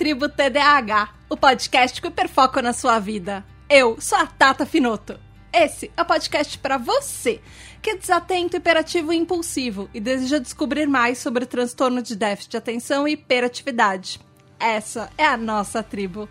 Tribo 0.00 0.30
TDAH, 0.30 1.10
o 1.28 1.36
podcast 1.36 2.00
que 2.00 2.08
hiperfoca 2.08 2.62
na 2.62 2.72
sua 2.72 2.98
vida. 2.98 3.44
Eu 3.68 4.00
sou 4.00 4.16
a 4.16 4.26
Tata 4.26 4.64
Finoto. 4.64 5.20
Esse 5.52 5.92
é 5.94 6.00
o 6.00 6.06
podcast 6.06 6.56
para 6.56 6.78
você 6.78 7.38
que 7.82 7.90
é 7.90 7.96
desatento, 7.98 8.56
hiperativo 8.56 9.12
e 9.12 9.18
impulsivo 9.18 9.90
e 9.92 10.00
deseja 10.00 10.38
descobrir 10.38 10.86
mais 10.86 11.18
sobre 11.18 11.44
o 11.44 11.46
transtorno 11.46 12.00
de 12.00 12.16
déficit 12.16 12.52
de 12.52 12.56
atenção 12.56 13.06
e 13.06 13.12
hiperatividade. 13.12 14.18
Essa 14.58 15.10
é 15.18 15.26
a 15.26 15.36
nossa 15.36 15.82
tribo, 15.82 16.26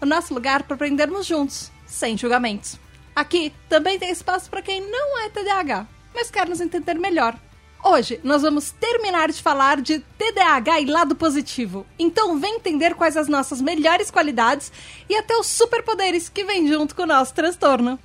o 0.00 0.06
nosso 0.06 0.32
lugar 0.32 0.62
para 0.62 0.76
aprendermos 0.76 1.26
juntos, 1.26 1.72
sem 1.86 2.16
julgamentos. 2.16 2.78
Aqui 3.16 3.52
também 3.68 3.98
tem 3.98 4.12
espaço 4.12 4.48
para 4.48 4.62
quem 4.62 4.80
não 4.80 5.18
é 5.24 5.28
TDAH, 5.28 5.88
mas 6.14 6.30
quer 6.30 6.48
nos 6.48 6.60
entender 6.60 6.94
melhor. 6.94 7.36
Hoje 7.82 8.20
nós 8.24 8.42
vamos 8.42 8.70
terminar 8.72 9.30
de 9.30 9.40
falar 9.40 9.80
de 9.80 10.00
TDAH 10.18 10.80
e 10.80 10.86
lado 10.86 11.14
positivo. 11.14 11.86
Então 11.98 12.38
vem 12.38 12.56
entender 12.56 12.94
quais 12.94 13.16
as 13.16 13.28
nossas 13.28 13.60
melhores 13.60 14.10
qualidades 14.10 14.72
e 15.08 15.16
até 15.16 15.36
os 15.36 15.46
superpoderes 15.46 16.28
que 16.28 16.44
vêm 16.44 16.66
junto 16.66 16.94
com 16.94 17.02
o 17.02 17.06
nosso 17.06 17.32
transtorno. 17.32 17.98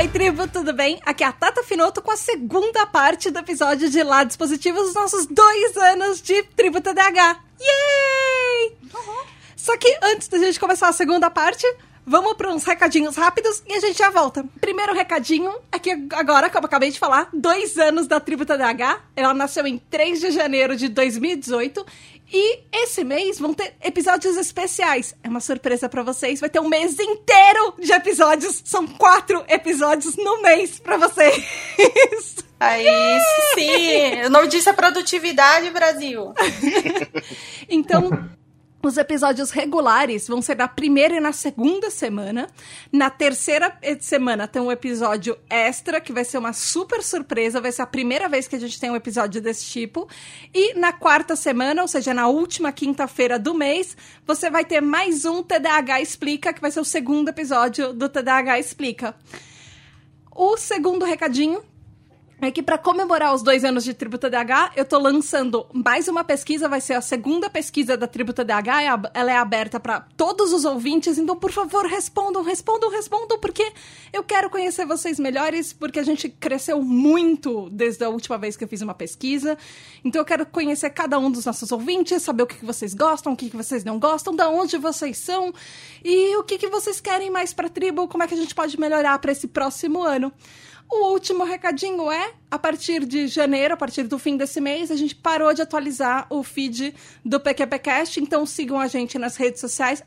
Oi, 0.00 0.08
tribo, 0.08 0.48
tudo 0.48 0.72
bem? 0.72 0.98
Aqui 1.04 1.22
é 1.22 1.26
a 1.26 1.32
Tata 1.32 1.62
Finoto 1.62 2.00
com 2.00 2.10
a 2.10 2.16
segunda 2.16 2.86
parte 2.86 3.30
do 3.30 3.38
episódio 3.38 3.90
de 3.90 4.02
Lados 4.02 4.34
Positivos 4.34 4.84
dos 4.84 4.94
nossos 4.94 5.26
dois 5.26 5.76
anos 5.76 6.22
de 6.22 6.42
Tribo 6.42 6.80
TDAH. 6.80 7.38
Yay! 7.60 8.78
Uhum. 8.94 9.39
Só 9.60 9.76
que 9.76 9.94
antes 10.02 10.26
da 10.26 10.38
gente 10.38 10.58
começar 10.58 10.88
a 10.88 10.92
segunda 10.92 11.30
parte, 11.30 11.66
vamos 12.06 12.32
para 12.32 12.50
uns 12.50 12.64
recadinhos 12.64 13.14
rápidos 13.14 13.62
e 13.68 13.74
a 13.74 13.80
gente 13.80 13.98
já 13.98 14.08
volta. 14.08 14.42
Primeiro 14.58 14.94
recadinho 14.94 15.52
é 15.70 15.78
que 15.78 15.90
agora, 16.14 16.48
como 16.48 16.64
eu 16.64 16.66
acabei 16.66 16.90
de 16.90 16.98
falar, 16.98 17.28
dois 17.30 17.76
anos 17.76 18.06
da 18.06 18.18
Tribo 18.18 18.46
TDAH. 18.46 19.00
Ela 19.14 19.34
nasceu 19.34 19.66
em 19.66 19.76
3 19.76 20.18
de 20.18 20.30
janeiro 20.30 20.74
de 20.74 20.88
2018 20.88 21.84
e 22.32 22.60
esse 22.72 23.04
mês 23.04 23.38
vão 23.38 23.52
ter 23.52 23.74
episódios 23.82 24.38
especiais. 24.38 25.14
É 25.22 25.28
uma 25.28 25.40
surpresa 25.40 25.90
para 25.90 26.02
vocês. 26.02 26.40
Vai 26.40 26.48
ter 26.48 26.60
um 26.60 26.68
mês 26.68 26.98
inteiro 26.98 27.74
de 27.78 27.92
episódios. 27.92 28.62
São 28.64 28.86
quatro 28.86 29.44
episódios 29.46 30.16
no 30.16 30.40
mês 30.40 30.80
para 30.80 30.96
vocês. 30.96 31.44
Aí 32.58 32.86
sim. 33.54 34.22
O 34.26 34.30
nome 34.30 34.48
disso 34.48 34.70
é 34.70 34.72
produtividade, 34.72 35.70
Brasil. 35.70 36.32
então, 37.68 38.10
os 38.82 38.96
episódios 38.96 39.50
regulares 39.50 40.26
vão 40.26 40.40
ser 40.40 40.56
na 40.56 40.66
primeira 40.66 41.16
e 41.16 41.20
na 41.20 41.32
segunda 41.32 41.90
semana. 41.90 42.48
Na 42.90 43.10
terceira 43.10 43.76
semana 44.00 44.48
tem 44.48 44.60
um 44.60 44.72
episódio 44.72 45.36
extra, 45.48 46.00
que 46.00 46.12
vai 46.12 46.24
ser 46.24 46.38
uma 46.38 46.52
super 46.52 47.02
surpresa. 47.02 47.60
Vai 47.60 47.72
ser 47.72 47.82
a 47.82 47.86
primeira 47.86 48.28
vez 48.28 48.48
que 48.48 48.56
a 48.56 48.58
gente 48.58 48.80
tem 48.80 48.90
um 48.90 48.96
episódio 48.96 49.40
desse 49.40 49.66
tipo. 49.66 50.08
E 50.54 50.74
na 50.74 50.92
quarta 50.92 51.36
semana, 51.36 51.82
ou 51.82 51.88
seja, 51.88 52.14
na 52.14 52.28
última 52.28 52.72
quinta-feira 52.72 53.38
do 53.38 53.54
mês, 53.54 53.96
você 54.26 54.50
vai 54.50 54.64
ter 54.64 54.80
mais 54.80 55.24
um 55.24 55.42
TDAH 55.42 56.00
Explica, 56.00 56.52
que 56.52 56.60
vai 56.60 56.70
ser 56.70 56.80
o 56.80 56.84
segundo 56.84 57.28
episódio 57.28 57.92
do 57.92 58.08
TDAH 58.08 58.58
Explica. 58.58 59.14
O 60.34 60.56
segundo 60.56 61.04
recadinho 61.04 61.62
é 62.40 62.50
que 62.50 62.62
para 62.62 62.78
comemorar 62.78 63.34
os 63.34 63.42
dois 63.42 63.64
anos 63.64 63.84
de 63.84 63.92
Tributa 63.92 64.30
DH, 64.30 64.72
eu 64.74 64.84
tô 64.84 64.98
lançando 64.98 65.66
mais 65.72 66.08
uma 66.08 66.24
pesquisa, 66.24 66.68
vai 66.68 66.80
ser 66.80 66.94
a 66.94 67.00
segunda 67.00 67.50
pesquisa 67.50 67.96
da 67.96 68.06
Tributa 68.06 68.42
DH, 68.42 68.68
é 68.80 68.86
ela 69.14 69.30
é 69.32 69.36
aberta 69.36 69.78
para 69.78 70.00
todos 70.16 70.52
os 70.52 70.64
ouvintes, 70.64 71.18
então 71.18 71.36
por 71.36 71.52
favor 71.52 71.84
respondam, 71.84 72.42
respondam, 72.42 72.90
respondam, 72.90 73.38
porque 73.38 73.70
eu 74.12 74.22
quero 74.22 74.48
conhecer 74.48 74.86
vocês 74.86 75.18
melhores, 75.18 75.72
porque 75.72 75.98
a 75.98 76.02
gente 76.02 76.28
cresceu 76.28 76.80
muito 76.80 77.68
desde 77.70 78.04
a 78.04 78.08
última 78.08 78.38
vez 78.38 78.56
que 78.56 78.64
eu 78.64 78.68
fiz 78.68 78.80
uma 78.80 78.94
pesquisa, 78.94 79.58
então 80.02 80.20
eu 80.20 80.24
quero 80.24 80.46
conhecer 80.46 80.88
cada 80.90 81.18
um 81.18 81.30
dos 81.30 81.44
nossos 81.44 81.70
ouvintes, 81.70 82.22
saber 82.22 82.44
o 82.44 82.46
que, 82.46 82.64
vocês 82.64 82.94
gostam, 82.94 83.34
o 83.34 83.36
que, 83.36 83.54
vocês 83.54 83.84
não 83.84 83.98
gostam, 83.98 84.34
da 84.34 84.48
onde 84.48 84.78
vocês 84.78 85.18
são 85.18 85.52
e 86.02 86.34
o 86.36 86.42
que, 86.42 86.56
que 86.56 86.68
vocês 86.68 87.00
querem 87.00 87.30
mais 87.30 87.52
pra 87.52 87.68
tribo, 87.68 88.08
como 88.08 88.22
é 88.22 88.26
que 88.26 88.34
a 88.34 88.36
gente 88.36 88.54
pode 88.54 88.80
melhorar 88.80 89.18
para 89.18 89.32
esse 89.32 89.46
próximo 89.46 90.02
ano. 90.02 90.32
O 90.92 91.12
último 91.12 91.44
recadinho 91.44 92.10
é, 92.10 92.32
a 92.50 92.58
partir 92.58 93.04
de 93.04 93.28
janeiro, 93.28 93.74
a 93.74 93.76
partir 93.76 94.02
do 94.02 94.18
fim 94.18 94.36
desse 94.36 94.60
mês, 94.60 94.90
a 94.90 94.96
gente 94.96 95.14
parou 95.14 95.54
de 95.54 95.62
atualizar 95.62 96.26
o 96.28 96.42
feed 96.42 96.92
do 97.24 97.38
PQPcast, 97.38 98.20
então 98.20 98.44
sigam 98.44 98.76
a 98.80 98.88
gente 98.88 99.16
nas 99.16 99.36
redes 99.36 99.60
sociais, 99.60 100.02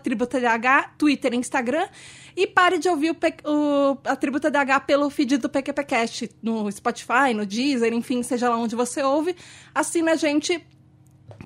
TributaDH, 0.00 0.92
Twitter 0.96 1.34
e 1.34 1.36
Instagram, 1.38 1.88
e 2.36 2.46
pare 2.46 2.78
de 2.78 2.88
ouvir 2.88 3.10
o, 3.10 3.16
o, 3.50 3.98
a 4.04 4.14
Tributa 4.14 4.48
DH 4.48 4.86
pelo 4.86 5.10
feed 5.10 5.38
do 5.38 5.48
PQPcast, 5.48 6.30
no 6.40 6.70
Spotify, 6.70 7.34
no 7.34 7.44
Deezer, 7.44 7.92
enfim, 7.92 8.22
seja 8.22 8.48
lá 8.48 8.56
onde 8.56 8.76
você 8.76 9.02
ouve. 9.02 9.34
Assina 9.74 10.12
a 10.12 10.16
gente 10.16 10.64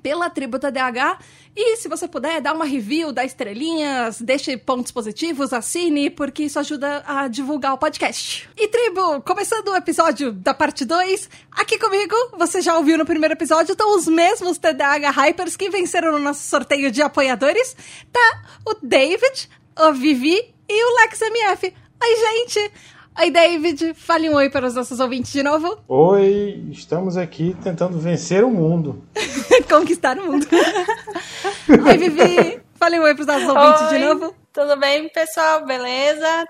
pela 0.03 0.29
Tributa 0.29 0.69
DH. 0.69 1.17
E 1.55 1.77
se 1.77 1.87
você 1.87 2.07
puder, 2.07 2.41
dá 2.41 2.51
uma 2.51 2.65
review, 2.65 3.11
dá 3.11 3.23
estrelinhas, 3.23 4.19
deixe 4.19 4.57
pontos 4.57 4.91
positivos, 4.91 5.53
assine, 5.53 6.09
porque 6.09 6.43
isso 6.43 6.59
ajuda 6.59 7.03
a 7.07 7.27
divulgar 7.27 7.73
o 7.73 7.77
podcast. 7.77 8.49
E 8.57 8.67
tribo, 8.67 9.21
começando 9.21 9.69
o 9.69 9.75
episódio 9.75 10.33
da 10.33 10.53
parte 10.53 10.83
2, 10.83 11.29
aqui 11.51 11.79
comigo, 11.79 12.15
você 12.37 12.61
já 12.61 12.75
ouviu 12.75 12.97
no 12.97 13.05
primeiro 13.05 13.33
episódio, 13.33 13.71
estão 13.71 13.95
os 13.95 14.07
mesmos 14.07 14.57
TDAH 14.57 15.11
Hypers 15.11 15.55
que 15.55 15.69
venceram 15.69 16.11
no 16.11 16.19
nosso 16.19 16.43
sorteio 16.43 16.91
de 16.91 17.01
apoiadores. 17.01 17.75
Tá 18.11 18.43
o 18.65 18.75
David, 18.81 19.49
o 19.79 19.93
Vivi 19.93 20.53
e 20.67 20.83
o 20.83 20.95
Lex 21.01 21.21
MF. 21.21 21.73
Oi, 22.03 22.15
gente! 22.15 22.71
Oi, 23.15 23.29
David, 23.29 23.93
fale 23.93 24.27
um 24.27 24.33
oi 24.33 24.49
para 24.49 24.65
os 24.65 24.73
nossos 24.73 24.99
ouvintes 24.99 25.31
de 25.31 25.43
novo. 25.43 25.77
Oi, 25.87 26.65
estamos 26.71 27.15
aqui 27.15 27.55
tentando 27.63 27.99
vencer 27.99 28.43
o 28.43 28.49
mundo. 28.49 29.03
Conquistar 29.69 30.17
o 30.17 30.25
mundo. 30.25 30.47
oi, 31.85 31.97
Vivi, 31.97 32.59
fale 32.73 32.99
um 32.99 33.03
oi 33.03 33.13
para 33.13 33.21
os 33.21 33.27
nossos 33.27 33.47
ouvintes 33.47 33.81
oi, 33.83 33.89
de 33.89 33.99
novo. 33.99 34.35
Tudo 34.51 34.79
bem, 34.79 35.07
pessoal? 35.09 35.63
Beleza? 35.63 36.47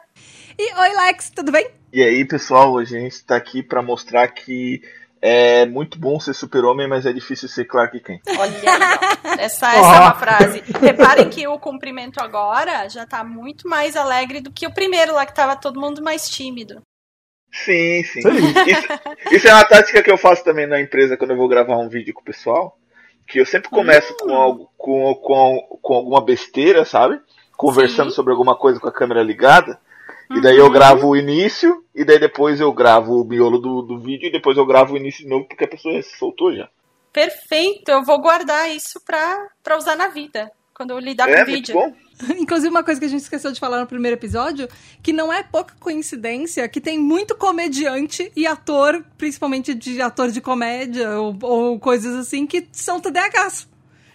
E 0.57 0.73
oi, 0.73 0.93
Lex, 1.05 1.31
tudo 1.35 1.51
bem? 1.51 1.67
E 1.91 2.01
aí, 2.01 2.23
pessoal, 2.23 2.71
hoje 2.71 2.95
a 2.95 2.99
gente 3.01 3.11
está 3.11 3.35
aqui 3.35 3.61
para 3.61 3.81
mostrar 3.81 4.29
que 4.29 4.81
é 5.25 5.65
muito 5.65 5.97
bom 5.97 6.19
ser 6.19 6.33
super-homem, 6.33 6.85
mas 6.85 7.05
é 7.05 7.13
difícil 7.13 7.47
ser 7.47 7.63
Clark 7.63 7.97
Kent. 8.01 8.23
Olha 8.27 8.51
aí, 8.51 9.39
essa, 9.39 9.71
essa 9.71 9.95
é 9.95 9.99
uma 10.01 10.15
frase. 10.15 10.61
Reparem 10.81 11.29
que 11.29 11.47
o 11.47 11.57
cumprimento 11.57 12.19
agora 12.19 12.89
já 12.89 13.05
tá 13.05 13.23
muito 13.23 13.65
mais 13.65 13.95
alegre 13.95 14.41
do 14.41 14.51
que 14.51 14.67
o 14.67 14.73
primeiro 14.73 15.13
lá, 15.13 15.25
que 15.25 15.33
tava 15.33 15.55
todo 15.55 15.79
mundo 15.79 16.03
mais 16.03 16.29
tímido. 16.29 16.81
Sim, 17.53 18.03
sim. 18.03 18.19
Isso, 18.19 18.87
isso, 19.31 19.47
é 19.47 19.53
uma 19.53 19.63
tática 19.63 20.03
que 20.03 20.11
eu 20.11 20.17
faço 20.17 20.43
também 20.43 20.67
na 20.67 20.81
empresa 20.81 21.15
quando 21.15 21.31
eu 21.31 21.37
vou 21.37 21.47
gravar 21.47 21.77
um 21.77 21.87
vídeo 21.87 22.13
com 22.13 22.19
o 22.19 22.25
pessoal. 22.25 22.77
Que 23.25 23.39
eu 23.39 23.45
sempre 23.45 23.69
começo 23.69 24.11
hum. 24.11 24.17
com, 24.19 24.35
algo, 24.35 24.69
com, 24.77 25.15
com, 25.15 25.79
com 25.81 25.93
alguma 25.93 26.19
besteira, 26.19 26.83
sabe? 26.83 27.17
Conversando 27.55 28.09
sim. 28.09 28.15
sobre 28.17 28.33
alguma 28.33 28.57
coisa 28.57 28.77
com 28.77 28.89
a 28.89 28.93
câmera 28.93 29.23
ligada. 29.23 29.79
E 30.35 30.41
daí 30.41 30.57
eu 30.57 30.65
uhum. 30.65 30.71
gravo 30.71 31.07
o 31.09 31.15
início, 31.15 31.83
e 31.93 32.03
daí 32.03 32.19
depois 32.19 32.59
eu 32.59 32.71
gravo 32.73 33.21
o 33.21 33.25
miolo 33.25 33.59
do, 33.59 33.81
do 33.81 33.99
vídeo, 33.99 34.27
e 34.27 34.31
depois 34.31 34.57
eu 34.57 34.65
gravo 34.65 34.93
o 34.93 34.97
início 34.97 35.23
de 35.23 35.29
novo, 35.29 35.45
porque 35.45 35.65
a 35.65 35.67
pessoa 35.67 36.01
se 36.01 36.17
soltou 36.17 36.55
já. 36.55 36.69
Perfeito, 37.11 37.89
eu 37.89 38.03
vou 38.03 38.19
guardar 38.19 38.69
isso 38.69 38.99
pra, 39.05 39.47
pra 39.63 39.77
usar 39.77 39.95
na 39.95 40.07
vida, 40.07 40.51
quando 40.73 40.91
eu 40.91 40.99
lidar 40.99 41.29
é, 41.29 41.35
com 41.35 41.41
o 41.43 41.45
vídeo. 41.45 41.75
Bom. 41.75 41.93
Inclusive, 42.37 42.69
uma 42.69 42.83
coisa 42.83 42.99
que 42.99 43.05
a 43.05 43.09
gente 43.09 43.21
esqueceu 43.21 43.51
de 43.51 43.59
falar 43.59 43.79
no 43.79 43.87
primeiro 43.87 44.17
episódio, 44.17 44.67
que 45.01 45.13
não 45.13 45.31
é 45.31 45.43
pouca 45.43 45.75
coincidência 45.79 46.67
que 46.67 46.81
tem 46.81 46.97
muito 46.97 47.35
comediante 47.35 48.31
e 48.35 48.47
ator, 48.47 49.03
principalmente 49.17 49.73
de 49.73 50.01
ator 50.01 50.31
de 50.31 50.41
comédia 50.41 51.19
ou, 51.19 51.37
ou 51.41 51.79
coisas 51.79 52.15
assim, 52.15 52.47
que 52.47 52.67
são 52.71 52.99
TDAHs. 52.99 53.67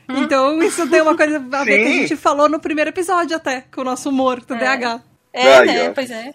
Hum? 0.09 0.23
Então, 0.23 0.63
isso 0.63 0.89
tem 0.89 1.03
uma 1.03 1.17
coisa 1.17 1.37
a 1.37 1.65
ver 1.65 1.85
que 1.85 1.89
a 1.89 1.93
gente 1.93 2.17
falou 2.17 2.49
no 2.49 2.59
primeiro 2.59 2.91
episódio 2.91 3.37
até, 3.37 3.63
com 3.73 3.83
o 3.83 3.85
nosso 3.85 4.09
humor 4.09 4.43
TDAH. 4.43 5.03
É. 5.05 5.18
É, 5.33 5.65
né? 5.65 5.91
Pois 5.91 6.11
é. 6.11 6.35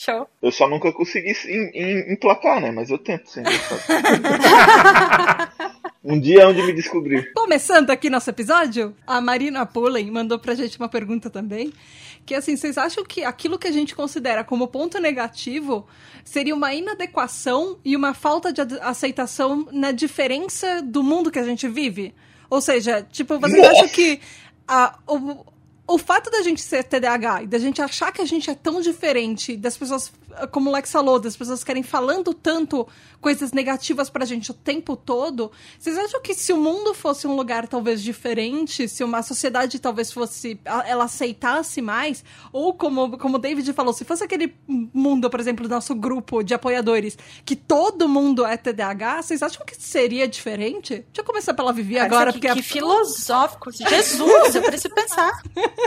Show. 0.00 0.28
Eu 0.40 0.52
só 0.52 0.68
nunca 0.68 0.92
consegui 0.92 1.32
emplacar, 2.08 2.60
né? 2.60 2.70
Mas 2.70 2.88
eu 2.88 2.98
tento 2.98 3.28
sempre. 3.28 3.52
um 6.04 6.20
dia 6.20 6.42
é 6.42 6.46
onde 6.46 6.62
me 6.62 6.72
descobrir. 6.72 7.32
Começando 7.32 7.90
aqui 7.90 8.08
nosso 8.08 8.30
episódio, 8.30 8.94
a 9.04 9.20
Marina 9.20 9.66
Pullen 9.66 10.08
mandou 10.08 10.38
pra 10.38 10.54
gente 10.54 10.78
uma 10.78 10.88
pergunta 10.88 11.28
também. 11.28 11.72
Que 12.24 12.36
assim, 12.36 12.56
vocês 12.56 12.78
acham 12.78 13.04
que 13.04 13.24
aquilo 13.24 13.58
que 13.58 13.66
a 13.66 13.72
gente 13.72 13.96
considera 13.96 14.44
como 14.44 14.68
ponto 14.68 15.00
negativo 15.00 15.84
seria 16.24 16.54
uma 16.54 16.72
inadequação 16.72 17.76
e 17.84 17.96
uma 17.96 18.14
falta 18.14 18.52
de 18.52 18.60
aceitação 18.80 19.66
na 19.72 19.90
diferença 19.90 20.80
do 20.80 21.02
mundo 21.02 21.28
que 21.28 21.40
a 21.40 21.44
gente 21.44 21.66
vive? 21.66 22.14
Ou 22.48 22.60
seja, 22.60 23.02
tipo, 23.02 23.36
vocês 23.40 23.60
Nossa. 23.60 23.72
acham 23.72 23.88
que 23.88 24.20
a, 24.68 24.96
o, 25.08 25.44
o 25.88 25.96
fato 25.96 26.30
da 26.30 26.42
gente 26.42 26.60
ser 26.60 26.84
TDAH 26.84 27.44
e 27.44 27.46
da 27.46 27.58
gente 27.58 27.80
achar 27.80 28.12
que 28.12 28.20
a 28.20 28.26
gente 28.26 28.50
é 28.50 28.54
tão 28.54 28.80
diferente, 28.80 29.56
das 29.56 29.76
pessoas 29.76 30.12
como 30.50 30.70
o 30.70 30.72
Lex 30.72 30.92
falou, 30.92 31.18
das 31.18 31.36
pessoas 31.36 31.64
querem 31.64 31.82
falando 31.82 32.32
tanto 32.32 32.86
coisas 33.20 33.50
negativas 33.52 34.08
pra 34.08 34.24
gente 34.24 34.50
o 34.50 34.54
tempo 34.54 34.96
todo, 34.96 35.50
vocês 35.78 35.98
acham 35.98 36.20
que 36.20 36.34
se 36.34 36.52
o 36.52 36.56
mundo 36.56 36.94
fosse 36.94 37.26
um 37.26 37.34
lugar 37.34 37.66
talvez 37.66 38.02
diferente, 38.02 38.88
se 38.88 39.02
uma 39.02 39.22
sociedade 39.22 39.78
talvez 39.78 40.12
fosse, 40.12 40.60
ela 40.64 41.04
aceitasse 41.04 41.82
mais, 41.82 42.22
ou 42.52 42.74
como, 42.74 43.18
como 43.18 43.36
o 43.36 43.38
David 43.40 43.72
falou, 43.72 43.92
se 43.92 44.04
fosse 44.04 44.22
aquele 44.22 44.54
mundo, 44.68 45.28
por 45.28 45.40
exemplo, 45.40 45.66
do 45.66 45.74
nosso 45.74 45.94
grupo 45.94 46.42
de 46.42 46.54
apoiadores, 46.54 47.18
que 47.44 47.56
todo 47.56 48.08
mundo 48.08 48.46
é 48.46 48.56
TDAH, 48.56 49.22
vocês 49.22 49.42
acham 49.42 49.66
que 49.66 49.74
seria 49.74 50.28
diferente? 50.28 50.94
Deixa 50.94 51.20
eu 51.20 51.24
começar 51.24 51.54
pela 51.54 51.72
Vivi 51.72 51.98
agora, 51.98 52.32
que, 52.32 52.38
porque... 52.38 52.52
Que 52.54 52.60
a... 52.60 52.62
filosófico, 52.62 53.72
Jesus, 53.72 54.54
eu 54.54 54.62
preciso 54.62 54.94
pensar. 54.94 55.32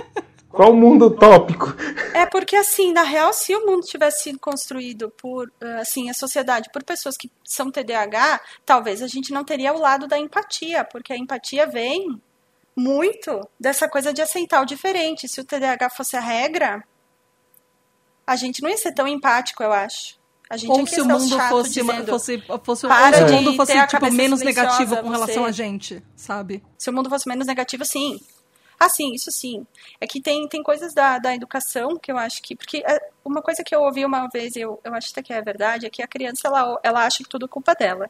Qual 0.52 0.74
mundo 0.74 1.06
utópico? 1.06 1.74
É 2.14 2.26
porque, 2.26 2.58
assim, 2.58 2.92
na 2.92 3.04
real, 3.04 3.32
se 3.32 3.56
o 3.56 3.66
mundo 3.66 3.86
tivesse 3.86 4.24
sido 4.24 4.40
construído 4.40 5.10
por, 5.10 5.52
assim, 5.80 6.10
a 6.10 6.14
sociedade, 6.14 6.70
por 6.74 6.84
pessoas 6.84 7.16
que 7.16 7.32
são 7.46 7.72
TDAH, 7.72 8.42
talvez 8.66 9.02
a 9.02 9.08
gente 9.08 9.32
não 9.32 9.46
teria 9.46 9.74
o 9.74 9.80
lado 9.80 10.08
da 10.08 10.20
empatia, 10.20 10.84
porque 10.84 11.14
a 11.14 11.18
empatia 11.18 11.66
vem 11.66 12.22
muito 12.76 13.40
dessa 13.60 13.88
coisa 13.88 14.14
de 14.14 14.22
aceitar 14.22 14.62
o 14.62 14.66
diferente. 14.66 15.28
Se 15.28 15.40
o 15.40 15.46
TDAH 15.46 15.90
fosse 15.90 16.18
a 16.18 16.22
regra, 16.22 16.84
a 18.28 18.36
gente 18.36 18.62
não 18.62 18.70
ia 18.70 18.78
ser 18.78 18.94
tão 18.94 19.08
empático, 19.08 19.64
eu 19.64 19.72
acho. 19.72 20.20
A 20.50 20.58
gente 20.58 20.70
ou 20.70 20.86
se 20.86 21.00
o 21.00 21.06
mundo 21.06 21.40
fosse, 21.48 21.82
dizendo, 21.82 22.08
fosse, 22.08 22.44
fosse, 22.66 22.86
para 22.86 23.18
se 23.18 23.24
o 23.24 23.36
mundo 23.36 23.56
fosse 23.56 23.88
tipo, 23.88 24.12
menos 24.12 24.42
negativo 24.42 24.98
com 24.98 25.04
você. 25.04 25.12
relação 25.12 25.46
a 25.46 25.52
gente, 25.52 26.04
sabe? 26.14 26.62
Se 26.78 26.90
o 26.90 26.94
mundo 26.94 27.10
fosse 27.10 27.26
menos 27.26 27.48
negativo, 27.48 27.86
sim. 27.86 28.20
Ah, 28.84 28.90
sim, 28.90 29.14
isso 29.14 29.32
sim. 29.32 29.64
É 30.00 30.08
que 30.08 30.20
tem, 30.20 30.48
tem 30.48 30.64
coisas 30.64 30.92
da, 30.92 31.20
da 31.20 31.36
educação 31.36 32.00
que 32.00 32.12
eu 32.12 32.18
acho 32.18 32.42
que. 32.42 32.56
Porque 32.56 32.84
uma 33.24 33.40
coisa 33.40 33.64
que 33.64 33.76
eu 33.76 33.82
ouvi 33.84 34.04
uma 34.04 34.28
vez, 34.28 34.56
eu, 34.56 34.80
eu 34.84 34.96
acho 34.96 35.12
até 35.12 35.22
que 35.22 35.32
é 35.32 35.40
verdade, 35.40 35.86
é 35.86 35.90
que 35.92 36.02
a 36.02 36.08
criança 36.08 36.48
ela, 36.48 36.80
ela 36.82 37.06
acha 37.06 37.20
que 37.20 37.30
tudo 37.30 37.46
é 37.46 37.48
culpa 37.48 37.76
dela. 37.76 38.10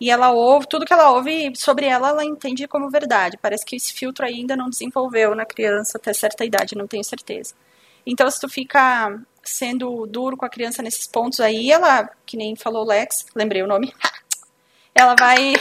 E 0.00 0.10
ela 0.10 0.32
ouve, 0.32 0.66
tudo 0.66 0.84
que 0.84 0.92
ela 0.92 1.12
ouve 1.12 1.52
sobre 1.54 1.86
ela, 1.86 2.08
ela 2.08 2.24
entende 2.24 2.66
como 2.66 2.90
verdade. 2.90 3.38
Parece 3.40 3.64
que 3.64 3.76
esse 3.76 3.92
filtro 3.92 4.26
ainda 4.26 4.56
não 4.56 4.68
desenvolveu 4.68 5.32
na 5.36 5.46
criança 5.46 5.96
até 5.96 6.12
certa 6.12 6.44
idade, 6.44 6.74
não 6.74 6.88
tenho 6.88 7.04
certeza. 7.04 7.54
Então, 8.04 8.28
se 8.28 8.40
tu 8.40 8.48
fica 8.48 9.16
sendo 9.44 10.06
duro 10.08 10.36
com 10.36 10.44
a 10.44 10.50
criança 10.50 10.82
nesses 10.82 11.06
pontos 11.06 11.38
aí, 11.38 11.70
ela, 11.70 12.10
que 12.26 12.36
nem 12.36 12.56
falou 12.56 12.84
Lex, 12.84 13.26
lembrei 13.32 13.62
o 13.62 13.68
nome, 13.68 13.94
ela 14.92 15.14
vai 15.14 15.54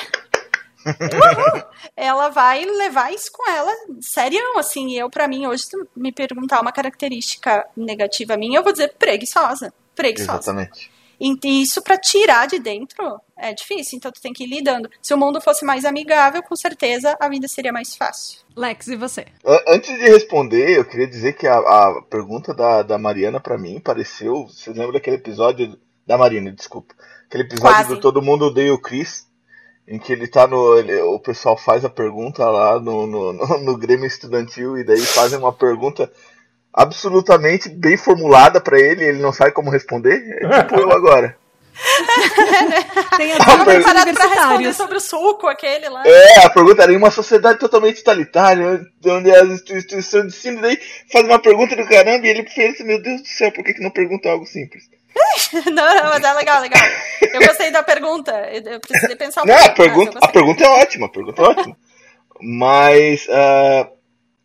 ela 1.95 2.29
vai 2.29 2.65
levar 2.65 3.13
isso 3.13 3.31
com 3.31 3.49
ela, 3.49 3.71
sério, 4.01 4.39
assim, 4.57 4.93
eu 4.93 5.09
para 5.09 5.27
mim 5.27 5.47
hoje 5.47 5.63
se 5.63 5.77
me 5.95 6.11
perguntar 6.11 6.61
uma 6.61 6.71
característica 6.71 7.65
negativa 7.75 8.37
minha, 8.37 8.59
eu 8.59 8.63
vou 8.63 8.71
dizer 8.71 8.93
preguiçosa, 8.97 9.73
preguiçosa. 9.95 10.33
Exatamente. 10.33 10.99
E 11.19 11.61
isso 11.61 11.81
para 11.81 11.97
tirar 11.97 12.47
de 12.47 12.59
dentro 12.59 13.19
é 13.37 13.53
difícil, 13.53 13.97
então 13.97 14.11
tu 14.11 14.21
tem 14.21 14.31
que 14.31 14.43
ir 14.43 14.47
lidando. 14.47 14.89
Se 15.01 15.13
o 15.13 15.17
mundo 15.17 15.41
fosse 15.41 15.65
mais 15.65 15.83
amigável, 15.83 16.41
com 16.41 16.55
certeza 16.55 17.17
a 17.19 17.27
vida 17.27 17.47
seria 17.47 17.73
mais 17.73 17.95
fácil. 17.95 18.39
Lex, 18.55 18.87
e 18.87 18.95
você? 18.95 19.25
Antes 19.67 19.89
de 19.89 20.09
responder, 20.09 20.77
eu 20.77 20.85
queria 20.85 21.07
dizer 21.07 21.33
que 21.33 21.45
a, 21.45 21.57
a 21.57 22.01
pergunta 22.09 22.53
da, 22.53 22.83
da 22.83 22.97
Mariana 22.97 23.39
para 23.39 23.57
mim 23.57 23.79
pareceu. 23.79 24.47
Você 24.47 24.71
lembra 24.71 24.93
daquele 24.93 25.17
episódio 25.17 25.77
da 26.07 26.17
Marina, 26.17 26.51
desculpa. 26.51 26.93
Aquele 27.27 27.43
episódio 27.43 27.75
Quase. 27.75 27.89
do 27.89 27.99
Todo 27.99 28.21
Mundo 28.21 28.45
Odeia 28.45 28.73
o 28.73 28.81
Chris, 28.81 29.27
em 29.89 29.97
que 29.97 30.13
ele 30.13 30.27
tá 30.27 30.47
no. 30.47 30.77
Ele, 30.77 31.01
o 31.01 31.19
pessoal 31.19 31.57
faz 31.57 31.83
a 31.83 31.89
pergunta 31.89 32.47
lá 32.47 32.79
no, 32.79 33.07
no, 33.07 33.33
no, 33.33 33.57
no 33.59 33.77
Grêmio 33.77 34.05
Estudantil 34.05 34.77
e 34.77 34.83
daí 34.83 35.01
fazem 35.01 35.39
uma 35.39 35.51
pergunta 35.51 36.09
absolutamente 36.71 37.67
bem 37.67 37.97
formulada 37.97 38.61
para 38.61 38.79
ele 38.79 39.03
e 39.03 39.07
ele 39.07 39.21
não 39.21 39.33
sabe 39.33 39.51
como 39.51 39.71
responder. 39.71 40.21
É 40.43 40.63
tipo 40.63 40.79
eu 40.79 40.91
agora. 40.91 41.35
Tem 43.17 43.31
Ah, 43.33 43.61
até 43.61 43.77
os 43.79 43.85
Parado 43.85 44.13
pra 44.13 44.25
responder 44.27 44.73
sobre 44.73 44.97
o 44.97 44.99
suco, 44.99 45.47
aquele 45.47 45.89
lá. 45.89 46.03
É, 46.05 46.45
a 46.45 46.49
pergunta 46.49 46.83
era 46.83 46.91
em 46.91 46.97
uma 46.97 47.11
sociedade 47.11 47.59
totalmente 47.59 47.97
totalitária, 48.03 48.81
onde 49.05 49.31
as 49.31 49.47
institu- 49.47 49.77
instituições 49.77 50.23
de 50.23 50.29
ensino 50.29 50.61
daí 50.61 50.77
faz 51.11 51.25
uma 51.25 51.39
pergunta 51.39 51.75
do 51.75 51.87
caramba 51.87 52.25
e 52.25 52.29
ele 52.29 52.43
pensa, 52.43 52.83
meu 52.83 53.01
Deus 53.01 53.21
do 53.21 53.27
céu, 53.27 53.51
por 53.51 53.63
que, 53.63 53.73
que 53.73 53.83
não 53.83 53.91
pergunta 53.91 54.29
algo 54.29 54.45
simples? 54.45 54.83
Não, 55.65 55.95
não, 55.95 56.03
mas 56.05 56.23
é 56.23 56.33
legal, 56.33 56.61
legal. 56.61 56.81
Eu 57.21 57.41
gostei 57.41 57.71
da 57.71 57.83
pergunta. 57.83 58.31
Eu, 58.51 58.79
precisei 58.79 59.15
pensar 59.15 59.41
um 59.43 59.45
Não, 59.45 59.55
a 59.55 59.57
pouco, 59.57 59.79
mas 59.79 59.87
pergunta, 59.87 60.19
a 60.21 60.27
pergunta 60.27 60.63
é 60.63 60.67
ótima, 60.67 61.05
a 61.07 61.09
pergunta 61.09 61.41
é 61.41 61.45
ótima. 61.45 61.77
Mas, 62.41 63.27
ah, 63.29 63.89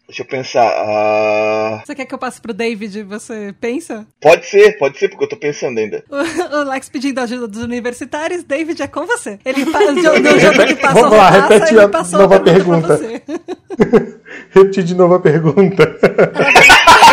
deixa 0.06 0.22
eu 0.22 0.26
pensar, 0.26 0.66
ah, 0.66 1.82
Você 1.84 1.94
quer 1.94 2.04
que 2.04 2.14
eu 2.14 2.18
passe 2.18 2.40
pro 2.40 2.52
David 2.52 2.98
e 2.98 3.02
você 3.02 3.54
pensa? 3.60 4.06
pode 4.20 4.46
ser, 4.46 4.76
pode 4.78 4.98
ser, 4.98 5.08
porque 5.08 5.24
eu 5.24 5.28
tô 5.28 5.36
pensando 5.36 5.78
ainda. 5.78 6.04
O, 6.08 6.56
o 6.56 6.64
Lex 6.70 6.88
pedindo 6.88 7.18
ajuda 7.20 7.48
dos 7.48 7.62
universitários, 7.62 8.44
David 8.44 8.82
é 8.82 8.86
com 8.86 9.06
você. 9.06 9.38
Ele 9.44 9.66
passa, 9.66 9.92
do, 9.92 10.02
do 10.02 10.38
jeito 10.40 10.66
que 10.66 10.76
passa 10.76 10.94
Vamos 10.94 11.16
lá, 11.16 11.30
repete 11.30 11.72
ele 11.74 11.80
a 11.80 11.88
passou 11.88 12.20
nova 12.20 12.36
a 12.36 12.40
pergunta. 12.40 13.00
Repetir 14.50 14.84
de 14.84 14.94
novo 14.94 15.14
a 15.14 15.20
pergunta. 15.20 15.98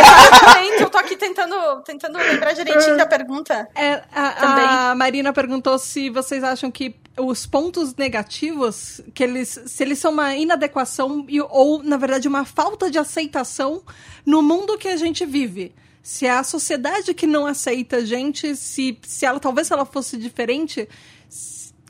Exatamente, 0.01 0.81
eu 0.83 0.89
tô 0.89 0.97
aqui 0.97 1.15
tentando, 1.15 1.55
tentando 1.85 2.17
lembrar 2.17 2.53
direitinho 2.53 2.97
da 2.97 3.05
pergunta. 3.05 3.67
É, 3.75 4.01
a, 4.13 4.31
Também. 4.31 4.65
a 4.65 4.80
Marina 5.01 5.33
perguntou 5.33 5.79
se 5.79 6.11
vocês 6.11 6.43
acham 6.43 6.69
que 6.69 6.93
os 7.17 7.47
pontos 7.47 7.95
negativos, 7.95 9.01
que 9.15 9.23
eles, 9.23 9.59
se 9.65 9.81
eles 9.83 9.97
são 9.97 10.11
uma 10.11 10.35
inadequação 10.35 11.25
e- 11.27 11.41
ou, 11.41 11.81
na 11.81 11.97
verdade, 11.97 12.27
uma 12.27 12.45
falta 12.45 12.91
de 12.91 12.99
aceitação 12.99 13.81
no 14.23 14.43
mundo 14.43 14.77
que 14.77 14.87
a 14.87 14.95
gente 14.95 15.25
vive. 15.25 15.73
Se 16.03 16.27
é 16.27 16.29
a 16.29 16.43
sociedade 16.43 17.15
que 17.15 17.25
não 17.25 17.47
aceita 17.47 17.95
a 17.97 18.05
gente, 18.05 18.55
se, 18.55 18.95
se 19.01 19.25
ela 19.25 19.39
talvez 19.39 19.65
se 19.65 19.73
ela 19.73 19.87
fosse 19.87 20.17
diferente, 20.17 20.87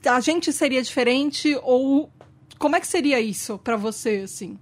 a 0.06 0.22
gente 0.22 0.54
seria 0.54 0.82
diferente 0.82 1.54
ou 1.64 2.10
como 2.58 2.78
é 2.78 2.80
que 2.80 2.88
seria 2.88 3.20
isso 3.20 3.58
pra 3.58 3.76
você, 3.76 4.22
assim? 4.24 4.58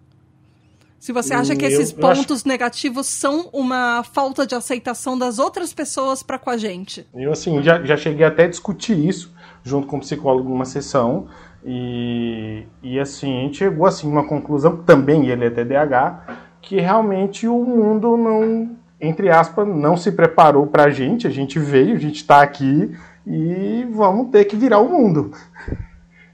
Se 1.00 1.12
você 1.14 1.34
acha 1.34 1.56
que 1.56 1.66
esses 1.66 1.96
eu 1.98 2.08
acho- 2.10 2.22
pontos 2.22 2.44
negativos 2.44 3.08
são 3.08 3.50
uma 3.54 4.04
falta 4.04 4.46
de 4.46 4.54
aceitação 4.54 5.18
das 5.18 5.40
outras 5.40 5.74
pessoas 5.74 6.22
pra 6.22 6.38
com 6.38 6.50
a 6.50 6.58
gente. 6.58 7.08
Eu, 7.16 7.32
assim, 7.32 7.62
já, 7.64 7.82
já 7.84 7.96
cheguei 7.96 8.26
até 8.26 8.44
a 8.44 8.48
discutir 8.50 8.98
isso 8.98 9.34
junto 9.64 9.88
com 9.88 9.98
o 9.98 10.00
psicólogo 10.02 10.50
numa 10.50 10.66
sessão. 10.66 11.28
E, 11.66 12.64
e 12.82 13.00
assim, 13.00 13.48
a 13.50 13.54
chegou 13.54 13.86
assim, 13.86 14.08
a 14.08 14.12
uma 14.12 14.28
conclusão, 14.28 14.78
também 14.78 15.28
ele 15.28 15.46
é 15.46 15.50
TDAH, 15.50 16.38
que 16.62 16.80
realmente 16.80 17.48
o 17.48 17.64
mundo 17.64 18.18
não, 18.18 18.76
entre 19.00 19.30
aspas, 19.30 19.68
não 19.68 19.96
se 19.96 20.12
preparou 20.12 20.68
pra 20.68 20.90
gente. 20.90 21.28
A 21.28 21.30
gente 21.30 21.60
veio, 21.60 21.96
a 21.96 22.00
gente 22.00 22.26
tá 22.26 22.42
aqui 22.42 22.94
e 23.26 23.88
vamos 23.92 24.32
ter 24.32 24.46
que 24.46 24.56
virar 24.56 24.80
o 24.80 24.90
mundo. 24.90 25.32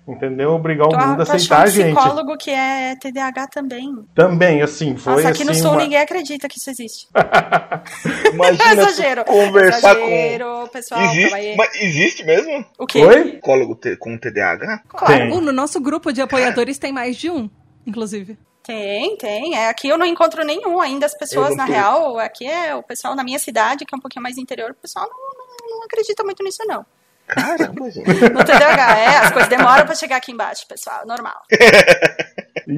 Entendeu? 0.07 0.51
Obrigar 0.51 0.87
o 0.87 0.95
mundo 0.95 1.19
a 1.19 1.23
aceitar 1.23 1.61
um 1.61 1.63
a 1.63 1.65
gente. 1.67 1.95
psicólogo 1.95 2.37
que 2.37 2.51
é 2.51 2.95
TDAH 2.95 3.47
também. 3.47 3.91
Também, 4.13 4.61
assim, 4.61 4.95
foi 4.95 5.13
Nossa, 5.13 5.29
aqui 5.29 5.43
no 5.43 5.49
assim. 5.51 5.61
sul 5.61 5.71
uma- 5.71 5.81
ninguém 5.81 5.97
acredita 5.97 6.47
que 6.47 6.59
isso 6.59 6.69
existe. 6.69 7.07
Imagina 8.31 8.71
Exagero. 8.73 9.25
conversar 9.25 9.95
Exagero, 9.95 10.69
pessoal. 10.71 11.01
com... 11.01 11.07
calma 11.07 11.17
Existe, 11.17 11.55
mas 11.57 11.81
existe 11.81 12.23
mesmo? 12.23 12.65
O 12.77 12.85
quê? 12.85 13.03
Oi? 13.03 13.23
Psicólogo 13.31 13.79
com 13.99 14.17
TDAH? 14.17 14.83
Claro. 14.87 15.13
Tem. 15.13 15.31
Uh, 15.31 15.41
no 15.41 15.51
nosso 15.51 15.81
grupo 15.81 16.13
de 16.13 16.21
apoiadores 16.21 16.77
tem 16.77 16.91
mais 16.91 17.17
de 17.17 17.31
um, 17.31 17.49
inclusive. 17.87 18.37
Tem, 18.61 19.15
tem. 19.17 19.55
É, 19.55 19.69
aqui 19.69 19.87
eu 19.87 19.97
não 19.97 20.05
encontro 20.05 20.43
nenhum 20.43 20.79
ainda. 20.79 21.05
As 21.05 21.15
pessoas, 21.15 21.55
na 21.55 21.65
real, 21.65 22.17
aqui 22.19 22.45
é 22.45 22.75
o 22.75 22.81
pessoal 22.81 23.15
na 23.15 23.23
minha 23.23 23.37
cidade, 23.37 23.85
que 23.85 23.93
é 23.93 23.97
um 23.97 24.01
pouquinho 24.01 24.23
mais 24.23 24.37
interior, 24.37 24.71
o 24.71 24.75
pessoal 24.75 25.07
não, 25.07 25.69
não, 25.69 25.77
não 25.77 25.83
acredita 25.85 26.23
muito 26.23 26.43
nisso, 26.43 26.63
não. 26.65 26.85
Caramba, 27.27 27.89
gente. 27.89 28.07
No 28.07 28.43
TDAH, 28.43 28.97
é, 28.99 29.17
as 29.17 29.31
coisas 29.31 29.49
demoram 29.49 29.85
pra 29.85 29.95
chegar 29.95 30.17
aqui 30.17 30.31
embaixo, 30.31 30.65
pessoal, 30.67 31.05
normal. 31.07 31.41
E, 32.67 32.71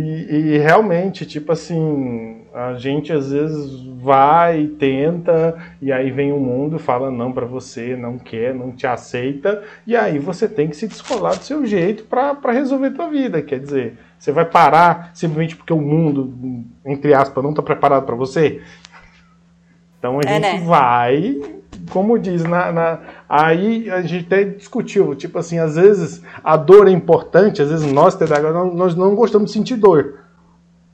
e 0.56 0.58
realmente, 0.58 1.25
tipo 1.25 1.50
assim, 1.54 2.42
a 2.54 2.74
gente 2.74 3.13
às 3.13 3.32
vezes 3.32 3.72
vai, 4.01 4.68
tenta, 4.77 5.56
e 5.82 5.94
aí 5.94 6.12
vem 6.12 6.34
o 6.34 6.39
mundo, 6.39 6.77
fala 6.77 7.10
não 7.10 7.32
pra 7.32 7.46
você, 7.46 7.96
não 7.96 8.18
quer, 8.20 8.54
não 8.54 8.74
te 8.74 8.86
aceita, 8.86 9.63
e 9.86 9.96
aí 9.96 10.20
você 10.20 10.46
tem 10.46 10.68
que 10.68 10.75
se 10.75 10.89
descolar 10.89 11.38
do 11.38 11.44
seu 11.46 11.66
jeito 11.66 12.04
pra 12.04 12.36
pra 12.36 12.51
resolver 12.51 12.92
tua 12.92 13.08
vida. 13.10 13.42
Quer 13.42 13.62
dizer, 13.62 13.98
você 14.20 14.30
vai 14.34 14.44
parar 14.44 15.12
simplesmente 15.13 15.56
porque 15.56 15.72
o 15.72 15.80
mundo, 15.80 16.66
entre 16.86 17.13
aspas, 17.13 17.42
não 17.42 17.54
tá 17.54 17.62
preparado 17.62 18.06
pra 18.06 18.16
você? 18.16 18.62
Então 20.00 20.20
a 20.20 20.24
É, 20.30 20.34
gente 20.34 20.42
né? 20.42 20.62
vai, 20.66 21.34
como 21.92 22.20
diz, 22.20 22.44
na, 22.44 22.74
na- 22.74 23.00
aí 23.29 23.89
a 23.89 24.01
gente 24.01 24.25
até 24.25 24.43
discutiu, 24.43 25.13
tipo 25.15 25.38
assim, 25.39 25.60
às 25.60 25.75
vezes 25.75 26.22
a 26.43 26.55
dor 26.57 26.88
é 26.88 26.91
importante, 26.91 27.62
às 27.62 27.69
vezes 27.69 27.91
nós, 27.91 28.15
TDAH, 28.15 28.51
nós- 28.53 28.74
nós 28.75 28.96
não 28.96 29.15
gostamos 29.15 29.48
de 29.50 29.53
sentir 29.57 29.75
dor. 29.75 30.19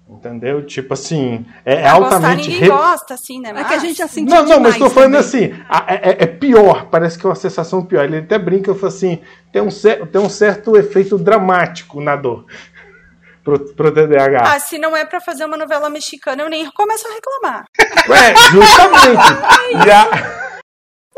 Entendeu? 0.09 0.63
Tipo 0.65 0.93
assim, 0.93 1.43
é, 1.65 1.73
é 1.73 1.81
Pra 1.81 1.91
gostar, 1.99 2.15
altamente. 2.15 2.47
ninguém 2.49 2.59
re- 2.61 2.67
gosta, 2.69 3.13
assim, 3.15 3.39
né? 3.41 3.49
É 3.55 3.63
que 3.63 3.73
a 3.73 3.77
gente 3.79 3.97
já 3.97 4.07
sentiu 4.07 4.35
Não, 4.35 4.45
não, 4.45 4.59
mas 4.59 4.77
tô 4.77 4.87
falando 4.89 5.13
também. 5.13 5.19
assim, 5.19 5.53
a- 5.67 5.85
é, 5.87 5.95
é- 6.11 6.23
é 6.23 6.27
pior, 6.27 6.85
parece 6.85 7.17
que 7.17 7.25
é 7.25 7.29
uma 7.29 7.35
sensação 7.35 7.83
pior. 7.83 8.03
Ele 8.05 8.17
até 8.17 8.37
brinca, 8.37 8.75
fala 8.75 8.87
assim, 8.89 9.19
tem 9.51 9.61
um, 9.61 9.71
cer- 9.71 10.05
tem 10.07 10.21
um 10.21 10.29
certo 10.29 10.77
efeito 10.77 11.17
dramático 11.17 11.99
na 11.99 12.15
dor 12.15 12.45
pro, 13.43 13.59
pro 13.73 13.91
TDAH. 13.91 14.43
Ah, 14.53 14.59
se 14.59 14.77
não 14.77 14.95
é 14.95 15.03
pra 15.03 15.19
fazer 15.19 15.45
uma 15.45 15.57
novela 15.57 15.89
mexicana, 15.89 16.43
eu 16.43 16.49
nem 16.49 16.69
começo 16.71 17.05
a 17.07 17.13
reclamar. 17.13 17.65
É, 18.13 18.35
justamente. 18.51 19.87
E 19.87 19.91
a- 19.91 20.42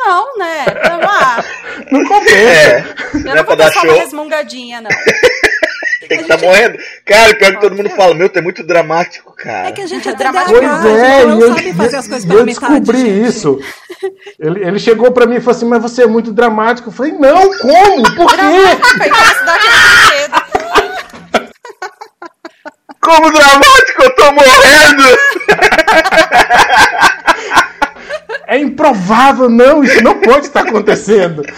não, 0.06 0.38
né? 0.38 0.66
Vamos 0.88 1.06
lá. 1.06 1.44
Não 1.92 2.06
compensa. 2.06 2.36
É, 2.38 2.96
Eu 3.14 3.20
não 3.20 3.32
é 3.32 3.36
não 3.36 3.44
pra 3.44 3.44
vou 3.44 3.56
dar 3.56 3.72
só 3.74 3.80
uma 3.82 3.90
show. 3.90 4.00
resmungadinha, 4.00 4.82
não. 4.82 4.90
Tem 6.08 6.20
que 6.20 6.24
estar 6.32 6.38
morrendo. 6.38 6.78
Cara, 7.04 7.34
pior 7.34 7.52
que 7.56 7.62
todo 7.62 7.76
mundo 7.76 7.90
fala, 7.90 8.14
meu, 8.14 8.30
tu 8.30 8.38
é 8.38 8.42
muito 8.42 8.62
dramático, 8.64 9.34
cara. 9.36 9.70
É 9.70 9.72
que 9.72 9.82
a 9.82 9.88
gente 9.88 10.08
é 10.08 10.14
Dramático. 10.14 10.60
dramático, 10.60 10.84
Pois 10.88 11.00
é, 11.00 11.08
a 11.08 11.20
gente 11.20 11.24
e 11.24 11.28
não 11.28 11.40
eu, 11.42 11.56
sabe 11.56 11.74
fazer 11.74 11.98
as 11.98 12.08
coisas 12.08 12.26
pela 12.28 12.40
eu 12.42 12.46
metade. 12.46 12.80
descobri 12.80 13.00
gente. 13.00 13.28
isso. 13.28 13.60
Ele, 14.40 14.64
ele 14.68 14.78
chegou 14.80 15.12
pra 15.12 15.26
mim 15.26 15.38
e 15.38 15.40
falou 15.40 15.56
assim, 15.58 15.66
mas 15.66 15.82
você 15.82 16.04
é 16.04 16.08
muito 16.08 16.32
dramático. 16.32 16.90
Eu 16.90 16.94
falei, 16.94 17.12
não, 17.14 17.58
como? 17.58 18.16
Por 18.16 18.32
quê? 18.36 18.38
Cedo. 20.12 20.46
Como 23.02 23.32
dramático, 23.32 24.04
eu 24.04 24.16
tô 24.16 24.32
morrendo! 24.32 25.04
É 28.76 28.88
improvável, 28.90 29.50
não, 29.50 29.84
isso 29.84 30.04
não 30.04 30.20
pode 30.20 30.48
estar 30.48 30.68
acontecendo. 30.68 31.42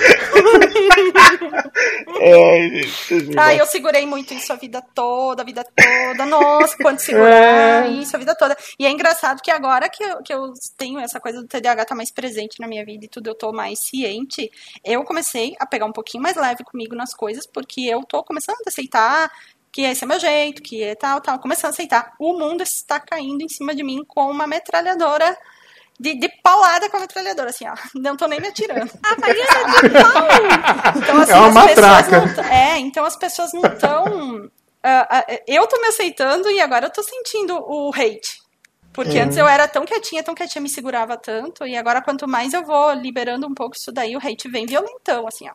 Ai, 2.20 2.82
Ah, 3.12 3.36
matam. 3.36 3.52
eu 3.58 3.66
segurei 3.66 4.06
muito 4.06 4.34
isso 4.34 4.52
a 4.54 4.56
vida 4.56 4.82
toda, 4.94 5.42
a 5.42 5.46
vida 5.46 5.64
toda. 5.64 6.26
Nossa, 6.26 6.76
quanto 6.78 7.00
segurar 7.02 7.88
É. 7.88 7.90
isso 7.90 8.16
a 8.16 8.20
vida 8.20 8.36
toda. 8.36 8.56
E 8.80 8.86
é 8.86 8.90
engraçado 8.92 9.42
que 9.42 9.52
agora 9.52 9.90
que 9.90 10.04
eu, 10.04 10.22
que 10.24 10.34
eu 10.34 10.54
tenho 10.78 11.00
essa 11.00 11.20
coisa 11.20 11.42
do 11.42 11.48
TDAH 11.48 11.86
tá 11.86 11.96
mais 11.96 12.12
presente 12.12 12.60
na 12.60 12.68
minha 12.68 12.86
vida 12.86 13.06
e 13.06 13.10
tudo, 13.10 13.28
eu 13.30 13.36
tô 13.36 13.52
mais 13.52 13.80
ciente, 13.80 14.50
eu 14.84 15.04
comecei 15.04 15.56
a 15.60 15.66
pegar 15.66 15.86
um 15.86 15.92
pouquinho 15.92 16.24
mais 16.24 16.36
leve 16.36 16.64
comigo 16.64 16.96
nas 16.96 17.14
coisas, 17.14 17.46
porque 17.48 17.82
eu 17.82 18.04
tô 18.04 18.24
começando 18.24 18.58
a 18.66 18.70
aceitar 18.70 19.32
que 19.72 19.82
esse 19.82 20.04
é 20.04 20.08
meu 20.08 20.20
jeito, 20.20 20.62
que 20.62 20.84
é 20.84 20.96
tal, 20.96 21.22
tal. 21.22 21.38
Começando 21.40 21.72
a 21.72 21.74
aceitar. 21.74 22.14
O 22.20 22.34
mundo 22.34 22.62
está 22.64 23.00
caindo 23.00 23.42
em 23.44 23.50
cima 23.50 23.76
de 23.76 23.84
mim 23.84 24.04
com 24.08 24.30
uma 24.32 24.48
metralhadora. 24.48 25.38
De, 26.00 26.14
de 26.20 26.30
paulada 26.44 26.90
com 26.90 26.98
a 26.98 27.00
metralhadora, 27.00 27.50
assim, 27.50 27.68
ó. 27.68 27.74
Não 27.96 28.16
tô 28.16 28.28
nem 28.28 28.40
me 28.40 28.48
atirando. 28.48 28.92
Então, 30.96 31.22
assim, 31.22 31.32
É 31.32 31.36
uma 31.38 31.64
as 31.64 31.74
pessoas 31.74 32.08
matraca. 32.10 32.54
é, 32.54 32.78
então 32.78 33.06
as 33.06 33.16
pessoas 33.16 33.54
não 33.54 33.64
estão. 33.64 34.50
eu 35.48 35.68
tô 35.68 35.82
me 35.82 35.88
aceitando 35.88 36.50
e 36.50 36.62
agora 36.62 36.86
eu 36.86 36.92
tô 36.92 37.02
sentindo 37.04 37.56
o 37.58 37.92
hate. 37.94 38.46
Porque 38.94 39.20
antes 39.20 39.38
eu 39.38 39.48
era 39.48 39.68
tão 39.68 39.86
quietinha, 39.86 40.24
tão 40.24 40.34
quietinha, 40.34 40.62
me 40.62 40.70
segurava 40.70 41.16
tanto. 41.18 41.66
E 41.68 41.76
agora, 41.78 42.02
quanto 42.02 42.28
mais 42.28 42.54
eu 42.54 42.64
vou 42.64 42.94
liberando 42.94 43.46
um 43.46 43.54
pouco 43.54 43.76
isso 43.76 43.92
daí, 43.92 44.16
o 44.16 44.20
hate 44.20 44.50
vem 44.50 44.66
violentão, 44.66 45.28
assim, 45.28 45.48
ó. 45.48 45.54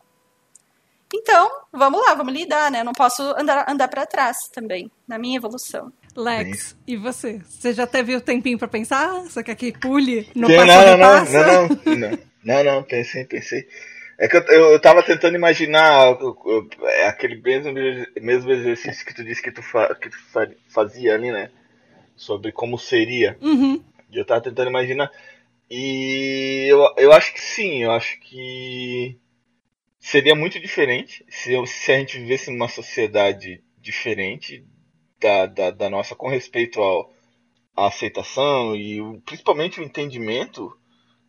Então, 1.13 1.49
vamos 1.71 2.01
lá, 2.01 2.15
vamos 2.15 2.33
lidar, 2.33 2.71
né? 2.71 2.79
Eu 2.79 2.85
não 2.85 2.93
posso 2.93 3.21
andar, 3.37 3.69
andar 3.69 3.87
para 3.87 4.05
trás 4.05 4.37
também, 4.53 4.89
na 5.07 5.19
minha 5.19 5.37
evolução. 5.37 5.91
Lex, 6.15 6.75
e 6.87 6.95
você? 6.95 7.39
Você 7.47 7.73
já 7.73 7.87
teve 7.87 8.15
o 8.15 8.21
tempinho 8.21 8.57
pra 8.57 8.67
pensar? 8.67 9.13
Você 9.23 9.43
quer 9.43 9.55
que 9.55 9.71
pule 9.71 10.27
no 10.35 10.47
Sim, 10.47 10.57
não, 10.57 10.65
não, 10.65 10.97
não, 10.97 10.97
não, 10.97 11.23
não, 11.25 11.95
não, 11.95 12.19
não, 12.43 12.63
não, 12.63 12.83
pensei, 12.83 13.25
pensei. 13.25 13.67
É 14.17 14.27
que 14.27 14.37
eu, 14.37 14.41
eu, 14.43 14.71
eu 14.73 14.79
tava 14.79 15.01
tentando 15.01 15.35
imaginar 15.35 16.11
eu- 16.21 16.37
eu- 16.45 16.87
é 16.87 17.07
aquele 17.07 17.35
mesmo, 17.41 17.73
mesmo 18.21 18.51
exercício 18.51 19.05
que 19.05 19.13
tu 19.13 19.23
disse 19.23 19.41
que 19.41 19.51
tu, 19.51 19.63
fa, 19.63 19.93
que 19.95 20.09
tu 20.09 20.17
fa- 20.31 20.49
fazia 20.69 21.15
ali, 21.15 21.31
né? 21.31 21.49
Sobre 22.15 22.51
como 22.51 22.77
seria. 22.77 23.37
Uhum. 23.41 23.83
E 24.11 24.17
eu 24.17 24.23
tava 24.23 24.41
tentando 24.41 24.69
imaginar. 24.69 25.11
E 25.69 26.67
eu, 26.69 26.93
eu 26.97 27.11
acho 27.11 27.33
que 27.33 27.41
sim, 27.41 27.81
eu 27.83 27.91
acho 27.91 28.19
que 28.19 29.17
seria 29.99 30.35
muito 30.35 30.59
diferente 30.59 31.25
se, 31.27 31.51
eu- 31.53 31.65
se 31.65 31.91
a 31.91 31.97
gente 31.97 32.19
vivesse 32.19 32.51
numa 32.51 32.67
sociedade 32.67 33.63
diferente 33.81 34.63
da, 35.23 35.47
da, 35.47 35.71
da 35.71 35.89
nossa 35.89 36.15
com 36.15 36.29
respeito 36.29 36.81
ao, 36.81 37.11
à 37.75 37.87
aceitação 37.87 38.75
e 38.75 39.01
o- 39.01 39.21
principalmente 39.21 39.79
o 39.81 39.83
entendimento 39.83 40.77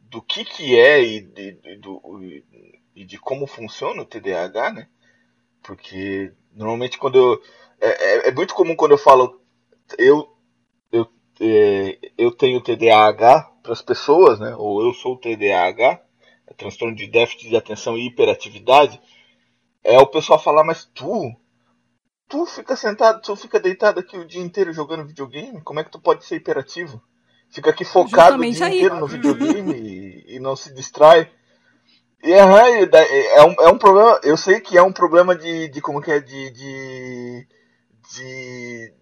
do 0.02 0.22
que, 0.22 0.44
que 0.44 0.78
é 0.78 1.02
e 1.02 1.20
de, 1.22 1.52
do, 1.78 2.00
e 2.94 3.04
de 3.04 3.18
como 3.18 3.46
funciona 3.46 4.02
o 4.02 4.06
TDAH, 4.06 4.72
né? 4.72 4.88
Porque 5.62 6.32
normalmente 6.54 6.98
quando 6.98 7.16
eu. 7.18 7.42
É, 7.80 7.88
é- 7.88 8.28
é 8.28 8.32
muito 8.32 8.54
comum 8.54 8.76
quando 8.76 8.92
eu 8.92 8.98
falo 8.98 9.40
eu, 9.98 10.28
eu, 10.92 11.08
é, 11.40 11.98
eu 12.18 12.32
tenho 12.32 12.62
TDAH 12.62 13.52
para 13.62 13.72
as 13.72 13.82
pessoas, 13.82 14.40
né? 14.40 14.54
Ou 14.56 14.82
eu 14.84 14.94
sou 14.94 15.18
TDAH, 15.18 16.02
é 16.48 16.54
transtorno 16.54 16.96
de 16.96 17.06
déficit 17.08 17.48
de 17.50 17.56
atenção 17.56 17.98
e 17.98 18.06
hiperatividade. 18.06 19.00
É 19.84 19.98
o 19.98 20.06
pessoal 20.06 20.38
falar, 20.38 20.64
mas 20.64 20.84
tu, 20.94 21.34
tu 22.34 22.46
fica 22.46 22.74
sentado, 22.74 23.20
tu 23.22 23.36
fica 23.36 23.60
deitado 23.60 24.00
aqui 24.00 24.16
o 24.18 24.24
dia 24.26 24.42
inteiro 24.42 24.72
jogando 24.72 25.06
videogame? 25.06 25.60
Como 25.62 25.78
é 25.78 25.84
que 25.84 25.90
tu 25.90 26.00
pode 26.00 26.24
ser 26.24 26.34
hiperativo? 26.36 27.00
Fica 27.48 27.70
aqui 27.70 27.84
focado 27.84 28.40
o 28.40 28.44
Justamente 28.44 28.56
dia 28.56 28.66
aí. 28.66 28.76
inteiro 28.78 28.96
no 28.96 29.06
videogame 29.06 29.72
e, 29.74 30.34
e 30.36 30.40
não 30.40 30.56
se 30.56 30.74
distrai. 30.74 31.30
E 32.20 32.32
e 32.32 32.86
da- 32.86 32.98
é, 33.04 33.44
um, 33.44 33.52
é 33.60 33.68
um 33.68 33.78
problema, 33.78 34.18
eu 34.24 34.36
sei 34.36 34.58
que 34.60 34.76
é 34.76 34.82
um 34.82 34.92
problema 34.92 35.36
de, 35.36 35.68
de 35.68 35.80
como 35.80 36.00
que 36.02 36.10
é, 36.10 36.18
de, 36.18 36.50
de, 36.50 37.46
de... 38.16 38.92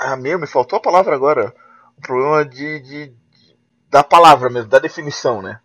Ah, 0.00 0.16
meu, 0.16 0.36
me 0.38 0.46
faltou 0.48 0.78
a 0.78 0.82
palavra 0.82 1.14
agora. 1.14 1.54
O 1.96 2.00
problema 2.00 2.44
de, 2.44 2.80
de, 2.80 3.06
de- 3.08 3.16
da 3.90 4.02
palavra 4.02 4.50
mesmo, 4.50 4.68
da 4.68 4.80
definição, 4.80 5.40
né? 5.40 5.60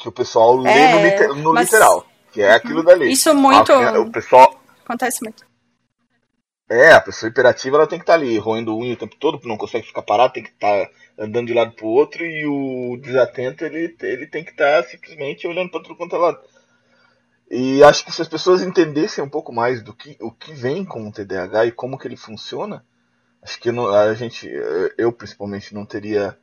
Que 0.00 0.08
o 0.08 0.12
pessoal 0.12 0.56
lê 0.56 0.70
É, 0.72 0.92
no, 0.92 1.02
lite- 1.30 1.40
no 1.42 1.52
mas- 1.54 1.66
literal, 1.70 2.04
que 2.32 2.42
é 2.42 2.54
aquilo 2.54 2.82
dali. 2.82 3.12
Isso 3.12 3.32
muito 3.36 3.70
Ah, 3.72 4.00
O 4.00 4.10
pessoal, 4.10 4.60
acontece 4.84 5.22
muito. 5.22 5.51
É, 6.72 6.92
a 6.92 7.00
pessoa 7.00 7.28
hiperativa 7.30 7.76
ela 7.76 7.86
tem 7.86 7.98
que 7.98 8.04
estar 8.04 8.14
ali 8.14 8.38
roendo 8.38 8.76
unha 8.76 8.94
o 8.94 8.96
tempo 8.96 9.16
todo, 9.18 9.40
não 9.46 9.56
consegue 9.56 9.86
ficar 9.86 10.02
parado, 10.02 10.34
tem 10.34 10.42
que 10.42 10.50
estar 10.50 10.88
andando 11.18 11.46
de 11.48 11.54
lado 11.54 11.72
pro 11.72 11.86
outro 11.88 12.24
e 12.24 12.46
o 12.46 12.96
desatento 13.00 13.64
ele, 13.64 13.96
ele 14.02 14.26
tem 14.26 14.44
que 14.44 14.50
estar 14.52 14.82
simplesmente 14.84 15.46
olhando 15.46 15.70
para 15.70 15.82
tudo 15.82 15.96
quanto 15.96 16.16
é 16.16 16.18
lado. 16.18 16.40
E 17.50 17.82
acho 17.84 18.04
que 18.04 18.12
se 18.12 18.22
as 18.22 18.28
pessoas 18.28 18.62
entendessem 18.62 19.22
um 19.22 19.28
pouco 19.28 19.52
mais 19.52 19.82
do 19.82 19.94
que 19.94 20.16
o 20.20 20.30
que 20.32 20.52
vem 20.54 20.84
com 20.84 21.06
o 21.06 21.12
TDAH 21.12 21.66
e 21.66 21.72
como 21.72 21.98
que 21.98 22.08
ele 22.08 22.16
funciona, 22.16 22.84
acho 23.42 23.60
que 23.60 23.72
não- 23.72 23.88
a 23.88 24.14
gente, 24.14 24.48
eu 24.98 25.12
principalmente 25.12 25.74
não 25.74 25.86
teria 25.86 26.38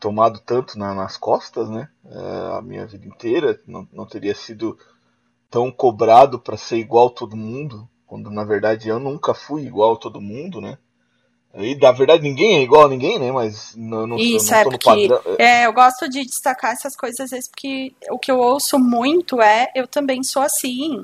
tomado 0.00 0.40
tanto 0.40 0.78
na- 0.78 0.94
nas 0.94 1.16
costas, 1.16 1.70
né? 1.70 1.88
eh, 2.06 2.58
a 2.58 2.62
minha 2.62 2.86
vida 2.86 3.06
inteira, 3.06 3.60
não, 3.66 3.88
não 3.92 4.06
teria 4.06 4.34
sido 4.34 4.78
tão 5.50 5.70
cobrado 5.72 6.38
para 6.40 6.56
ser 6.56 6.78
igual 6.78 7.10
todo 7.10 7.36
mundo, 7.36 7.88
quando 8.14 8.30
na 8.30 8.44
verdade 8.44 8.88
eu 8.88 9.00
nunca 9.00 9.34
fui 9.34 9.62
igual 9.66 9.94
a 9.94 9.96
todo 9.96 10.20
mundo, 10.20 10.60
né? 10.60 10.78
E 11.52 11.74
na 11.74 11.90
verdade 11.90 12.22
ninguém 12.22 12.58
é 12.58 12.62
igual 12.62 12.86
a 12.86 12.88
ninguém, 12.88 13.18
né? 13.18 13.32
Mas 13.32 13.74
não, 13.74 14.06
não, 14.06 14.18
Isso, 14.18 14.54
eu 14.54 14.56
não 14.56 14.60
é 14.60 14.62
tô 14.62 14.70
no 14.70 14.78
porque 14.78 15.08
padrão. 15.08 15.20
é, 15.36 15.66
eu 15.66 15.72
gosto 15.72 16.08
de 16.08 16.24
destacar 16.24 16.70
essas 16.70 16.94
coisas 16.94 17.18
às 17.18 17.30
vezes 17.30 17.48
porque 17.48 17.92
o 18.08 18.16
que 18.16 18.30
eu 18.30 18.38
ouço 18.38 18.78
muito 18.78 19.42
é 19.42 19.68
eu 19.74 19.88
também 19.88 20.22
sou 20.22 20.42
assim, 20.42 21.02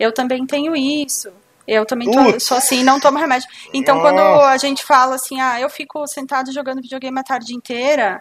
eu 0.00 0.12
também 0.12 0.44
tenho 0.44 0.74
isso, 0.74 1.30
eu 1.64 1.86
também 1.86 2.10
tô- 2.10 2.40
sou 2.40 2.56
assim, 2.56 2.82
não 2.82 2.98
tomo 2.98 3.18
remédio. 3.18 3.48
Então 3.72 3.94
Nossa. 3.96 4.10
quando 4.10 4.42
a 4.46 4.56
gente 4.56 4.84
fala 4.84 5.14
assim, 5.14 5.40
ah, 5.40 5.60
eu 5.60 5.70
fico 5.70 6.04
sentado 6.08 6.52
jogando 6.52 6.82
videogame 6.82 7.20
a 7.20 7.22
tarde 7.22 7.54
inteira, 7.54 8.20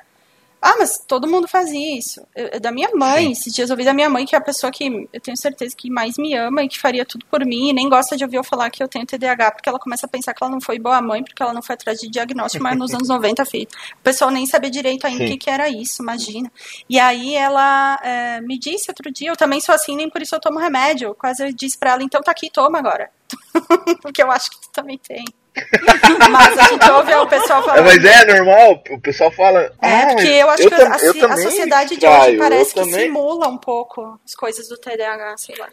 ah, 0.62 0.76
mas 0.80 0.98
todo 1.08 1.28
mundo 1.28 1.48
faz 1.48 1.72
isso. 1.72 2.22
Eu- 2.36 2.48
eu- 2.54 2.60
da 2.60 2.72
minha 2.72 2.90
mãe, 2.96 3.26
Sim. 3.26 3.32
esses 3.32 3.54
dias 3.54 3.70
eu 3.70 3.74
ouvi 3.74 3.86
da 3.86 3.94
minha 3.94 4.10
mãe, 4.10 4.26
que 4.26 4.36
é 4.36 4.38
a 4.38 4.42
pessoa 4.42 4.72
que 4.72 5.08
eu 5.14 5.22
tenho 5.22 5.38
certeza 5.38 5.76
que 5.76 5.90
mais 5.90 6.18
me 6.18 6.34
ama 6.36 6.64
e 6.64 6.68
que 6.68 6.80
faria 6.80 7.06
tudo 7.06 7.26
por 7.28 7.46
mim, 7.46 7.70
e 7.70 7.74
nem 7.74 7.88
gosta 7.90 8.18
de 8.18 8.24
ouvir 8.24 8.38
eu 8.38 8.44
falar 8.44 8.70
que 8.70 8.82
eu 8.82 8.88
tenho 8.88 9.06
TDAH, 9.06 9.52
porque 9.52 9.70
ela 9.70 9.80
começa 9.80 10.06
a 10.06 10.10
pensar 10.10 10.34
que 10.34 10.44
ela 10.44 10.52
não 10.52 10.60
foi 10.60 10.80
boa 10.80 11.02
mãe, 11.02 11.24
porque 11.24 11.42
ela 11.42 11.54
não 11.54 11.62
foi 11.62 11.76
atrás 11.76 12.00
de 12.00 12.10
diagnóstico, 12.10 12.64
mas 12.64 12.78
nos 12.78 12.92
anos 12.96 13.08
90, 13.08 13.46
filho. 13.46 13.68
O 14.00 14.04
pessoal 14.04 14.32
nem 14.32 14.46
sabia 14.46 14.70
direito 14.72 15.06
ainda 15.06 15.24
o 15.24 15.28
que, 15.28 15.38
que 15.38 15.50
era 15.50 15.70
isso, 15.70 16.02
imagina. 16.02 16.52
E 16.90 17.00
aí 17.00 17.36
ela 17.36 18.00
é, 18.04 18.42
me 18.42 18.58
disse 18.58 18.90
outro 18.90 19.12
dia, 19.12 19.30
eu 19.30 19.38
também 19.38 19.62
sou 19.62 19.74
assim, 19.76 19.96
nem 19.96 20.10
por 20.10 20.22
isso 20.22 20.36
eu 20.36 20.40
tomo 20.40 20.60
remédio. 20.60 21.14
Quase 21.16 21.44
eu 21.46 21.54
disse 21.54 21.78
pra 21.78 21.92
ela, 21.92 22.04
então 22.04 22.22
tá 22.22 22.32
aqui, 22.32 22.50
toma 22.50 22.80
agora. 22.80 23.10
porque 24.02 24.24
eu 24.24 24.32
acho 24.32 24.50
que 24.52 24.62
tu 24.62 24.70
também 24.72 24.98
tem. 24.98 25.24
mas 26.32 26.58
a 26.58 26.64
gente 26.70 26.90
ouve 26.92 27.14
o 27.16 27.28
pessoal 27.28 27.62
É, 27.62 27.66
falando. 27.66 27.86
mas 27.86 28.04
é 28.06 28.26
normal, 28.26 28.84
o 28.92 29.00
pessoal 29.00 29.32
fala. 29.32 29.62
É, 29.82 30.02
"Ah, 30.02 30.08
porque 30.08 30.28
eu 30.28 30.50
acho 30.50 30.64
que 30.64 30.70
tam- 30.70 30.92
a, 30.94 30.98
eu 30.98 31.32
a 31.32 31.38
sociedade 31.38 31.98
de 31.98 32.06
hoje 32.08 32.34
eu 32.34 32.40
parece 32.40 32.74
que 32.74 32.80
também- 32.80 33.06
simula 33.08 33.48
um 33.48 33.58
pouco 33.58 34.20
as 34.26 34.36
coisas 34.36 34.68
do 34.68 34.78
TDAH, 34.78 35.38
sei 35.38 35.56
lá. 35.58 35.70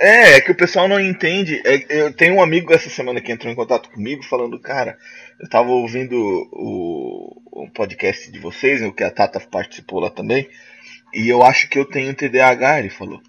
É, 0.00 0.36
é 0.36 0.40
que 0.40 0.52
o 0.52 0.56
pessoal 0.56 0.86
não 0.86 1.00
entende. 1.00 1.60
É, 1.66 1.84
eu 1.88 2.12
tenho 2.12 2.34
um 2.36 2.42
amigo 2.42 2.72
essa 2.72 2.88
semana 2.88 3.20
que 3.20 3.32
entrou 3.32 3.52
em 3.52 3.56
contato 3.56 3.90
comigo 3.90 4.22
falando, 4.22 4.58
cara, 4.60 4.96
eu 5.40 5.48
tava 5.48 5.70
ouvindo 5.70 6.14
o, 6.52 7.64
o 7.64 7.70
podcast 7.72 8.30
de 8.30 8.38
vocês, 8.38 8.80
o 8.82 8.92
que 8.92 9.02
a 9.02 9.10
Tata 9.10 9.40
participou 9.40 9.98
lá 9.98 10.08
também, 10.08 10.48
e 11.12 11.28
eu 11.28 11.42
acho 11.42 11.68
que 11.68 11.78
eu 11.78 11.84
tenho 11.84 12.14
TDAH, 12.14 12.78
ele 12.78 12.90
falou. 12.90 13.20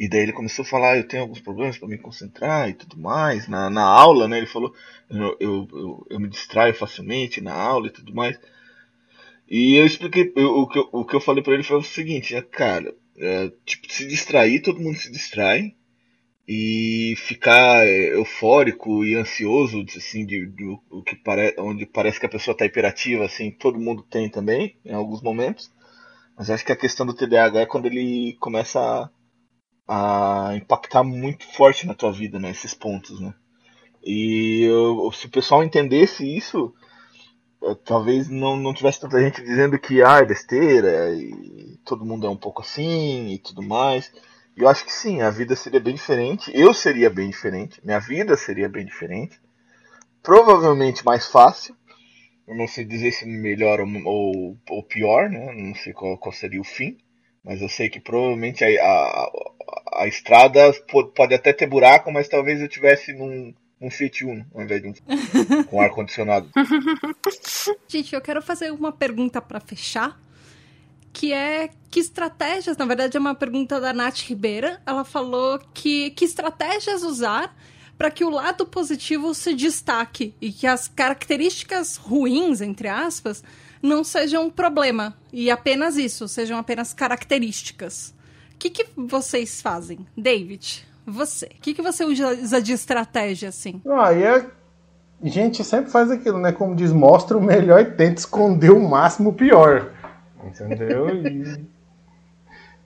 E 0.00 0.08
daí 0.08 0.22
ele 0.22 0.32
começou 0.32 0.64
a 0.64 0.68
falar, 0.68 0.96
eu 0.98 1.06
tenho 1.08 1.22
alguns 1.24 1.40
problemas 1.40 1.78
para 1.78 1.88
me 1.88 1.98
concentrar 1.98 2.68
e 2.70 2.74
tudo 2.74 2.98
mais. 2.98 3.48
Na, 3.48 3.70
na 3.70 3.84
aula, 3.84 4.28
né? 4.28 4.38
Ele 4.38 4.46
falou, 4.46 4.74
eu, 5.10 5.36
eu, 5.40 5.68
eu, 5.72 6.06
eu 6.10 6.20
me 6.20 6.28
distraio 6.28 6.74
facilmente 6.74 7.40
na 7.42 7.54
aula 7.54 7.88
e 7.88 7.92
tudo 7.92 8.14
mais. 8.14 8.38
E 9.48 9.74
eu 9.76 9.84
expliquei, 9.86 10.32
eu- 10.36 10.58
o, 10.60 10.66
que 10.68 10.78
eu, 10.78 10.88
o 10.92 11.04
que 11.04 11.14
eu 11.16 11.20
falei 11.20 11.42
para 11.42 11.54
ele 11.54 11.62
foi 11.62 11.76
o 11.78 11.82
seguinte, 11.82 12.34
né, 12.34 12.42
cara, 12.42 12.94
é, 13.18 13.50
tipo, 13.66 13.92
se 13.92 14.06
distrair, 14.06 14.60
todo 14.62 14.80
mundo 14.80 14.96
se 14.96 15.10
distrai 15.10 15.74
e 16.48 17.14
ficar 17.18 17.86
é, 17.86 18.14
eufórico 18.16 19.04
e 19.04 19.14
ansioso 19.16 19.84
assim 19.96 20.26
de, 20.26 20.46
de 20.46 20.64
o 20.90 21.02
que 21.02 21.18
onde 21.58 21.86
parece 21.86 22.20
que 22.20 22.26
a 22.26 22.30
pessoa 22.30 22.52
está 22.54 22.66
hiperativa 22.66 23.24
assim 23.24 23.50
todo 23.52 23.80
mundo 23.80 24.02
tem 24.02 24.28
também 24.30 24.76
em 24.84 24.92
alguns 24.94 25.22
momentos 25.22 25.70
Mas 26.36 26.50
acho 26.50 26.64
que 26.64 26.72
a 26.72 26.76
questão 26.76 27.06
do 27.06 27.14
TDAH 27.14 27.60
é 27.62 27.66
quando 27.66 27.86
ele 27.86 28.36
começa 28.40 28.80
a, 28.80 29.10
a 29.92 30.54
impactar 30.54 31.02
muito 31.02 31.44
forte 31.52 31.84
na 31.84 31.94
tua 31.94 32.12
vida, 32.12 32.38
né? 32.38 32.50
Esses 32.50 32.72
pontos, 32.72 33.20
né? 33.20 33.34
E 34.04 34.62
eu, 34.62 35.10
se 35.12 35.26
o 35.26 35.30
pessoal 35.30 35.64
entendesse 35.64 36.24
isso, 36.24 36.72
talvez 37.84 38.28
não, 38.28 38.56
não 38.56 38.72
tivesse 38.72 39.00
tanta 39.00 39.20
gente 39.20 39.42
dizendo 39.42 39.76
que 39.80 40.00
ah, 40.00 40.18
é 40.18 40.24
besteira 40.24 41.12
e 41.12 41.76
todo 41.84 42.04
mundo 42.06 42.24
é 42.24 42.30
um 42.30 42.36
pouco 42.36 42.62
assim 42.62 43.32
e 43.32 43.38
tudo 43.38 43.62
mais. 43.62 44.12
Eu 44.56 44.68
acho 44.68 44.84
que 44.84 44.92
sim, 44.92 45.22
a 45.22 45.30
vida 45.30 45.56
seria 45.56 45.80
bem 45.80 45.94
diferente, 45.94 46.52
eu 46.54 46.72
seria 46.72 47.10
bem 47.10 47.28
diferente, 47.28 47.84
minha 47.84 47.98
vida 47.98 48.36
seria 48.36 48.68
bem 48.68 48.86
diferente. 48.86 49.40
Provavelmente 50.22 51.04
mais 51.04 51.26
fácil. 51.26 51.74
Eu 52.46 52.54
não 52.54 52.68
sei 52.68 52.84
dizer 52.84 53.10
se 53.10 53.26
melhor 53.26 53.80
ou, 53.80 53.88
ou, 54.04 54.56
ou 54.68 54.82
pior, 54.84 55.28
né? 55.28 55.52
Não 55.52 55.74
sei 55.74 55.92
qual, 55.92 56.16
qual, 56.16 56.32
seria 56.32 56.60
o 56.60 56.64
fim. 56.64 56.96
Mas 57.44 57.62
eu 57.62 57.68
sei 57.68 57.88
que 57.88 58.00
provavelmente 58.00 58.64
a, 58.64 58.68
a, 58.68 59.30
a 60.02 60.06
estrada 60.06 60.72
pode 61.14 61.34
até 61.34 61.52
ter 61.52 61.66
buraco, 61.66 62.12
mas 62.12 62.28
talvez 62.28 62.60
eu 62.60 62.68
tivesse 62.68 63.12
num, 63.12 63.54
um 63.80 63.90
Fiat 63.90 64.24
Uno 64.24 64.46
ao 64.54 64.62
invés 64.62 64.82
de 64.82 64.88
um 64.88 64.94
com 65.64 65.80
ar 65.80 65.90
condicionado. 65.90 66.50
Gente, 67.88 68.14
eu 68.14 68.20
quero 68.20 68.42
fazer 68.42 68.70
uma 68.70 68.92
pergunta 68.92 69.40
para 69.40 69.58
fechar, 69.58 70.20
que 71.12 71.32
é 71.32 71.70
que 71.90 71.98
estratégias, 71.98 72.76
na 72.76 72.84
verdade 72.84 73.16
é 73.16 73.20
uma 73.20 73.34
pergunta 73.34 73.80
da 73.80 73.92
Nath 73.92 74.20
Ribeira, 74.20 74.80
ela 74.86 75.04
falou 75.04 75.58
que 75.72 76.10
que 76.10 76.24
estratégias 76.24 77.02
usar 77.02 77.56
para 77.96 78.10
que 78.10 78.24
o 78.24 78.30
lado 78.30 78.64
positivo 78.64 79.34
se 79.34 79.54
destaque 79.54 80.34
e 80.40 80.52
que 80.52 80.66
as 80.66 80.88
características 80.88 81.96
ruins, 81.96 82.60
entre 82.62 82.88
aspas, 82.88 83.42
não 83.82 84.04
sejam 84.04 84.44
um 84.44 84.50
problema 84.50 85.16
e 85.32 85.50
apenas 85.50 85.96
isso, 85.96 86.28
sejam 86.28 86.58
apenas 86.58 86.92
características. 86.92 88.14
O 88.54 88.58
que, 88.58 88.70
que 88.70 88.86
vocês 88.96 89.62
fazem? 89.62 90.06
David? 90.16 90.86
Você. 91.06 91.46
O 91.46 91.60
que, 91.60 91.74
que 91.74 91.82
você 91.82 92.04
usa 92.04 92.60
de 92.60 92.72
estratégia, 92.72 93.48
assim? 93.48 93.80
Ah, 93.86 94.12
e 94.12 94.22
é... 94.22 94.46
A 95.22 95.28
gente 95.28 95.62
sempre 95.64 95.90
faz 95.90 96.10
aquilo, 96.10 96.38
né? 96.38 96.50
Como 96.52 96.74
diz, 96.74 96.92
mostra 96.92 97.36
o 97.36 97.42
melhor 97.42 97.80
e 97.80 97.84
tenta 97.84 98.20
esconder 98.20 98.70
o 98.70 98.80
máximo 98.80 99.30
o 99.30 99.34
pior. 99.34 99.92
Entendeu? 100.42 101.08
E, 101.26 101.66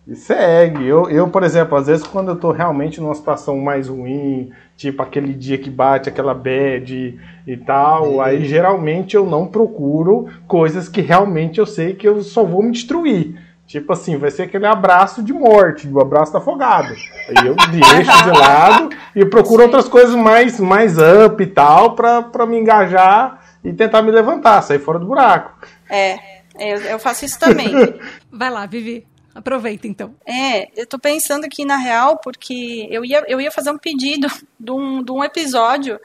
e 0.06 0.14
segue. 0.14 0.86
Eu, 0.86 1.08
eu, 1.08 1.28
por 1.28 1.42
exemplo, 1.42 1.76
às 1.76 1.86
vezes 1.86 2.06
quando 2.06 2.28
eu 2.28 2.36
tô 2.36 2.52
realmente 2.52 3.00
numa 3.00 3.14
situação 3.14 3.58
mais 3.58 3.88
ruim, 3.88 4.52
tipo 4.76 5.02
aquele 5.02 5.32
dia 5.32 5.58
que 5.58 5.70
bate 5.70 6.08
aquela 6.08 6.34
bad 6.34 7.18
e 7.46 7.56
tal, 7.58 8.20
aí 8.20 8.44
geralmente 8.44 9.16
eu 9.16 9.24
não 9.24 9.46
procuro 9.46 10.28
coisas 10.46 10.88
que 10.88 11.00
realmente 11.00 11.58
eu 11.58 11.66
sei 11.66 11.94
que 11.94 12.06
eu 12.06 12.22
só 12.22 12.44
vou 12.44 12.62
me 12.62 12.72
destruir. 12.72 13.42
Tipo 13.66 13.94
assim, 13.94 14.18
vai 14.18 14.30
ser 14.30 14.42
aquele 14.42 14.66
abraço 14.66 15.22
de 15.22 15.32
morte, 15.32 15.88
o 15.88 15.98
abraço 15.98 16.32
da 16.32 16.38
afogado. 16.38 16.94
Aí 17.28 17.46
eu 17.46 17.56
deixo 17.56 18.24
de 18.24 18.38
lado 18.38 18.90
e 19.16 19.24
procuro 19.24 19.62
Sim. 19.62 19.66
outras 19.66 19.88
coisas 19.88 20.14
mais, 20.14 20.60
mais 20.60 20.96
up 20.98 21.42
e 21.42 21.46
tal, 21.46 21.94
pra, 21.94 22.22
pra 22.22 22.44
me 22.44 22.58
engajar 22.58 23.42
e 23.64 23.72
tentar 23.72 24.02
me 24.02 24.10
levantar, 24.10 24.60
sair 24.60 24.78
fora 24.78 24.98
do 24.98 25.06
buraco. 25.06 25.58
É, 25.88 26.18
eu, 26.58 26.76
eu 26.82 26.98
faço 26.98 27.24
isso 27.24 27.38
também. 27.40 27.72
vai 28.30 28.50
lá, 28.50 28.66
Vivi. 28.66 29.06
Aproveita 29.34 29.88
então. 29.88 30.14
É, 30.24 30.68
eu 30.80 30.86
tô 30.86 30.98
pensando 30.98 31.44
aqui 31.44 31.64
na 31.64 31.76
real, 31.76 32.18
porque 32.18 32.86
eu 32.90 33.04
ia, 33.04 33.24
eu 33.26 33.40
ia 33.40 33.50
fazer 33.50 33.70
um 33.70 33.78
pedido 33.78 34.28
de 34.58 34.70
um, 34.70 35.02
de 35.02 35.10
um 35.10 35.24
episódio 35.24 36.00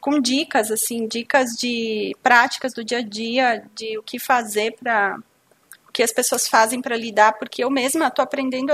com 0.00 0.20
dicas, 0.20 0.70
assim, 0.70 1.08
dicas 1.08 1.50
de 1.58 2.16
práticas 2.22 2.72
do 2.72 2.84
dia 2.84 2.98
a 2.98 3.02
dia, 3.02 3.64
de 3.74 3.98
o 3.98 4.02
que 4.02 4.18
fazer 4.18 4.76
para 4.78 5.18
que 5.92 6.02
as 6.02 6.12
pessoas 6.12 6.48
fazem 6.48 6.80
para 6.80 6.96
lidar, 6.96 7.34
porque 7.34 7.62
eu 7.62 7.68
mesma 7.68 8.06
estou 8.06 8.22
aprendendo, 8.22 8.72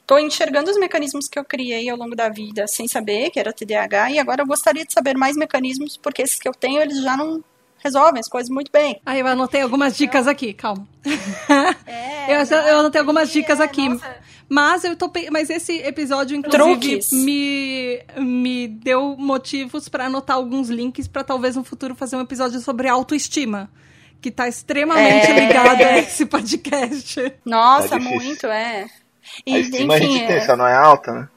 estou 0.00 0.18
enxergando 0.18 0.70
os 0.70 0.76
mecanismos 0.76 1.26
que 1.26 1.38
eu 1.38 1.44
criei 1.44 1.88
ao 1.88 1.96
longo 1.96 2.14
da 2.14 2.28
vida 2.28 2.66
sem 2.66 2.86
saber 2.86 3.30
que 3.30 3.40
era 3.40 3.52
TDAH, 3.52 4.10
e 4.10 4.18
agora 4.18 4.42
eu 4.42 4.46
gostaria 4.46 4.84
de 4.84 4.92
saber 4.92 5.16
mais 5.16 5.36
mecanismos, 5.36 5.96
porque 5.96 6.20
esses 6.20 6.38
que 6.38 6.46
eu 6.46 6.52
tenho, 6.52 6.82
eles 6.82 7.00
já 7.00 7.16
não 7.16 7.42
resolvem 7.84 8.20
as 8.20 8.28
coisas 8.28 8.48
muito 8.48 8.70
bem. 8.72 9.00
Aí 9.04 9.20
eu 9.20 9.26
anotei 9.26 9.60
algumas 9.60 9.96
dicas 9.96 10.26
aqui, 10.26 10.54
calma. 10.54 10.86
É, 11.86 12.34
eu, 12.34 12.58
eu 12.66 12.78
anotei 12.80 13.00
algumas 13.00 13.30
dicas 13.30 13.60
aqui. 13.60 13.88
Nossa. 13.88 14.24
Mas 14.48 14.84
eu 14.84 14.94
tô 14.94 15.10
mas 15.30 15.48
esse 15.48 15.78
episódio 15.78 16.36
inclusive 16.36 17.00
me 17.12 18.00
me 18.18 18.68
deu 18.68 19.16
motivos 19.18 19.88
para 19.88 20.06
anotar 20.06 20.36
alguns 20.36 20.68
links 20.68 21.08
para 21.08 21.24
talvez 21.24 21.56
no 21.56 21.64
futuro 21.64 21.94
fazer 21.94 22.16
um 22.16 22.20
episódio 22.20 22.60
sobre 22.60 22.86
autoestima 22.86 23.70
que 24.20 24.30
tá 24.30 24.48
extremamente 24.48 25.30
é. 25.30 25.46
ligado 25.46 25.82
a 25.82 25.98
esse 25.98 26.24
podcast. 26.24 27.34
Nossa, 27.44 27.96
é 27.96 27.98
muito, 27.98 28.46
é. 28.46 28.86
E, 29.46 29.54
a 29.54 29.58
estima 29.58 29.96
enfim, 29.98 30.06
a 30.06 30.18
gente 30.18 30.26
tem, 30.26 30.40
só 30.42 30.56
não 30.56 30.66
é 30.66 30.74
alta, 30.74 31.12
né? 31.12 31.28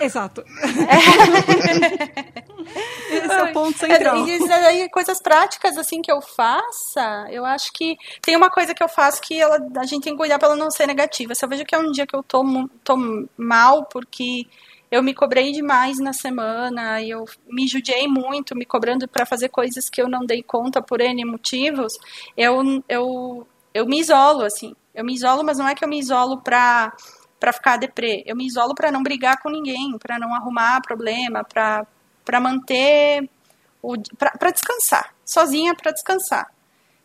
Exato. 0.00 0.44
É. 0.62 2.44
Esse 3.10 3.32
é 3.32 3.42
o 3.42 3.52
ponto 3.52 3.78
central. 3.78 4.26
E 4.26 4.52
aí, 4.52 4.88
coisas 4.90 5.20
práticas 5.20 5.76
assim 5.76 6.02
que 6.02 6.10
eu 6.10 6.20
faça, 6.20 7.26
eu 7.30 7.44
acho 7.44 7.72
que 7.72 7.96
tem 8.22 8.36
uma 8.36 8.50
coisa 8.50 8.74
que 8.74 8.82
eu 8.82 8.88
faço 8.88 9.20
que 9.20 9.40
ela, 9.40 9.58
a 9.76 9.86
gente 9.86 10.04
tem 10.04 10.12
que 10.12 10.18
cuidar 10.18 10.38
para 10.38 10.48
ela 10.48 10.56
não 10.56 10.70
ser 10.70 10.86
negativa. 10.86 11.34
Se 11.34 11.44
eu 11.44 11.48
vejo 11.48 11.64
que 11.64 11.74
é 11.74 11.78
um 11.78 11.90
dia 11.90 12.06
que 12.06 12.16
eu 12.16 12.22
tô, 12.22 12.44
tô 12.82 12.96
mal 13.36 13.84
porque 13.86 14.46
eu 14.90 15.02
me 15.02 15.12
cobrei 15.12 15.50
demais 15.50 15.98
na 15.98 16.12
semana, 16.12 17.00
e 17.00 17.10
eu 17.10 17.24
me 17.48 17.66
judiei 17.66 18.06
muito, 18.06 18.56
me 18.56 18.64
cobrando 18.64 19.08
para 19.08 19.26
fazer 19.26 19.48
coisas 19.48 19.90
que 19.90 20.00
eu 20.00 20.08
não 20.08 20.24
dei 20.24 20.42
conta 20.42 20.80
por 20.80 21.00
N 21.00 21.24
motivos, 21.24 21.98
eu, 22.36 22.62
eu, 22.88 23.46
eu 23.72 23.86
me 23.86 23.98
isolo, 23.98 24.42
assim. 24.44 24.74
Eu 24.94 25.04
me 25.04 25.14
isolo, 25.14 25.42
mas 25.42 25.58
não 25.58 25.66
é 25.66 25.74
que 25.74 25.84
eu 25.84 25.88
me 25.88 25.98
isolo 25.98 26.40
pra, 26.40 26.92
pra 27.40 27.52
ficar 27.52 27.76
deprê. 27.76 28.22
Eu 28.24 28.36
me 28.36 28.46
isolo 28.46 28.72
para 28.72 28.92
não 28.92 29.02
brigar 29.02 29.42
com 29.42 29.50
ninguém, 29.50 29.98
para 29.98 30.18
não 30.18 30.32
arrumar 30.32 30.80
problema, 30.80 31.42
para 31.42 31.84
pra 32.24 32.40
manter. 32.40 33.28
para 34.18 34.50
descansar. 34.50 35.14
Sozinha 35.24 35.74
para 35.74 35.92
descansar. 35.92 36.54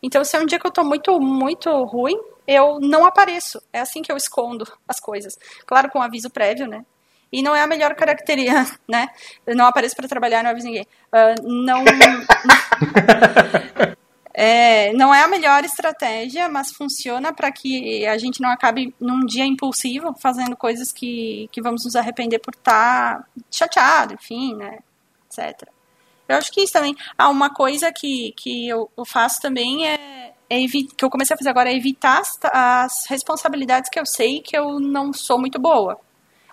Então, 0.01 0.23
se 0.23 0.36
é 0.36 0.39
um 0.39 0.45
dia 0.45 0.60
que 0.60 0.65
eu 0.65 0.71
tô 0.71 0.84
muito, 0.84 1.19
muito 1.19 1.69
ruim, 1.84 2.17
eu 2.47 2.79
não 2.79 3.05
apareço. 3.05 3.62
É 3.71 3.79
assim 3.79 4.01
que 4.01 4.12
eu 4.12 4.17
escondo 4.17 4.65
as 4.88 4.99
coisas. 4.99 5.38
Claro, 5.65 5.89
com 5.89 6.01
aviso 6.01 6.29
prévio, 6.29 6.67
né? 6.67 6.86
E 7.32 7.43
não 7.43 7.55
é 7.55 7.62
a 7.62 7.67
melhor 7.67 7.93
característica, 7.95 8.79
né? 8.89 9.08
Eu 9.45 9.55
não 9.55 9.65
apareço 9.65 9.95
para 9.95 10.08
trabalhar, 10.08 10.43
não 10.43 10.49
aviso 10.49 10.65
ninguém. 10.65 10.88
Uh, 11.13 11.47
não. 11.47 11.84
é, 14.34 14.91
não 14.93 15.13
é 15.13 15.21
a 15.21 15.27
melhor 15.27 15.63
estratégia, 15.63 16.49
mas 16.49 16.71
funciona 16.71 17.32
para 17.32 17.51
que 17.51 18.08
a 18.08 18.17
gente 18.17 18.41
não 18.41 18.49
acabe 18.49 18.95
num 18.99 19.23
dia 19.25 19.45
impulsivo 19.45 20.15
fazendo 20.19 20.55
coisas 20.55 20.91
que, 20.91 21.47
que 21.51 21.62
vamos 21.62 21.86
nos 21.86 21.95
arrepender 21.95 22.39
por 22.39 22.55
estar 22.55 23.19
tá 23.19 23.25
chateado, 23.51 24.15
enfim, 24.15 24.55
né? 24.55 24.79
Etc. 25.30 25.70
Eu 26.28 26.38
acho 26.38 26.52
que 26.52 26.62
isso 26.62 26.74
também. 26.74 26.96
Ah, 27.18 27.30
uma 27.30 27.50
coisa 27.50 27.92
que, 27.92 28.34
que 28.38 28.68
eu, 28.68 28.89
eu 28.96 29.06
faço 29.06 29.42
também 29.42 29.88
é, 29.88 30.34
é 30.50 30.58
que 30.68 31.04
eu 31.04 31.10
comecei 31.10 31.34
a 31.34 31.38
fazer 31.38 31.50
agora 31.50 31.72
é 31.72 31.76
evitar 31.76 32.20
as, 32.20 32.38
as 32.54 33.06
responsabilidades 33.08 33.89
que 33.89 34.00
eu 34.00 34.06
sei 34.06 34.42
que 34.42 34.58
eu 34.58 34.80
não 34.80 35.12
sou 35.12 35.39
muito 35.39 35.60
boa. 35.60 36.00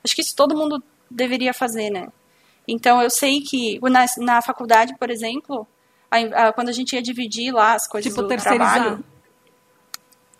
Acho 0.03 0.15
que 0.15 0.23
isso 0.23 0.35
todo 0.35 0.57
mundo 0.57 0.83
deveria 1.11 1.53
fazer, 1.53 1.91
né? 1.91 2.09
Então, 2.67 3.01
eu 3.03 3.11
sei 3.11 3.41
que 3.41 3.79
na, 3.83 4.07
na 4.19 4.43
faculdade, 4.43 4.97
por 4.99 5.11
exemplo, 5.11 5.67
a, 6.11 6.49
a, 6.49 6.53
quando 6.53 6.69
a 6.69 6.73
gente 6.73 6.95
ia 6.95 7.03
dividir 7.03 7.53
lá 7.53 7.75
as 7.75 7.87
coisas 7.87 8.11
tipo, 8.11 8.23
do 8.23 8.29
terceirizar. 8.29 8.75
trabalho... 8.75 9.05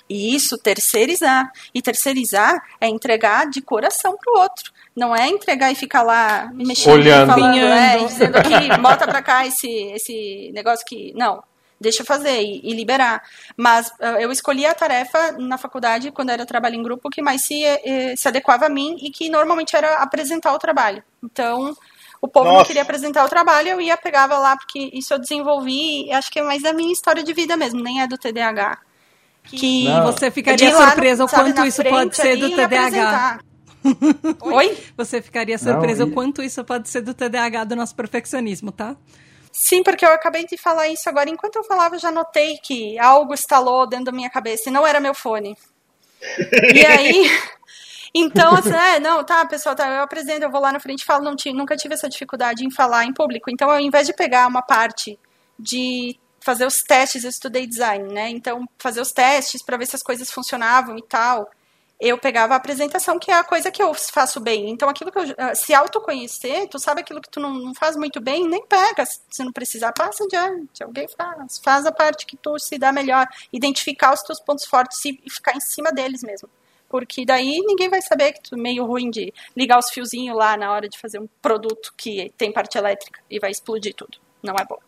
Isso, 0.09 0.57
terceirizar. 0.59 1.51
E 1.75 1.83
terceirizar 1.83 2.63
é 2.81 2.89
entregar 2.89 3.49
de 3.49 3.61
coração 3.61 4.17
pro 4.17 4.41
outro. 4.41 4.73
Não 4.95 5.15
é 5.15 5.29
entregar 5.29 5.71
e 5.71 5.75
ficar 5.75 6.03
lá 6.03 6.51
mexendo, 6.55 6.95
Olhando. 6.95 7.33
falando, 7.33 7.59
é, 7.59 8.05
dizendo 8.05 8.37
aqui, 8.37 8.77
bota 8.81 9.07
pra 9.07 9.23
cá 9.23 9.47
esse, 9.47 9.69
esse 9.69 10.51
negócio 10.55 10.87
que... 10.87 11.13
Não, 11.15 11.43
deixa 11.81 12.03
eu 12.03 12.07
fazer 12.07 12.41
e, 12.43 12.61
e, 12.65 12.73
liberar. 12.73 13.23
Mas 13.57 13.89
uh, 13.89 14.19
eu 14.19 14.33
escolhi 14.33 14.65
a 14.65 14.75
tarefa 14.75 15.33
na 15.33 15.59
faculdade, 15.59 16.11
quando 16.11 16.31
era 16.31 16.47
trabalho 16.47 16.77
em 16.77 16.83
grupo, 16.83 17.11
que 17.11 17.21
mais 17.21 17.45
se, 17.45 17.63
eh, 17.65 18.15
se 18.17 18.29
adequava 18.29 18.67
a 18.67 18.71
mim 18.71 18.97
e 19.01 19.11
que 19.11 19.29
normalmente 19.29 19.77
era 19.77 19.97
apresentar 19.97 20.55
o 20.55 20.59
trabalho. 20.59 21.03
Então, 21.23 21.77
o 22.21 22.29
povo 22.29 22.47
Nossa. 22.47 22.59
não 22.59 22.65
queria 22.65 22.83
apresentar 22.83 23.25
o 23.25 23.29
trabalho, 23.29 23.69
eu 23.69 23.81
ia, 23.81 23.97
pegava 23.97 24.39
lá, 24.39 24.57
porque 24.57 24.91
isso 24.93 25.13
eu 25.13 25.19
desenvolvi, 25.19 26.11
acho 26.13 26.31
que 26.31 26.39
é 26.39 26.43
mais 26.43 26.63
da 26.63 26.73
minha 26.73 26.93
história 26.93 27.23
de 27.23 27.33
vida 27.33 27.57
mesmo, 27.57 27.83
nem 27.83 28.01
é 28.01 28.07
do 28.07 28.17
TDAH. 28.17 28.79
Que 29.47 29.85
não. 29.85 30.05
você 30.05 30.31
ficaria 30.33 30.75
surpresa 30.75 31.25
o 31.25 31.29
quanto 31.29 31.65
isso 31.65 31.83
pode 31.85 32.17
ser 32.17 32.37
do 32.37 32.51
TDAH. 32.51 33.41
Oi? 34.41 34.79
Você 34.97 35.23
ficaria 35.23 35.59
surpresa 35.59 36.05
o 36.05 36.11
quanto 36.11 36.43
isso 36.43 36.65
pode 36.65 36.89
ser 36.89 37.01
do 37.01 37.15
TDAH 37.15 37.65
do 37.65 37.77
nosso 37.77 37.95
perfeccionismo, 37.95 38.73
tá? 38.73 38.97
Sim, 39.53 39.83
porque 39.83 40.05
eu 40.05 40.13
acabei 40.13 40.45
de 40.45 40.59
falar 40.59 40.89
isso 40.89 41.09
agora. 41.09 41.31
Enquanto 41.31 41.57
eu 41.57 41.65
falava, 41.65 41.95
eu 41.95 41.99
já 41.99 42.11
notei 42.11 42.59
que 42.59 42.99
algo 42.99 43.33
estalou 43.33 43.89
dentro 43.89 44.07
da 44.07 44.13
minha 44.13 44.29
cabeça 44.29 44.69
e 44.69 44.73
não 44.73 44.87
era 44.87 45.01
meu 45.01 45.15
fone. 45.15 45.57
e 46.75 46.85
aí. 46.85 47.31
Então, 48.19 48.55
assim, 48.55 48.73
é, 48.73 48.99
não, 48.99 49.23
tá, 49.23 49.45
pessoal, 49.45 49.75
tá, 49.75 49.87
eu 49.87 50.03
apresento, 50.03 50.43
eu 50.43 50.51
vou 50.51 50.59
lá 50.59 50.73
na 50.73 50.81
frente 50.81 51.03
e 51.03 51.05
falo, 51.05 51.23
não, 51.23 51.37
nunca 51.53 51.77
tive 51.77 51.93
essa 51.93 52.09
dificuldade 52.09 52.65
em 52.65 52.71
falar 52.71 53.05
em 53.05 53.13
público. 53.13 53.51
Então, 53.51 53.69
ao 53.69 53.79
invés 53.79 54.07
de 54.07 54.15
pegar 54.15 54.47
uma 54.47 54.63
parte 54.63 55.19
de 55.59 56.19
fazer 56.47 56.65
os 56.65 56.77
testes, 56.77 57.25
eu 57.25 57.31
estudei 57.31 57.67
design, 57.67 58.15
né? 58.15 58.31
Então, 58.31 58.69
fazer 58.79 59.01
os 59.01 59.11
testes 59.11 59.65
para 59.65 59.77
ver 59.77 59.87
se 59.87 59.97
as 59.97 60.03
coisas 60.03 60.31
funcionavam 60.31 60.97
e 60.97 61.03
tal. 61.03 61.51
Eu 61.99 62.19
pegava 62.19 62.55
a 62.55 62.57
apresentação, 62.59 63.19
que 63.19 63.33
é 63.33 63.35
a 63.35 63.43
coisa 63.43 63.71
que 63.71 63.83
eu 63.83 63.93
faço 63.95 64.39
bem. 64.39 64.71
Então, 64.71 64.89
aquilo 64.89 65.11
que 65.11 65.19
eu. 65.19 65.25
Ah, 65.37 65.57
se 65.57 65.75
autoconhecer, 65.75 66.69
tu 66.69 66.79
sabe 66.79 67.01
aquilo 67.01 67.21
que 67.21 67.31
tu 67.31 67.41
não, 67.41 67.53
não 67.53 67.75
faz 67.75 67.97
muito 67.97 68.21
bem, 68.21 68.47
nem 68.47 68.65
pega. 68.65 69.05
Se 69.05 69.43
não 69.43 69.51
precisar, 69.51 69.93
passa 69.93 70.23
adiante. 70.23 70.85
Alguém 70.85 71.09
faz. 71.09 71.59
Faz 71.59 71.85
a 71.85 71.91
parte 71.91 72.27
que 72.27 72.37
tu 72.37 72.57
se 72.61 72.79
dá 72.79 72.93
melhor. 72.93 73.27
Identificar 73.53 74.15
os 74.15 74.23
teus 74.23 74.39
pontos 74.39 74.67
fortes 74.67 75.05
e 75.05 75.19
ficar 75.29 75.57
em 75.57 75.61
cima 75.61 75.91
deles 75.91 76.23
mesmo. 76.23 76.49
Porque 76.89 77.27
daí 77.27 77.59
ninguém 77.67 77.89
vai 77.89 78.03
saber 78.03 78.35
que 78.35 78.43
tu 78.43 78.55
é 78.55 78.59
meio 78.59 78.85
ruim 78.85 79.11
de 79.11 79.35
ligar 79.57 79.79
os 79.79 79.91
fiozinhos 79.91 80.37
lá 80.37 80.57
na 80.57 80.71
hora 80.71 80.89
de 80.89 80.97
fazer 80.99 81.19
um 81.19 81.29
produto 81.43 81.93
que 81.97 82.33
tem 82.39 82.53
parte 82.53 82.79
elétrica 82.79 83.21
e 83.29 83.41
vai 83.41 83.51
explodir 83.51 83.95
tudo. 83.95 84.19
Não 84.43 84.55
é 84.55 84.65
bom. 84.65 84.79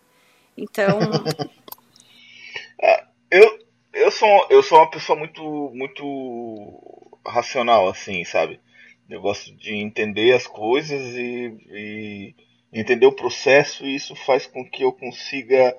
Então. 0.59 0.99
é, 2.83 3.05
eu, 3.31 3.59
eu, 3.93 4.11
sou, 4.11 4.47
eu 4.51 4.63
sou 4.63 4.79
uma 4.79 4.91
pessoa 4.91 5.17
muito, 5.17 5.71
muito 5.73 7.21
racional, 7.25 7.89
assim, 7.89 8.25
sabe? 8.25 8.61
Eu 9.09 9.21
gosto 9.21 9.55
de 9.55 9.75
entender 9.75 10.35
as 10.35 10.47
coisas 10.47 11.15
e, 11.15 11.57
e 11.71 12.35
entender 12.73 13.07
o 13.07 13.13
processo 13.13 13.87
e 13.87 13.95
isso 13.95 14.15
faz 14.17 14.47
com 14.47 14.69
que 14.69 14.83
eu 14.83 14.93
consiga 14.93 15.77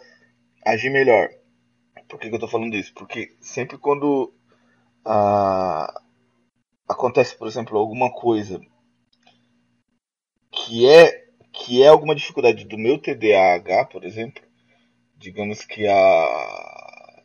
agir 0.66 0.90
melhor. 0.90 1.30
Por 2.08 2.20
que, 2.20 2.28
que 2.28 2.34
eu 2.34 2.38
estou 2.38 2.50
falando 2.50 2.76
isso? 2.76 2.94
Porque 2.94 3.36
sempre 3.40 3.78
quando 3.78 4.34
ah, 5.06 6.02
acontece, 6.88 7.38
por 7.38 7.48
exemplo, 7.48 7.78
alguma 7.78 8.12
coisa 8.12 8.60
que 10.52 10.90
é 10.90 11.28
que 11.52 11.84
é 11.84 11.88
alguma 11.88 12.16
dificuldade 12.16 12.64
do 12.66 12.78
meu 12.78 12.98
TDAH, 12.98 13.86
por 13.86 14.06
exemplo, 14.06 14.42
digamos 15.20 15.66
que 15.66 15.86
a 15.88 17.20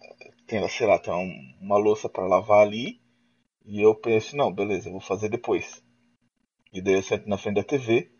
tem, 0.47 0.69
sei 0.69 0.87
lá, 0.87 0.99
tem 0.99 1.13
uma 1.61 1.79
louça 1.79 2.09
para 2.09 2.27
lavar 2.27 2.67
ali 2.67 3.01
e 3.65 3.81
eu 3.81 3.95
penso, 3.95 4.37
não, 4.37 4.53
beleza, 4.53 4.89
eu 4.89 4.93
vou 4.93 5.01
fazer 5.01 5.29
depois. 5.29 5.83
E 6.73 6.83
daí 6.83 6.95
eu 6.95 7.03
sento 7.03 7.29
na 7.29 7.39
frente 7.39 7.57
da 7.57 7.65
TV. 7.65 8.11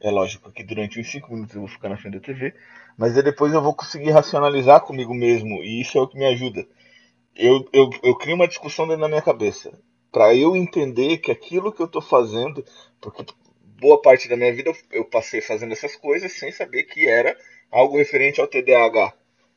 É 0.00 0.10
lógico 0.10 0.50
que 0.50 0.64
durante 0.64 0.98
uns 0.98 1.10
5 1.10 1.32
minutos 1.32 1.54
eu 1.54 1.60
vou 1.60 1.70
ficar 1.70 1.88
na 1.88 1.96
frente 1.96 2.14
da 2.14 2.20
TV, 2.20 2.54
mas 2.96 3.14
depois 3.22 3.52
eu 3.52 3.62
vou 3.62 3.74
conseguir 3.74 4.10
racionalizar 4.10 4.80
comigo 4.80 5.14
mesmo, 5.14 5.62
e 5.62 5.80
isso 5.80 5.98
é 5.98 6.00
o 6.00 6.08
que 6.08 6.18
me 6.18 6.24
ajuda. 6.24 6.66
Eu, 7.36 7.68
eu, 7.72 7.90
eu 8.02 8.16
crio 8.16 8.34
uma 8.34 8.48
discussão 8.48 8.86
dentro 8.86 9.02
da 9.02 9.08
minha 9.08 9.22
cabeça, 9.22 9.78
para 10.10 10.34
eu 10.34 10.56
entender 10.56 11.18
que 11.18 11.30
aquilo 11.30 11.72
que 11.72 11.82
eu 11.82 11.86
estou 11.86 12.00
fazendo, 12.00 12.64
porque 12.98 13.24
boa 13.78 14.00
parte 14.00 14.26
da 14.26 14.36
minha 14.36 14.54
vida 14.54 14.72
eu 14.90 15.04
passei 15.04 15.42
fazendo 15.42 15.72
essas 15.72 15.94
coisas 15.96 16.32
sem 16.32 16.50
saber 16.50 16.84
que 16.84 17.06
era 17.06 17.36
algo 17.70 17.98
referente 17.98 18.40
ao 18.40 18.48
TDAH, 18.48 19.14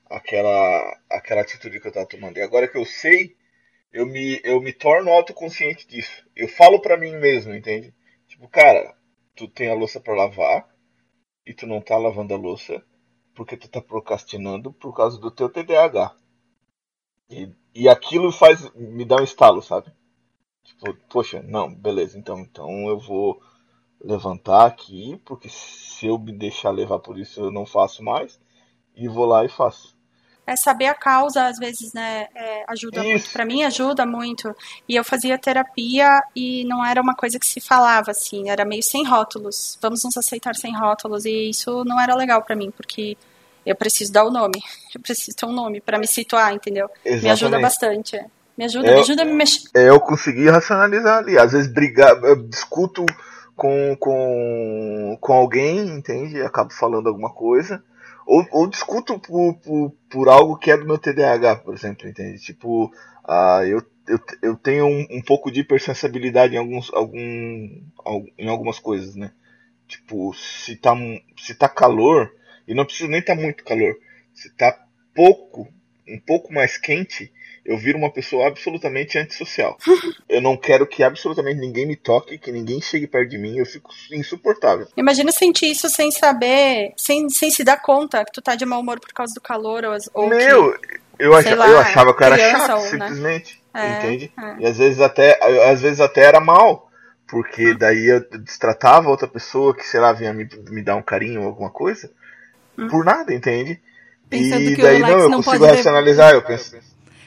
aquela, 0.09 0.99
aquela 1.09 1.41
atitude 1.41 1.79
que 1.79 1.87
eu 1.87 1.89
estava 1.89 2.07
tomando. 2.07 2.37
E 2.37 2.41
agora 2.41 2.67
que 2.67 2.77
eu 2.77 2.85
sei, 2.85 3.35
eu 3.91 4.05
me, 4.05 4.41
eu 4.43 4.61
me 4.61 4.73
torno 4.73 5.11
autoconsciente 5.11 5.87
disso. 5.87 6.25
Eu 6.35 6.47
falo 6.47 6.79
para 6.79 6.97
mim 6.97 7.15
mesmo, 7.17 7.53
entende? 7.53 7.93
Tipo, 8.27 8.47
cara, 8.47 8.95
tu 9.35 9.47
tem 9.47 9.69
a 9.69 9.75
louça 9.75 9.99
para 9.99 10.15
lavar 10.15 10.67
e 11.45 11.53
tu 11.53 11.67
não 11.67 11.81
tá 11.81 11.97
lavando 11.97 12.33
a 12.33 12.37
louça 12.37 12.83
porque 13.35 13.57
tu 13.57 13.67
tá 13.67 13.81
procrastinando 13.81 14.71
por 14.71 14.95
causa 14.95 15.19
do 15.19 15.31
teu 15.31 15.49
TDAH. 15.49 16.15
E, 17.29 17.51
e 17.73 17.89
aquilo 17.89 18.31
faz 18.31 18.71
me 18.75 19.05
dá 19.05 19.17
um 19.17 19.23
estalo, 19.23 19.61
sabe? 19.61 19.91
Tipo, 20.63 20.93
poxa, 21.09 21.41
não, 21.43 21.73
beleza, 21.73 22.17
então, 22.17 22.39
então 22.39 22.87
eu 22.87 22.99
vou 22.99 23.41
levantar 23.99 24.65
aqui, 24.65 25.19
porque 25.25 25.49
se 25.49 26.07
eu 26.07 26.17
me 26.17 26.31
deixar 26.31 26.71
levar 26.71 26.99
por 26.99 27.17
isso 27.17 27.41
eu 27.41 27.51
não 27.51 27.65
faço 27.65 28.03
mais, 28.03 28.39
e 28.95 29.07
vou 29.07 29.25
lá 29.25 29.43
e 29.45 29.49
faço 29.49 29.93
é 30.45 30.55
saber 30.55 30.87
a 30.87 30.93
causa, 30.93 31.45
às 31.45 31.57
vezes, 31.57 31.93
né, 31.93 32.27
é, 32.35 32.65
ajuda 32.67 32.99
Isso. 32.99 33.09
muito. 33.09 33.31
Para 33.31 33.45
mim, 33.45 33.63
ajuda 33.63 34.05
muito. 34.05 34.53
E 34.87 34.95
eu 34.95 35.03
fazia 35.03 35.37
terapia 35.37 36.21
e 36.35 36.65
não 36.65 36.85
era 36.85 37.01
uma 37.01 37.15
coisa 37.15 37.39
que 37.39 37.45
se 37.45 37.61
falava, 37.61 38.11
assim, 38.11 38.49
era 38.49 38.65
meio 38.65 38.83
sem 38.83 39.05
rótulos. 39.05 39.77
Vamos 39.81 40.03
nos 40.03 40.17
aceitar 40.17 40.55
sem 40.55 40.75
rótulos. 40.75 41.25
E 41.25 41.49
isso 41.49 41.83
não 41.85 41.99
era 41.99 42.15
legal 42.15 42.41
para 42.41 42.55
mim, 42.55 42.71
porque 42.75 43.17
eu 43.65 43.75
preciso 43.75 44.11
dar 44.11 44.25
o 44.25 44.31
nome. 44.31 44.61
Eu 44.93 45.01
preciso 45.01 45.35
ter 45.35 45.47
um 45.47 45.51
nome 45.51 45.81
para 45.81 45.97
me 45.97 46.05
situar, 46.05 46.53
entendeu? 46.53 46.87
Exatamente. 47.03 47.23
Me 47.23 47.29
ajuda 47.31 47.59
bastante. 47.59 48.25
Me 48.55 48.65
ajuda, 48.65 48.87
eu, 48.87 48.93
me 48.93 48.99
ajuda 48.99 49.21
a 49.23 49.25
me 49.25 49.33
mexer. 49.33 49.67
Eu 49.73 49.99
consegui 49.99 50.47
racionalizar 50.47 51.17
ali. 51.17 51.35
Às 51.35 51.53
vezes 51.53 51.73
brigar, 51.73 52.15
eu 52.23 52.35
discuto 52.47 53.03
com, 53.55 53.97
com, 53.99 55.17
com 55.19 55.33
alguém, 55.33 55.79
entende? 55.79 56.39
Acabo 56.43 56.71
falando 56.71 57.07
alguma 57.07 57.33
coisa 57.33 57.83
ou, 58.25 58.45
ou 58.51 58.67
discuto 58.67 59.19
por, 59.19 59.55
por, 59.55 59.95
por, 60.09 60.29
algo 60.29 60.57
que 60.57 60.71
é 60.71 60.77
do 60.77 60.85
meu 60.85 60.97
TDAH, 60.97 61.57
por 61.57 61.73
exemplo, 61.73 62.07
entende? 62.07 62.39
Tipo, 62.39 62.85
uh, 63.25 63.63
eu, 63.65 63.81
eu, 64.07 64.19
eu 64.41 64.55
tenho 64.55 64.85
um, 64.85 65.07
um, 65.11 65.21
pouco 65.21 65.51
de 65.51 65.61
hipersensibilidade 65.61 66.55
em, 66.55 66.57
alguns, 66.57 66.93
algum, 66.93 67.17
em 68.37 68.47
algumas 68.47 68.79
coisas, 68.79 69.15
né? 69.15 69.31
Tipo, 69.87 70.33
se 70.33 70.75
tá, 70.75 70.93
se 71.37 71.55
tá 71.55 71.67
calor, 71.67 72.33
e 72.67 72.73
não 72.73 72.85
precisa 72.85 73.09
nem 73.09 73.21
tá 73.21 73.35
muito 73.35 73.63
calor, 73.63 73.95
se 74.33 74.49
tá 74.55 74.85
pouco, 75.13 75.67
um 76.07 76.19
pouco 76.19 76.53
mais 76.53 76.77
quente, 76.77 77.31
eu 77.65 77.77
viro 77.77 77.97
uma 77.97 78.11
pessoa 78.11 78.47
absolutamente 78.47 79.17
antissocial. 79.17 79.77
eu 80.27 80.41
não 80.41 80.57
quero 80.57 80.85
que 80.85 81.03
absolutamente 81.03 81.59
ninguém 81.59 81.85
me 81.85 81.95
toque, 81.95 82.37
que 82.37 82.51
ninguém 82.51 82.81
chegue 82.81 83.07
perto 83.07 83.29
de 83.29 83.37
mim, 83.37 83.57
eu 83.57 83.65
fico 83.65 83.89
insuportável. 84.11 84.87
Imagina 84.97 85.31
sentir 85.31 85.71
isso 85.71 85.89
sem 85.89 86.11
saber, 86.11 86.93
sem, 86.97 87.29
sem 87.29 87.49
se 87.49 87.63
dar 87.63 87.81
conta 87.81 88.25
que 88.25 88.31
tu 88.31 88.41
tá 88.41 88.55
de 88.55 88.65
mau 88.65 88.81
humor 88.81 88.99
por 88.99 89.13
causa 89.13 89.33
do 89.33 89.41
calor 89.41 89.83
ou, 89.85 89.97
ou 90.13 90.29
Meu, 90.29 90.77
que, 90.79 90.99
eu, 91.19 91.33
ach, 91.33 91.45
lá, 91.45 91.67
eu 91.67 91.79
achava 91.79 92.13
que 92.13 92.23
era 92.23 92.37
chato, 92.37 92.71
ou, 92.71 92.83
né? 92.83 92.89
simplesmente. 92.89 93.63
Né? 93.73 93.97
entende? 93.97 94.31
É. 94.37 94.55
E 94.59 94.67
às 94.67 94.77
vezes 94.77 95.01
até 95.01 95.39
às 95.67 95.81
vezes 95.81 95.99
até 95.99 96.21
era 96.21 96.39
mal. 96.39 96.89
Porque 97.25 97.71
hum. 97.71 97.75
daí 97.75 98.05
eu 98.05 98.19
destratava 98.39 99.09
outra 99.09 99.27
pessoa 99.27 99.73
que, 99.73 99.83
sei 99.87 99.99
lá, 99.99 100.13
vinha 100.13 100.31
me, 100.31 100.47
me 100.69 100.83
dar 100.83 100.95
um 100.95 101.01
carinho 101.01 101.41
ou 101.41 101.47
alguma 101.47 101.71
coisa. 101.71 102.11
Hum. 102.77 102.87
Por 102.89 103.03
nada, 103.03 103.33
entende? 103.33 103.81
Pensando 104.29 104.61
e 104.61 104.75
daí 104.75 104.99
não, 104.99 105.19
eu 105.19 105.31
consigo 105.31 105.65
racionalizar, 105.65 106.33
eu 106.33 106.43
penso 106.43 106.77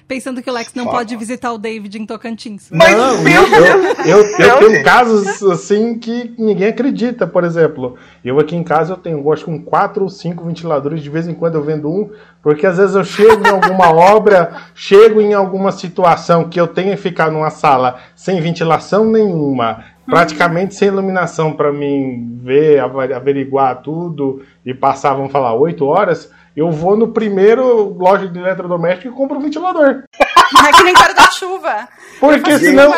pensando 0.06 0.40
que 0.40 0.48
o 0.48 0.52
Lex 0.52 0.72
não 0.74 0.84
Fala. 0.84 0.98
pode 0.98 1.16
visitar 1.16 1.52
o 1.52 1.58
David 1.58 2.00
em 2.00 2.06
Tocantins. 2.06 2.68
Mas, 2.70 2.96
não, 2.96 3.22
meu 3.22 3.42
eu, 3.42 3.82
eu, 4.04 4.38
eu 4.38 4.58
tenho 4.58 4.84
casos 4.84 5.42
assim 5.42 5.98
que 5.98 6.34
ninguém 6.38 6.68
acredita, 6.68 7.26
por 7.26 7.44
exemplo. 7.44 7.96
Eu 8.24 8.38
aqui 8.38 8.54
em 8.54 8.62
casa 8.62 8.92
eu 8.92 8.96
tenho, 8.96 9.32
acho 9.32 9.44
que 9.44 9.50
um 9.50 9.60
quatro 9.60 10.04
ou 10.04 10.08
cinco 10.08 10.44
ventiladores, 10.44 11.02
de 11.02 11.10
vez 11.10 11.26
em 11.26 11.34
quando 11.34 11.56
eu 11.56 11.62
vendo 11.62 11.90
um, 11.90 12.10
porque 12.42 12.66
às 12.66 12.78
vezes 12.78 12.94
eu 12.94 13.04
chego 13.04 13.46
em 13.46 13.50
alguma 13.50 13.90
obra, 13.94 14.56
chego 14.74 15.20
em 15.20 15.34
alguma 15.34 15.72
situação 15.72 16.48
que 16.48 16.60
eu 16.60 16.66
tenho 16.66 16.90
que 16.90 17.02
ficar 17.02 17.30
numa 17.30 17.50
sala 17.50 17.98
sem 18.14 18.40
ventilação 18.40 19.04
nenhuma, 19.04 19.84
praticamente 20.06 20.74
sem 20.74 20.88
iluminação 20.88 21.52
para 21.52 21.72
mim 21.72 22.38
ver, 22.42 22.80
averiguar 22.80 23.82
tudo 23.82 24.42
e 24.64 24.72
passar, 24.72 25.14
vamos 25.14 25.32
falar, 25.32 25.54
oito 25.54 25.84
horas 25.84 26.30
eu 26.56 26.70
vou 26.70 26.96
no 26.96 27.08
primeiro 27.08 27.94
loja 27.98 28.26
de 28.26 28.38
eletrodoméstico 28.38 29.08
e 29.08 29.16
compro 29.16 29.36
um 29.36 29.42
ventilador. 29.42 30.04
É 30.14 30.72
que 30.72 30.82
nem 30.84 30.94
guarda-chuva. 30.94 31.88
Porque 32.18 32.58
senão 32.58 32.94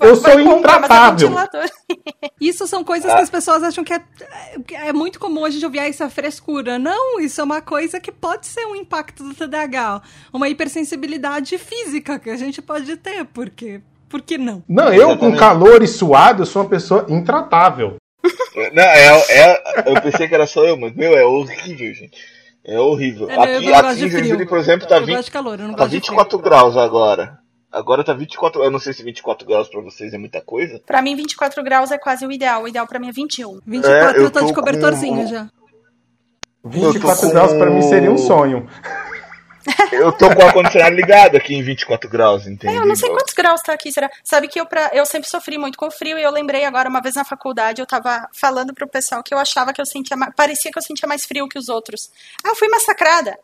eu 0.00 0.16
sou 0.16 0.40
intratável. 0.40 1.30
Isso 2.40 2.66
são 2.66 2.82
coisas 2.82 3.12
que 3.12 3.20
as 3.20 3.28
pessoas 3.28 3.62
acham 3.62 3.84
que 3.84 3.92
é, 3.92 4.00
é 4.72 4.92
muito 4.94 5.20
comum 5.20 5.44
a 5.44 5.50
gente 5.50 5.64
ouvir 5.64 5.80
essa 5.80 6.08
frescura. 6.08 6.78
Não, 6.78 7.20
isso 7.20 7.40
é 7.40 7.44
uma 7.44 7.60
coisa 7.60 8.00
que 8.00 8.10
pode 8.10 8.46
ser 8.46 8.64
um 8.66 8.74
impacto 8.74 9.22
do 9.22 9.34
TDAH. 9.34 10.02
Uma 10.32 10.48
hipersensibilidade 10.48 11.58
física 11.58 12.18
que 12.18 12.30
a 12.30 12.36
gente 12.36 12.62
pode 12.62 12.96
ter, 12.96 13.24
porque... 13.26 13.80
Por 14.08 14.22
que 14.22 14.38
não? 14.38 14.62
Não, 14.68 14.92
eu 14.94 15.18
com 15.18 15.34
calor 15.36 15.82
e 15.82 15.88
suado 15.88 16.46
sou 16.46 16.62
uma 16.62 16.68
pessoa 16.68 17.04
intratável. 17.08 17.96
Não, 18.72 18.82
é, 18.82 19.08
é, 19.30 19.62
eu 19.86 20.00
pensei 20.00 20.28
que 20.28 20.34
era 20.34 20.46
só 20.46 20.64
eu, 20.64 20.76
mas, 20.76 20.94
meu, 20.94 21.16
é 21.16 21.24
horrível, 21.24 21.92
gente. 21.92 22.35
É 22.66 22.80
horrível. 22.80 23.30
É, 23.30 23.36
aqui, 23.36 23.72
aqui 23.72 24.04
em 24.04 24.10
Joinville, 24.10 24.46
por 24.46 24.58
exemplo, 24.58 24.88
tá, 24.88 24.98
20, 24.98 25.30
calor, 25.30 25.56
tá 25.76 25.84
24 25.84 26.36
graus 26.40 26.76
agora. 26.76 27.38
Agora 27.70 28.02
tá 28.02 28.12
24, 28.12 28.64
eu 28.64 28.70
não 28.70 28.80
sei 28.80 28.92
se 28.92 29.04
24 29.04 29.46
graus 29.46 29.68
pra 29.68 29.80
vocês 29.80 30.12
é 30.12 30.18
muita 30.18 30.40
coisa. 30.40 30.80
Pra 30.84 31.00
mim 31.00 31.14
24 31.14 31.62
graus 31.62 31.92
é 31.92 31.98
quase 31.98 32.26
o 32.26 32.32
ideal, 32.32 32.64
o 32.64 32.68
ideal 32.68 32.86
pra 32.86 32.98
mim 32.98 33.08
é 33.08 33.12
21. 33.12 33.60
24 33.64 34.18
é, 34.18 34.18
eu, 34.18 34.24
eu 34.24 34.30
tô, 34.30 34.40
tô 34.40 34.46
de 34.46 34.52
cobertorzinho 34.52 35.22
com... 35.22 35.26
já. 35.28 35.48
24 36.64 37.26
com... 37.26 37.32
graus 37.32 37.52
pra 37.52 37.70
mim 37.70 37.82
seria 37.82 38.10
um 38.10 38.18
sonho. 38.18 38.68
Eu 39.92 40.12
tô 40.12 40.32
com 40.34 40.42
o 40.42 40.46
ar-condicionado 40.46 40.94
ligado 40.94 41.36
aqui 41.36 41.54
em 41.54 41.62
24 41.62 42.08
graus, 42.08 42.46
entendeu? 42.46 42.80
É, 42.80 42.82
eu 42.82 42.86
não 42.86 42.96
sei 42.96 43.08
quantos 43.10 43.34
graus 43.34 43.60
tá 43.62 43.72
aqui, 43.72 43.92
será? 43.92 44.10
Sabe 44.22 44.48
que 44.48 44.60
eu, 44.60 44.66
pra, 44.66 44.90
eu 44.92 45.04
sempre 45.04 45.28
sofri 45.28 45.58
muito 45.58 45.76
com 45.76 45.90
frio 45.90 46.18
e 46.18 46.22
eu 46.22 46.30
lembrei 46.30 46.64
agora, 46.64 46.88
uma 46.88 47.00
vez 47.00 47.14
na 47.14 47.24
faculdade, 47.24 47.80
eu 47.80 47.86
tava 47.86 48.28
falando 48.32 48.72
pro 48.74 48.86
pessoal 48.86 49.22
que 49.22 49.34
eu 49.34 49.38
achava 49.38 49.72
que 49.72 49.80
eu 49.80 49.86
sentia 49.86 50.16
mais, 50.16 50.32
parecia 50.34 50.70
que 50.70 50.78
eu 50.78 50.82
sentia 50.82 51.08
mais 51.08 51.24
frio 51.24 51.48
que 51.48 51.58
os 51.58 51.68
outros. 51.68 52.10
Ah, 52.44 52.50
eu 52.50 52.56
fui 52.56 52.68
massacrada. 52.68 53.38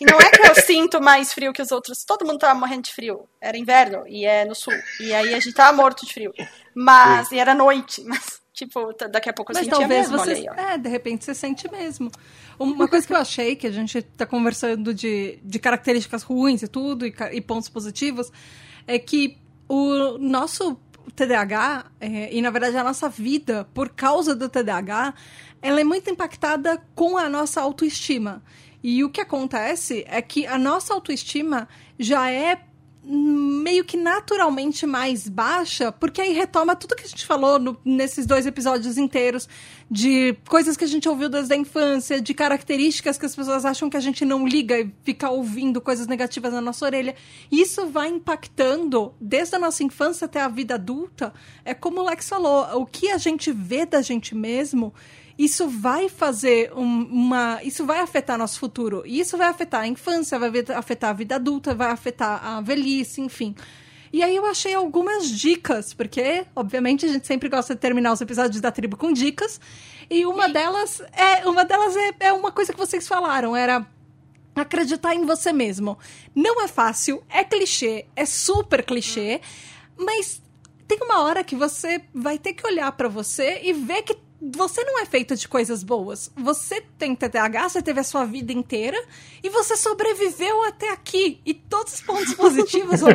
E 0.00 0.04
não 0.04 0.18
é 0.18 0.28
que 0.28 0.42
eu 0.42 0.54
sinto 0.56 1.00
mais 1.00 1.32
frio 1.32 1.52
que 1.52 1.62
os 1.62 1.70
outros, 1.70 2.04
todo 2.04 2.26
mundo 2.26 2.38
tava 2.38 2.58
morrendo 2.58 2.82
de 2.82 2.92
frio. 2.92 3.28
Era 3.40 3.56
inverno 3.56 4.04
e 4.08 4.24
é 4.26 4.44
no 4.44 4.54
sul. 4.54 4.74
E 5.00 5.14
aí 5.14 5.32
a 5.34 5.40
gente 5.40 5.54
tava 5.54 5.76
morto 5.76 6.04
de 6.04 6.12
frio. 6.12 6.34
Mas, 6.74 7.30
e 7.30 7.38
era 7.38 7.54
noite, 7.54 8.02
mas 8.06 8.43
Tipo, 8.54 8.94
daqui 9.10 9.28
a 9.28 9.32
pouco 9.32 9.50
eu 9.50 9.54
Mas 9.56 9.64
sentia 9.64 9.80
talvez 9.80 10.08
mesmo, 10.08 10.24
você. 10.24 10.46
é, 10.56 10.78
de 10.78 10.88
repente 10.88 11.24
você 11.24 11.34
sente 11.34 11.68
mesmo. 11.72 12.08
Uma 12.56 12.86
coisa 12.86 13.04
que 13.04 13.12
eu 13.12 13.16
achei, 13.16 13.56
que 13.56 13.66
a 13.66 13.70
gente 13.72 14.00
tá 14.00 14.24
conversando 14.24 14.94
de, 14.94 15.40
de 15.42 15.58
características 15.58 16.22
ruins 16.22 16.62
e 16.62 16.68
tudo, 16.68 17.04
e, 17.04 17.12
e 17.32 17.40
pontos 17.40 17.68
positivos, 17.68 18.30
é 18.86 18.96
que 18.96 19.36
o 19.68 20.18
nosso 20.18 20.78
TDAH, 21.16 21.86
é, 22.00 22.32
e 22.32 22.40
na 22.40 22.50
verdade 22.50 22.76
a 22.76 22.84
nossa 22.84 23.08
vida, 23.08 23.68
por 23.74 23.88
causa 23.88 24.36
do 24.36 24.48
TDAH, 24.48 25.14
ela 25.60 25.80
é 25.80 25.84
muito 25.84 26.08
impactada 26.08 26.80
com 26.94 27.18
a 27.18 27.28
nossa 27.28 27.60
autoestima. 27.60 28.40
E 28.84 29.02
o 29.02 29.10
que 29.10 29.20
acontece 29.20 30.04
é 30.06 30.22
que 30.22 30.46
a 30.46 30.56
nossa 30.56 30.94
autoestima 30.94 31.68
já 31.98 32.30
é 32.30 32.60
meio 33.06 33.84
que 33.84 33.96
naturalmente 33.96 34.86
mais 34.86 35.28
baixa, 35.28 35.92
porque 35.92 36.20
aí 36.22 36.32
retoma 36.32 36.74
tudo 36.74 36.96
que 36.96 37.04
a 37.04 37.08
gente 37.08 37.26
falou 37.26 37.58
no- 37.58 37.76
nesses 37.84 38.24
dois 38.24 38.46
episódios 38.46 38.96
inteiros, 38.96 39.46
de 39.90 40.34
coisas 40.48 40.76
que 40.76 40.84
a 40.84 40.86
gente 40.88 41.06
ouviu 41.08 41.28
desde 41.28 41.52
a 41.52 41.56
infância, 41.56 42.20
de 42.20 42.32
características 42.32 43.18
que 43.18 43.26
as 43.26 43.36
pessoas 43.36 43.64
acham 43.64 43.90
que 43.90 43.96
a 43.96 44.00
gente 44.00 44.24
não 44.24 44.46
liga 44.46 44.80
e 44.80 44.90
fica 45.02 45.28
ouvindo 45.28 45.80
coisas 45.80 46.06
negativas 46.06 46.52
na 46.52 46.60
nossa 46.60 46.86
orelha. 46.86 47.14
Isso 47.52 47.86
vai 47.88 48.08
impactando 48.08 49.14
desde 49.20 49.56
a 49.56 49.58
nossa 49.58 49.84
infância 49.84 50.24
até 50.24 50.40
a 50.40 50.48
vida 50.48 50.74
adulta. 50.76 51.32
É 51.64 51.74
como 51.74 52.00
o 52.00 52.04
Lex 52.04 52.28
falou, 52.28 52.80
o 52.80 52.86
que 52.86 53.10
a 53.10 53.18
gente 53.18 53.52
vê 53.52 53.84
da 53.84 54.00
gente 54.00 54.34
mesmo 54.34 54.94
isso 55.38 55.68
vai 55.68 56.08
fazer 56.08 56.72
um- 56.74 57.04
uma. 57.10 57.60
Isso 57.62 57.84
vai 57.84 58.00
afetar 58.00 58.38
nosso 58.38 58.58
futuro. 58.58 59.02
E 59.04 59.18
isso 59.20 59.36
vai 59.36 59.48
afetar 59.48 59.82
a 59.82 59.86
infância, 59.86 60.38
vai 60.38 60.50
afetar 60.76 61.10
a 61.10 61.12
vida 61.12 61.34
adulta, 61.36 61.74
vai 61.74 61.90
afetar 61.90 62.44
a 62.44 62.60
velhice, 62.60 63.20
enfim. 63.20 63.54
E 64.12 64.22
aí 64.22 64.36
eu 64.36 64.46
achei 64.46 64.72
algumas 64.74 65.28
dicas, 65.28 65.92
porque, 65.92 66.46
obviamente, 66.54 67.04
a 67.04 67.08
gente 67.08 67.26
sempre 67.26 67.48
gosta 67.48 67.74
de 67.74 67.80
terminar 67.80 68.12
os 68.12 68.20
episódios 68.20 68.60
da 68.60 68.70
tribo 68.70 68.96
com 68.96 69.12
dicas. 69.12 69.60
E 70.08 70.24
uma 70.24 70.48
delas 70.48 71.02
é. 71.12 71.48
Uma 71.48 71.64
delas 71.64 71.96
é, 71.96 72.14
é 72.20 72.32
uma 72.32 72.52
coisa 72.52 72.72
que 72.72 72.78
vocês 72.78 73.08
falaram, 73.08 73.56
era 73.56 73.84
acreditar 74.54 75.16
em 75.16 75.24
você 75.26 75.52
mesmo. 75.52 75.98
Não 76.32 76.62
é 76.62 76.68
fácil, 76.68 77.24
é 77.28 77.42
clichê, 77.42 78.06
é 78.14 78.24
super 78.24 78.84
clichê, 78.84 79.40
mas 79.98 80.40
tem 80.86 80.98
uma 81.02 81.22
hora 81.22 81.42
que 81.42 81.56
você 81.56 82.02
vai 82.14 82.38
ter 82.38 82.52
que 82.52 82.64
olhar 82.64 82.92
pra 82.92 83.08
você 83.08 83.60
e 83.64 83.72
ver 83.72 84.02
que 84.02 84.16
você 84.52 84.84
não 84.84 85.00
é 85.00 85.06
feito 85.06 85.34
de 85.36 85.48
coisas 85.48 85.82
boas. 85.82 86.30
Você 86.36 86.82
tem 86.98 87.14
TDAH, 87.14 87.68
você 87.68 87.82
teve 87.82 88.00
a 88.00 88.04
sua 88.04 88.24
vida 88.24 88.52
inteira 88.52 89.02
e 89.42 89.48
você 89.48 89.76
sobreviveu 89.76 90.62
até 90.64 90.90
aqui. 90.90 91.40
E 91.46 91.54
todos 91.54 91.94
os 91.94 92.00
pontos 92.02 92.34
positivos, 92.34 93.00
ou 93.02 93.08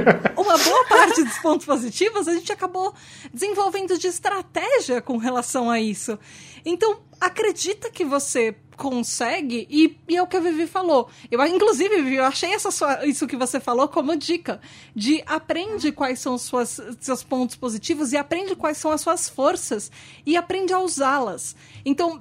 uma 0.44 0.58
boa 0.58 0.86
parte 0.86 1.24
dos 1.24 1.38
pontos 1.40 1.66
positivos, 1.66 2.28
a 2.28 2.34
gente 2.34 2.52
acabou 2.52 2.94
desenvolvendo 3.34 3.98
de 3.98 4.08
estratégia 4.08 5.02
com 5.02 5.18
relação 5.18 5.70
a 5.70 5.80
isso. 5.80 6.18
Então, 6.66 7.02
acredita 7.20 7.92
que 7.92 8.04
você 8.06 8.56
consegue, 8.80 9.68
e, 9.70 9.98
e 10.08 10.16
é 10.16 10.22
o 10.24 10.26
que 10.28 10.38
a 10.38 10.40
Vivi 10.40 10.66
falou. 10.66 11.10
Eu, 11.30 11.46
inclusive, 11.46 11.98
Vivi, 11.98 12.16
eu 12.16 12.24
achei 12.24 12.54
essa 12.54 12.72
sua- 12.72 13.06
isso 13.06 13.28
que 13.28 13.36
você 13.36 13.60
falou 13.60 13.88
como 13.90 14.16
dica. 14.16 14.60
De 14.96 15.22
aprende 15.28 15.92
quais 15.92 16.20
são 16.20 16.34
os 16.36 16.42
suas, 16.44 16.80
seus 17.02 17.22
pontos 17.24 17.56
positivos 17.58 18.14
e 18.14 18.18
aprende 18.18 18.56
quais 18.56 18.78
são 18.78 18.90
as 18.92 19.02
suas 19.02 19.28
forças 19.30 19.92
e 20.26 20.38
aprende 20.38 20.74
a 20.74 20.80
usá-las. 20.80 21.56
Então, 21.86 22.18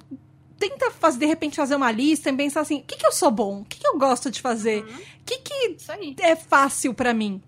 tenta 0.59 0.91
fazer, 0.91 1.19
de 1.19 1.25
repente, 1.25 1.55
fazer 1.55 1.75
uma 1.75 1.89
lista 1.91 2.29
e 2.29 2.33
pensar 2.35 2.61
assim, 2.61 2.79
o 2.79 2.83
que, 2.83 2.97
que 2.97 3.07
eu 3.07 3.11
sou 3.13 3.31
bom? 3.31 3.61
O 3.61 3.65
que, 3.65 3.79
que 3.79 3.87
eu 3.87 3.97
gosto 3.97 4.29
de 4.29 4.41
fazer? 4.41 4.81
O 4.83 5.23
que, 5.25 5.37
que 5.39 5.77
aí. 5.87 6.15
é 6.19 6.35
fácil 6.35 6.93
pra 6.93 7.13
mim? 7.13 7.41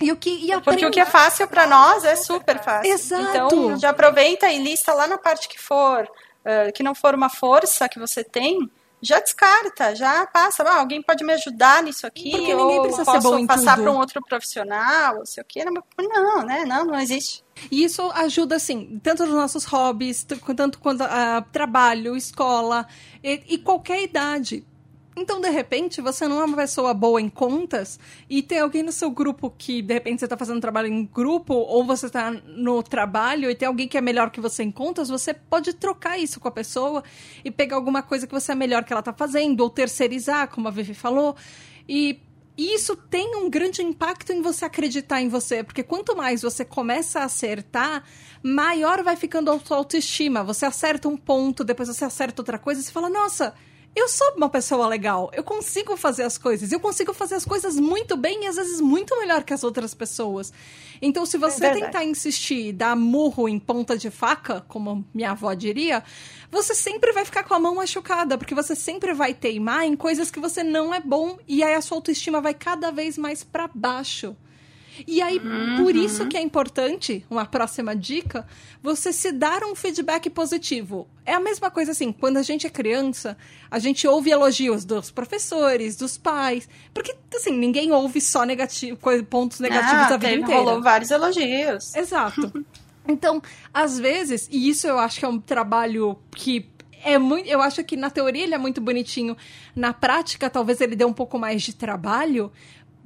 E 0.00 0.12
o 0.12 0.16
que 0.16 0.28
e 0.28 0.40
Porque 0.40 0.52
aprende- 0.52 0.86
o 0.86 0.90
que 0.90 1.00
é 1.00 1.06
fácil 1.06 1.48
pra 1.48 1.66
nós 1.66 2.04
é 2.04 2.14
super 2.16 2.62
fácil. 2.62 2.92
Exato. 2.92 3.22
Então, 3.56 3.78
já 3.78 3.90
aproveita 3.90 4.46
e 4.52 4.62
lista 4.62 4.92
lá 4.92 5.06
na 5.06 5.16
parte 5.18 5.48
que 5.48 5.58
for, 5.58 6.06
que 6.74 6.82
não 6.82 6.94
for 6.94 7.14
uma 7.14 7.28
força 7.28 7.88
que 7.88 7.98
você 7.98 8.22
tem, 8.22 8.70
já 9.00 9.20
descarta, 9.20 9.94
já 9.94 10.26
passa. 10.26 10.62
Ah, 10.62 10.80
alguém 10.80 11.02
pode 11.02 11.24
me 11.24 11.32
ajudar 11.34 11.82
nisso 11.82 12.06
aqui, 12.06 12.30
Porque 12.30 12.54
ninguém 12.54 12.82
precisa 12.82 13.04
ser 13.04 13.20
bom 13.20 13.38
em 13.38 13.46
passar 13.46 13.76
para 13.76 13.90
um 13.90 13.98
outro 13.98 14.22
profissional, 14.22 15.24
sei 15.24 15.42
o 15.42 15.46
quê. 15.46 15.64
Não, 15.64 15.82
Não, 15.98 16.42
né? 16.42 16.64
Não, 16.64 16.84
não 16.84 16.98
existe. 16.98 17.44
E 17.70 17.84
isso 17.84 18.10
ajuda, 18.12 18.56
assim, 18.56 19.00
tanto 19.02 19.24
nos 19.24 19.34
nossos 19.34 19.64
hobbies, 19.64 20.24
tanto 20.56 20.78
quanto 20.78 21.02
a 21.02 21.42
trabalho, 21.42 22.16
escola, 22.16 22.86
e, 23.22 23.42
e 23.48 23.58
qualquer 23.58 24.02
idade. 24.02 24.66
Então, 25.18 25.40
de 25.40 25.48
repente, 25.48 26.02
você 26.02 26.28
não 26.28 26.42
é 26.42 26.44
uma 26.44 26.58
pessoa 26.58 26.92
boa 26.92 27.18
em 27.18 27.30
contas 27.30 27.98
e 28.28 28.42
tem 28.42 28.60
alguém 28.60 28.82
no 28.82 28.92
seu 28.92 29.10
grupo 29.10 29.48
que, 29.56 29.80
de 29.80 29.94
repente, 29.94 30.18
você 30.18 30.26
está 30.26 30.36
fazendo 30.36 30.60
trabalho 30.60 30.88
em 30.88 31.06
grupo 31.06 31.54
ou 31.54 31.86
você 31.86 32.04
está 32.04 32.30
no 32.30 32.82
trabalho 32.82 33.50
e 33.50 33.54
tem 33.54 33.66
alguém 33.66 33.88
que 33.88 33.96
é 33.96 34.00
melhor 34.02 34.30
que 34.30 34.42
você 34.42 34.62
em 34.62 34.70
contas, 34.70 35.08
você 35.08 35.32
pode 35.32 35.72
trocar 35.72 36.18
isso 36.18 36.38
com 36.38 36.48
a 36.48 36.50
pessoa 36.50 37.02
e 37.42 37.50
pegar 37.50 37.76
alguma 37.76 38.02
coisa 38.02 38.26
que 38.26 38.34
você 38.34 38.52
é 38.52 38.54
melhor 38.54 38.84
que 38.84 38.92
ela 38.92 39.00
está 39.00 39.12
fazendo 39.12 39.62
ou 39.62 39.70
terceirizar, 39.70 40.48
como 40.48 40.68
a 40.68 40.70
Vivi 40.70 40.92
falou. 40.92 41.34
E 41.88 42.20
isso 42.54 42.94
tem 42.94 43.36
um 43.36 43.48
grande 43.48 43.82
impacto 43.82 44.34
em 44.34 44.42
você 44.42 44.66
acreditar 44.66 45.22
em 45.22 45.30
você, 45.30 45.64
porque 45.64 45.82
quanto 45.82 46.14
mais 46.14 46.42
você 46.42 46.62
começa 46.62 47.20
a 47.20 47.24
acertar, 47.24 48.04
maior 48.42 49.02
vai 49.02 49.16
ficando 49.16 49.50
a 49.50 49.58
sua 49.60 49.78
autoestima. 49.78 50.44
Você 50.44 50.66
acerta 50.66 51.08
um 51.08 51.16
ponto, 51.16 51.64
depois 51.64 51.88
você 51.88 52.04
acerta 52.04 52.42
outra 52.42 52.58
coisa 52.58 52.82
e 52.82 52.84
você 52.84 52.92
fala: 52.92 53.08
Nossa, 53.08 53.54
eu 53.96 54.08
sou 54.08 54.34
uma 54.36 54.50
pessoa 54.50 54.86
legal, 54.86 55.30
eu 55.32 55.42
consigo 55.42 55.96
fazer 55.96 56.24
as 56.24 56.36
coisas, 56.36 56.70
eu 56.70 56.78
consigo 56.78 57.14
fazer 57.14 57.34
as 57.34 57.46
coisas 57.46 57.76
muito 57.76 58.14
bem 58.14 58.44
e 58.44 58.46
às 58.46 58.56
vezes 58.56 58.78
muito 58.78 59.18
melhor 59.18 59.42
que 59.42 59.54
as 59.54 59.64
outras 59.64 59.94
pessoas. 59.94 60.52
Então, 61.00 61.24
se 61.24 61.38
você 61.38 61.60
verdade. 61.60 61.86
tentar 61.86 62.04
insistir, 62.04 62.74
dar 62.74 62.94
murro 62.94 63.48
em 63.48 63.58
ponta 63.58 63.96
de 63.96 64.10
faca, 64.10 64.60
como 64.68 65.02
minha 65.14 65.30
avó 65.30 65.54
diria, 65.54 66.04
você 66.50 66.74
sempre 66.74 67.10
vai 67.10 67.24
ficar 67.24 67.44
com 67.44 67.54
a 67.54 67.58
mão 67.58 67.76
machucada, 67.76 68.36
porque 68.36 68.54
você 68.54 68.76
sempre 68.76 69.14
vai 69.14 69.32
teimar 69.32 69.84
em 69.84 69.96
coisas 69.96 70.30
que 70.30 70.38
você 70.38 70.62
não 70.62 70.94
é 70.94 71.00
bom 71.00 71.38
e 71.48 71.62
aí 71.62 71.74
a 71.74 71.80
sua 71.80 71.96
autoestima 71.96 72.38
vai 72.38 72.52
cada 72.52 72.92
vez 72.92 73.16
mais 73.16 73.42
para 73.42 73.66
baixo. 73.74 74.36
E 75.06 75.20
aí, 75.20 75.40
por 75.76 75.96
isso 75.96 76.26
que 76.26 76.36
é 76.36 76.40
importante, 76.40 77.24
uma 77.28 77.44
próxima 77.44 77.94
dica, 77.96 78.46
você 78.82 79.12
se 79.12 79.32
dar 79.32 79.64
um 79.64 79.74
feedback 79.74 80.30
positivo. 80.30 81.08
É 81.24 81.34
a 81.34 81.40
mesma 81.40 81.70
coisa 81.70 81.90
assim, 81.92 82.12
quando 82.12 82.36
a 82.36 82.42
gente 82.42 82.66
é 82.66 82.70
criança, 82.70 83.36
a 83.70 83.78
gente 83.78 84.06
ouve 84.06 84.30
elogios 84.30 84.84
dos 84.84 85.10
professores, 85.10 85.96
dos 85.96 86.16
pais, 86.16 86.68
porque 86.94 87.16
assim, 87.34 87.52
ninguém 87.56 87.90
ouve 87.92 88.20
só 88.20 88.44
negativo, 88.44 88.98
pontos 89.28 89.58
negativos 89.60 89.92
ah, 89.94 90.14
a 90.14 90.16
vida 90.16 90.18
teve- 90.20 90.42
inteira. 90.42 90.60
rolou 90.62 90.82
vários 90.82 91.10
elogios. 91.10 91.94
Exato. 91.94 92.52
Então, 93.08 93.40
às 93.72 94.00
vezes, 94.00 94.48
e 94.50 94.68
isso 94.68 94.84
eu 94.88 94.98
acho 94.98 95.20
que 95.20 95.24
é 95.24 95.28
um 95.28 95.38
trabalho 95.38 96.18
que 96.34 96.68
é 97.04 97.16
muito. 97.18 97.48
Eu 97.48 97.62
acho 97.62 97.84
que 97.84 97.96
na 97.96 98.10
teoria 98.10 98.42
ele 98.42 98.52
é 98.54 98.58
muito 98.58 98.80
bonitinho. 98.80 99.36
Na 99.76 99.92
prática, 99.92 100.50
talvez 100.50 100.80
ele 100.80 100.96
dê 100.96 101.04
um 101.04 101.12
pouco 101.12 101.38
mais 101.38 101.62
de 101.62 101.72
trabalho. 101.72 102.50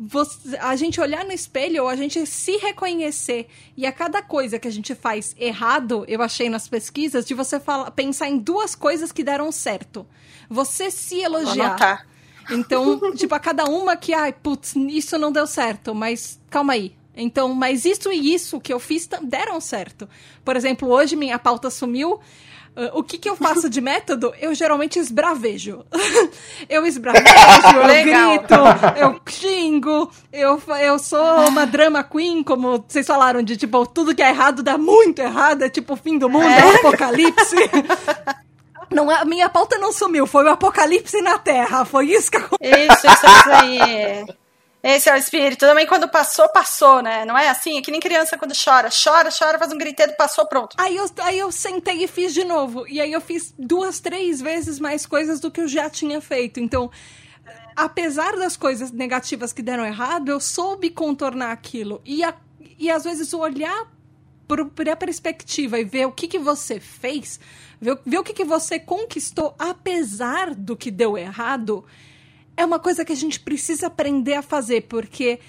Você- 0.02 0.56
a 0.56 0.74
gente 0.76 0.98
olhar 0.98 1.26
no 1.26 1.32
espelho 1.32 1.82
ou 1.82 1.88
a 1.88 1.94
gente 1.94 2.24
se 2.24 2.56
reconhecer 2.56 3.46
e 3.76 3.84
a 3.84 3.92
cada 3.92 4.22
coisa 4.22 4.58
que 4.58 4.66
a 4.66 4.72
gente 4.72 4.94
faz 4.94 5.36
errado, 5.38 6.06
eu 6.08 6.22
achei 6.22 6.48
nas 6.48 6.66
pesquisas, 6.66 7.26
de 7.26 7.34
você 7.34 7.60
fala, 7.60 7.90
pensar 7.90 8.26
em 8.28 8.38
duas 8.38 8.74
coisas 8.74 9.12
que 9.12 9.22
deram 9.22 9.52
certo. 9.52 10.06
Você 10.48 10.90
se 10.90 11.20
elogiar. 11.20 11.76
Então, 12.50 12.98
tipo, 13.14 13.34
a 13.34 13.38
cada 13.38 13.64
uma 13.66 13.94
que, 13.94 14.14
ai, 14.14 14.32
putz, 14.32 14.74
isso 14.74 15.18
não 15.18 15.30
deu 15.30 15.46
certo, 15.46 15.94
mas 15.94 16.40
calma 16.48 16.72
aí. 16.72 16.94
Então, 17.14 17.52
mas 17.52 17.84
isso 17.84 18.10
e 18.10 18.32
isso 18.32 18.58
que 18.58 18.72
eu 18.72 18.80
fiz 18.80 19.06
deram 19.22 19.60
certo. 19.60 20.08
Por 20.42 20.56
exemplo, 20.56 20.88
hoje 20.88 21.14
minha 21.14 21.38
pauta 21.38 21.68
sumiu. 21.68 22.18
Ah, 22.76 22.90
o 22.94 23.02
que, 23.02 23.18
que 23.18 23.28
eu 23.28 23.36
faço 23.36 23.68
de 23.68 23.80
método? 23.80 24.32
Eu 24.40 24.54
geralmente 24.54 24.98
esbravejo. 24.98 25.84
eu 26.68 26.86
esbravejo, 26.86 27.24
eu 27.76 28.04
grito, 28.04 28.54
eu 28.96 29.20
xingo, 29.28 30.10
eu, 30.32 30.62
eu 30.80 30.98
sou 30.98 31.48
uma 31.48 31.66
drama 31.66 32.02
queen, 32.04 32.42
como 32.42 32.84
vocês 32.86 33.06
falaram, 33.06 33.42
de 33.42 33.56
tipo, 33.56 33.84
tudo 33.86 34.14
que 34.14 34.22
é 34.22 34.28
errado 34.28 34.62
dá 34.62 34.78
muito 34.78 35.20
errado, 35.20 35.62
é 35.62 35.68
tipo 35.68 35.94
o 35.94 35.96
fim 35.96 36.18
do 36.18 36.28
mundo, 36.28 36.44
é, 36.46 36.64
o 36.64 36.76
apocalipse. 36.76 37.56
Não, 38.90 39.10
é- 39.10 39.20
a 39.20 39.24
minha 39.24 39.48
pauta 39.48 39.78
não 39.78 39.92
sumiu, 39.92 40.26
foi 40.26 40.44
o 40.44 40.48
apocalipse 40.48 41.22
na 41.22 41.38
Terra, 41.38 41.84
foi 41.84 42.06
isso 42.06 42.28
que 42.28 42.36
aconteceu. 42.38 42.76
Isso, 42.92 43.06
isso, 43.06 43.26
isso 43.26 43.50
aí. 43.52 44.26
Esse 44.82 45.10
é 45.10 45.14
o 45.14 45.16
espírito. 45.16 45.60
Também 45.60 45.86
quando 45.86 46.08
passou, 46.08 46.48
passou, 46.48 47.02
né? 47.02 47.24
Não 47.24 47.36
é 47.36 47.48
assim? 47.48 47.78
É 47.78 47.82
que 47.82 47.90
nem 47.90 48.00
criança 48.00 48.38
quando 48.38 48.52
chora. 48.54 48.88
Chora, 48.90 49.30
chora, 49.36 49.58
faz 49.58 49.72
um 49.72 49.78
griteiro, 49.78 50.14
passou, 50.16 50.46
pronto. 50.46 50.74
Aí 50.78 50.96
eu, 50.96 51.06
aí 51.22 51.38
eu 51.38 51.52
sentei 51.52 52.04
e 52.04 52.08
fiz 52.08 52.32
de 52.32 52.44
novo. 52.44 52.86
E 52.88 53.00
aí 53.00 53.12
eu 53.12 53.20
fiz 53.20 53.54
duas, 53.58 54.00
três 54.00 54.40
vezes 54.40 54.78
mais 54.80 55.04
coisas 55.04 55.38
do 55.38 55.50
que 55.50 55.60
eu 55.60 55.68
já 55.68 55.90
tinha 55.90 56.20
feito. 56.20 56.60
Então, 56.60 56.90
apesar 57.76 58.36
das 58.36 58.56
coisas 58.56 58.90
negativas 58.90 59.52
que 59.52 59.62
deram 59.62 59.84
errado, 59.84 60.30
eu 60.30 60.40
soube 60.40 60.88
contornar 60.90 61.52
aquilo. 61.52 62.00
E, 62.04 62.24
a- 62.24 62.34
e 62.78 62.90
às 62.90 63.04
vezes 63.04 63.34
olhar 63.34 63.86
por 64.48 64.88
a 64.88 64.96
perspectiva 64.96 65.78
e 65.78 65.84
ver 65.84 66.06
o 66.06 66.12
que, 66.12 66.26
que 66.26 66.38
você 66.38 66.80
fez, 66.80 67.38
ver, 67.80 67.98
ver 68.04 68.18
o 68.18 68.24
que, 68.24 68.32
que 68.32 68.44
você 68.44 68.80
conquistou, 68.80 69.54
apesar 69.56 70.54
do 70.54 70.76
que 70.76 70.90
deu 70.90 71.16
errado, 71.16 71.84
é 72.60 72.64
uma 72.64 72.78
coisa 72.78 73.04
que 73.04 73.12
a 73.12 73.16
gente 73.16 73.40
precisa 73.40 73.86
aprender 73.86 74.34
a 74.34 74.42
fazer, 74.42 74.82
porque 74.82 75.40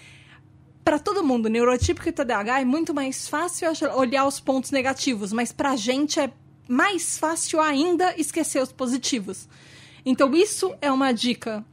para 0.83 0.97
todo 0.97 1.23
mundo, 1.23 1.49
neurotípico 1.49 2.07
e 2.07 2.11
TDAH, 2.11 2.61
é 2.61 2.65
muito 2.65 2.93
mais 2.93 3.27
fácil 3.27 3.67
olhar 3.95 4.25
os 4.25 4.39
pontos 4.39 4.71
negativos, 4.71 5.33
mas 5.33 5.51
pra 5.51 5.75
gente 5.75 6.19
é 6.19 6.31
mais 6.67 7.19
fácil 7.19 7.59
ainda 7.59 8.15
esquecer 8.17 8.61
os 8.63 8.71
positivos. 8.71 9.47
Então, 10.05 10.33
isso 10.33 10.73
é 10.81 10.89
uma 10.91 11.11
dica. 11.11 11.65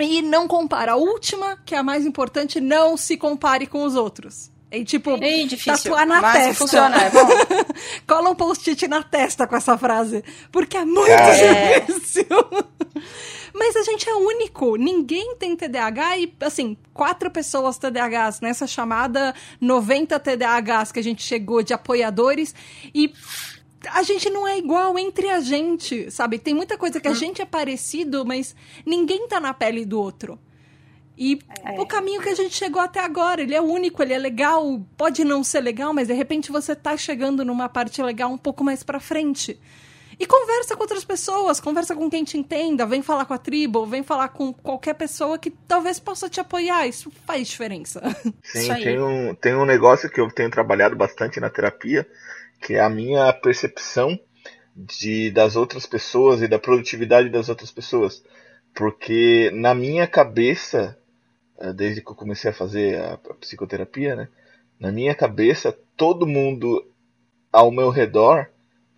E 0.00 0.22
não 0.22 0.48
compara. 0.48 0.92
A 0.92 0.96
última, 0.96 1.58
que 1.66 1.74
é 1.74 1.78
a 1.78 1.82
mais 1.82 2.06
importante, 2.06 2.58
não 2.58 2.96
se 2.96 3.16
compare 3.16 3.66
com 3.66 3.84
os 3.84 3.94
outros. 3.94 4.50
E, 4.72 4.84
tipo, 4.84 5.18
difícil. 5.18 5.74
tatuar 5.74 6.06
na 6.06 6.20
mas 6.22 6.32
testa. 6.32 6.54
funciona, 6.54 6.96
é 6.96 7.10
bom. 7.10 7.28
Cola 8.08 8.30
um 8.30 8.34
post-it 8.34 8.88
na 8.88 9.02
testa 9.02 9.46
com 9.46 9.54
essa 9.54 9.76
frase. 9.76 10.24
Porque 10.50 10.78
é 10.78 10.84
muito 10.84 11.08
Cara. 11.08 11.80
difícil. 11.80 12.24
Mas 13.54 13.76
a 13.76 13.82
gente 13.82 14.08
é 14.08 14.14
único. 14.14 14.76
Ninguém 14.76 15.36
tem 15.36 15.54
TDAH 15.56 16.18
e, 16.18 16.32
assim, 16.40 16.76
quatro 16.94 17.30
pessoas 17.30 17.78
TDAHs 17.78 18.40
nessa 18.40 18.66
chamada 18.66 19.34
90 19.60 20.18
TDAHs 20.18 20.92
que 20.92 20.98
a 20.98 21.02
gente 21.02 21.22
chegou 21.22 21.62
de 21.62 21.74
apoiadores. 21.74 22.54
E 22.94 23.12
a 23.90 24.02
gente 24.02 24.30
não 24.30 24.46
é 24.46 24.58
igual 24.58 24.98
entre 24.98 25.28
a 25.28 25.40
gente, 25.40 26.10
sabe? 26.10 26.38
Tem 26.38 26.54
muita 26.54 26.78
coisa 26.78 27.00
que 27.00 27.08
a 27.08 27.14
gente 27.14 27.42
é 27.42 27.44
parecido, 27.44 28.24
mas 28.24 28.54
ninguém 28.86 29.26
tá 29.28 29.40
na 29.40 29.52
pele 29.52 29.84
do 29.84 30.00
outro. 30.00 30.38
E 31.16 31.38
É. 31.64 31.78
o 31.80 31.86
caminho 31.86 32.22
que 32.22 32.28
a 32.30 32.34
gente 32.34 32.54
chegou 32.54 32.80
até 32.80 33.00
agora, 33.00 33.42
ele 33.42 33.54
é 33.54 33.60
único, 33.60 34.02
ele 34.02 34.14
é 34.14 34.18
legal, 34.18 34.80
pode 34.96 35.24
não 35.24 35.44
ser 35.44 35.60
legal, 35.60 35.92
mas 35.92 36.08
de 36.08 36.14
repente 36.14 36.50
você 36.50 36.74
tá 36.74 36.96
chegando 36.96 37.44
numa 37.44 37.68
parte 37.68 38.02
legal 38.02 38.30
um 38.30 38.38
pouco 38.38 38.64
mais 38.64 38.82
pra 38.82 38.98
frente. 38.98 39.58
E 40.22 40.26
conversa 40.26 40.76
com 40.76 40.82
outras 40.82 41.04
pessoas, 41.04 41.58
conversa 41.58 41.96
com 41.96 42.08
quem 42.08 42.22
te 42.22 42.38
entenda, 42.38 42.86
vem 42.86 43.02
falar 43.02 43.24
com 43.24 43.34
a 43.34 43.38
tribo, 43.38 43.84
vem 43.84 44.04
falar 44.04 44.28
com 44.28 44.52
qualquer 44.52 44.94
pessoa 44.94 45.36
que 45.36 45.50
talvez 45.50 45.98
possa 45.98 46.30
te 46.30 46.38
apoiar, 46.38 46.86
isso 46.86 47.10
faz 47.26 47.48
diferença. 47.48 48.00
Sim, 48.40 48.72
tem 48.72 49.00
um, 49.00 49.34
tem 49.34 49.56
um 49.56 49.64
negócio 49.64 50.08
que 50.08 50.20
eu 50.20 50.30
tenho 50.30 50.48
trabalhado 50.48 50.94
bastante 50.94 51.40
na 51.40 51.50
terapia, 51.50 52.06
que 52.60 52.74
é 52.74 52.80
a 52.80 52.88
minha 52.88 53.32
percepção 53.32 54.16
de, 54.76 55.32
das 55.32 55.56
outras 55.56 55.86
pessoas 55.86 56.40
e 56.40 56.46
da 56.46 56.56
produtividade 56.56 57.28
das 57.28 57.48
outras 57.48 57.72
pessoas. 57.72 58.22
Porque 58.76 59.50
na 59.52 59.74
minha 59.74 60.06
cabeça, 60.06 60.96
eh, 61.58 61.72
desde 61.72 62.00
que 62.00 62.12
eu 62.12 62.14
comecei 62.14 62.52
a 62.52 62.54
fazer 62.54 63.00
a, 63.00 63.14
a 63.14 63.34
psicoterapia, 63.34 64.14
né? 64.14 64.28
Na 64.78 64.92
minha 64.92 65.16
cabeça, 65.16 65.76
todo 65.96 66.28
mundo 66.28 66.88
ao 67.52 67.72
meu 67.72 67.90
redor 67.90 68.51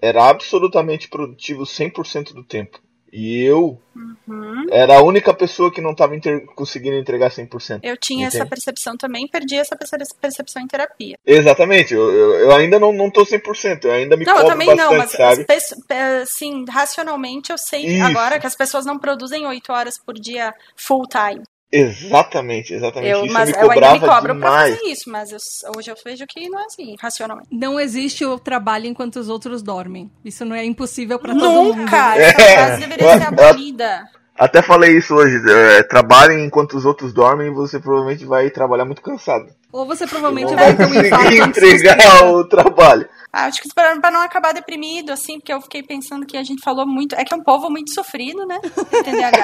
era 0.05 0.29
absolutamente 0.29 1.09
produtivo 1.09 1.65
100% 1.65 2.33
do 2.35 2.45
tempo. 2.45 2.79
E 3.17 3.41
eu 3.45 3.81
Uhum. 3.95 4.67
era 4.73 4.97
a 4.99 5.03
única 5.03 5.33
pessoa 5.33 5.71
que 5.73 5.81
não 5.81 5.93
estava 5.93 6.15
conseguindo 6.57 6.97
entregar 6.97 7.31
100%. 7.31 7.79
Eu 7.85 7.97
tinha 7.97 8.27
essa 8.27 8.39
Entende? 8.39 8.51
percepção 8.51 8.97
também, 8.97 9.29
perdi 9.29 9.55
essa 9.57 9.77
perce- 9.77 9.97
percepção 10.21 10.61
em 10.61 10.67
terapia. 10.67 11.17
Exatamente, 11.25 11.95
eu, 11.95 12.11
eu, 12.13 12.35
eu 12.41 12.53
ainda 12.57 12.81
não, 12.81 12.93
não 12.93 13.09
tô 13.09 13.25
100%, 13.25 13.85
eu 13.85 13.93
ainda 13.93 14.17
me 14.17 14.25
não, 14.25 14.33
eu 14.33 14.37
cobro 14.39 14.51
também 14.53 14.67
bastante, 14.67 14.91
não, 14.91 14.99
mas 14.99 15.11
sabe? 15.13 15.41
as 15.43 15.47
pesso- 15.47 15.77
pe- 15.87 15.95
assim, 15.95 16.65
racionalmente 16.69 17.53
eu 17.53 17.59
sei 17.59 17.87
Isso. 17.87 18.05
agora 18.05 18.41
que 18.41 18.49
as 18.49 18.57
pessoas 18.57 18.85
não 18.85 18.99
produzem 18.99 19.47
oito 19.47 19.73
horas 19.73 19.97
por 19.97 20.15
dia 20.15 20.53
full 20.77 21.07
time. 21.07 21.43
Exatamente, 21.73 22.73
exatamente. 22.73 23.11
Eu, 23.11 23.25
Isso 23.25 23.33
mas 23.35 23.49
me 23.51 23.55
eu 23.57 23.61
ainda 23.63 23.75
cobrava 23.75 23.95
me 23.95 24.01
cobro 24.01 24.33
demais. 24.35 24.71
pra 24.71 24.79
fazer 24.79 24.93
isso, 24.93 25.11
mas 25.11 25.33
eu- 25.33 25.73
hoje 25.77 25.91
eu 25.91 25.97
vejo 26.05 26.25
que 26.27 26.49
não 26.49 26.61
é 26.61 26.65
assim, 26.67 26.95
racionalmente. 27.01 27.49
Não 27.51 27.79
existe 27.81 28.25
o 28.25 28.39
trabalho 28.39 28.87
enquanto 28.87 29.17
os 29.17 29.29
outros 29.29 29.63
dormem. 29.63 30.11
Isso 30.25 30.45
não 30.45 30.55
é 30.55 30.65
impossível 30.65 31.19
pra 31.19 31.35
todo 31.35 31.51
mundo. 31.51 31.77
Nunca! 31.77 32.17
É. 32.17 32.23
Essa 32.29 32.41
frase 32.41 32.81
deveria 32.81 33.19
ser 33.19 33.25
abolida. 33.25 34.05
Até 34.37 34.63
falei 34.63 34.97
isso 34.99 35.15
hoje, 35.15 35.37
é, 35.49 35.83
trabalhem 35.85 36.45
enquanto 36.45 36.75
os 36.77 36.85
outros 36.85 37.13
dormem 37.13 37.49
e 37.49 37.55
você 37.55 37.79
provavelmente 37.79 38.25
vai 38.25 38.51
trabalhar 38.51 38.85
muito 38.85 39.01
cansado. 39.03 39.47
Ou 39.73 39.87
você 39.87 40.07
provavelmente 40.07 40.55
vai 40.55 40.73
vai 40.75 40.77
ter 40.77 40.93
um 40.93 41.05
infarto 41.07 41.35
entregar 41.35 41.97
30. 41.97 42.25
o 42.27 42.45
trabalho. 42.49 43.09
Ah, 43.37 43.47
acho 43.47 43.61
que 43.61 43.69
pra 43.75 44.11
não 44.13 44.21
acabar 44.21 44.55
deprimido, 44.55 45.11
assim, 45.11 45.41
porque 45.41 45.53
eu 45.53 45.61
fiquei 45.61 45.83
pensando 45.83 46.25
que 46.25 46.37
a 46.37 46.43
gente 46.45 46.63
falou 46.63 46.87
muito. 46.87 47.17
É 47.17 47.25
que 47.25 47.35
é 47.35 47.37
um 47.37 47.43
povo 47.43 47.69
muito 47.69 47.93
sofrido, 47.93 48.47
né? 48.47 48.61
TDAH. 48.61 49.43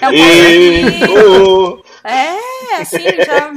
É 0.00 0.08
um 0.08 0.12
povo 1.06 1.82
que- 1.84 2.08
É, 2.08 2.76
assim, 2.80 3.04
já. 3.24 3.52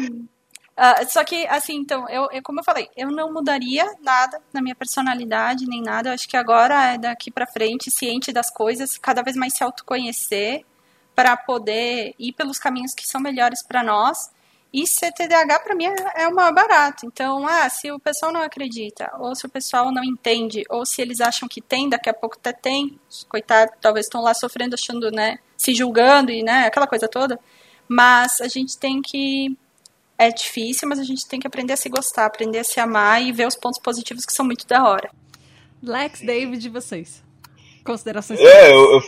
Ah, 0.78 1.04
só 1.08 1.24
que, 1.24 1.48
assim, 1.48 1.78
então, 1.78 2.08
eu, 2.10 2.28
eu- 2.32 2.44
como 2.44 2.60
eu 2.60 2.64
falei, 2.64 2.88
eu 2.96 3.10
não 3.10 3.34
mudaria 3.34 3.86
nada 4.04 4.40
na 4.54 4.62
minha 4.62 4.76
personalidade, 4.76 5.66
nem 5.66 5.82
nada. 5.82 6.10
Eu 6.10 6.14
acho 6.14 6.28
que 6.28 6.38
agora 6.38 6.94
é 6.94 6.98
daqui 7.00 7.32
pra 7.32 7.48
frente, 7.48 7.90
ciente 7.90 8.32
das 8.32 8.52
coisas, 8.52 8.98
cada 9.00 9.24
vez 9.24 9.36
mais 9.36 9.54
se 9.56 9.64
autoconhecer 9.64 10.64
para 11.16 11.36
poder 11.38 12.14
ir 12.20 12.34
pelos 12.34 12.60
caminhos 12.60 12.94
que 12.94 13.08
são 13.08 13.20
melhores 13.22 13.64
para 13.66 13.82
nós. 13.82 14.30
E 14.76 14.86
ser 14.86 15.14
TDAH 15.14 15.60
para 15.60 15.74
mim 15.74 15.86
é, 15.86 16.24
é 16.24 16.28
o 16.28 16.36
maior 16.36 16.54
barato. 16.54 17.06
Então, 17.06 17.48
ah, 17.48 17.70
se 17.70 17.90
o 17.94 17.98
pessoal 17.98 18.34
não 18.34 18.42
acredita, 18.42 19.10
ou 19.18 19.34
se 19.34 19.46
o 19.46 19.50
pessoal 19.50 19.90
não 19.90 20.04
entende, 20.04 20.64
ou 20.70 20.86
se 20.86 21.02
eles 21.02 21.22
acham 21.22 21.48
que 21.48 21.62
tem, 21.62 21.88
daqui 21.88 22.10
a 22.10 22.14
pouco 22.14 22.36
até 22.36 22.52
tem, 22.52 23.00
coitado, 23.30 23.72
talvez 23.80 24.06
estão 24.06 24.22
lá 24.22 24.34
sofrendo, 24.34 24.76
achando, 24.76 25.10
né, 25.12 25.40
se 25.56 25.74
julgando 25.74 26.30
e, 26.30 26.44
né, 26.44 26.66
aquela 26.66 26.88
coisa 26.88 27.08
toda. 27.08 27.40
Mas 27.88 28.42
a 28.42 28.50
gente 28.50 28.78
tem 28.78 29.02
que. 29.02 29.58
É 30.18 30.30
difícil, 30.30 30.90
mas 30.90 31.00
a 31.00 31.04
gente 31.04 31.26
tem 31.26 31.40
que 31.40 31.48
aprender 31.48 31.72
a 31.74 31.78
se 31.78 31.88
gostar, 31.88 32.26
aprender 32.26 32.60
a 32.60 32.64
se 32.66 32.78
amar 32.78 33.22
e 33.22 33.32
ver 33.32 33.48
os 33.48 33.56
pontos 33.56 33.80
positivos 33.80 34.26
que 34.26 34.34
são 34.34 34.46
muito 34.46 34.68
da 34.68 34.84
hora. 34.84 35.10
Lex, 35.82 36.20
David, 36.20 36.68
vocês. 36.68 37.24
Considerações. 37.86 38.42
É, 38.42 38.74
eu, 38.74 38.94
eu, 38.94 39.02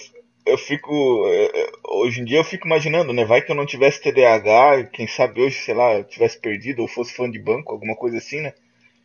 eu 0.51 0.57
fico. 0.57 1.27
é, 1.27 1.45
é, 1.61 1.71
Hoje 1.89 2.21
em 2.21 2.25
dia 2.25 2.37
eu 2.39 2.43
fico 2.43 2.67
imaginando, 2.67 3.13
né? 3.13 3.25
Vai 3.25 3.41
que 3.41 3.51
eu 3.51 3.55
não 3.55 3.65
tivesse 3.65 4.01
TDAH, 4.01 4.85
quem 4.93 5.07
sabe 5.07 5.41
hoje, 5.41 5.57
sei 5.59 5.73
lá, 5.73 5.95
eu 5.95 6.03
tivesse 6.03 6.39
perdido 6.39 6.81
ou 6.81 6.87
fosse 6.87 7.13
fã 7.13 7.29
de 7.29 7.39
banco, 7.39 7.71
alguma 7.71 7.95
coisa 7.95 8.17
assim, 8.17 8.41
né? 8.41 8.53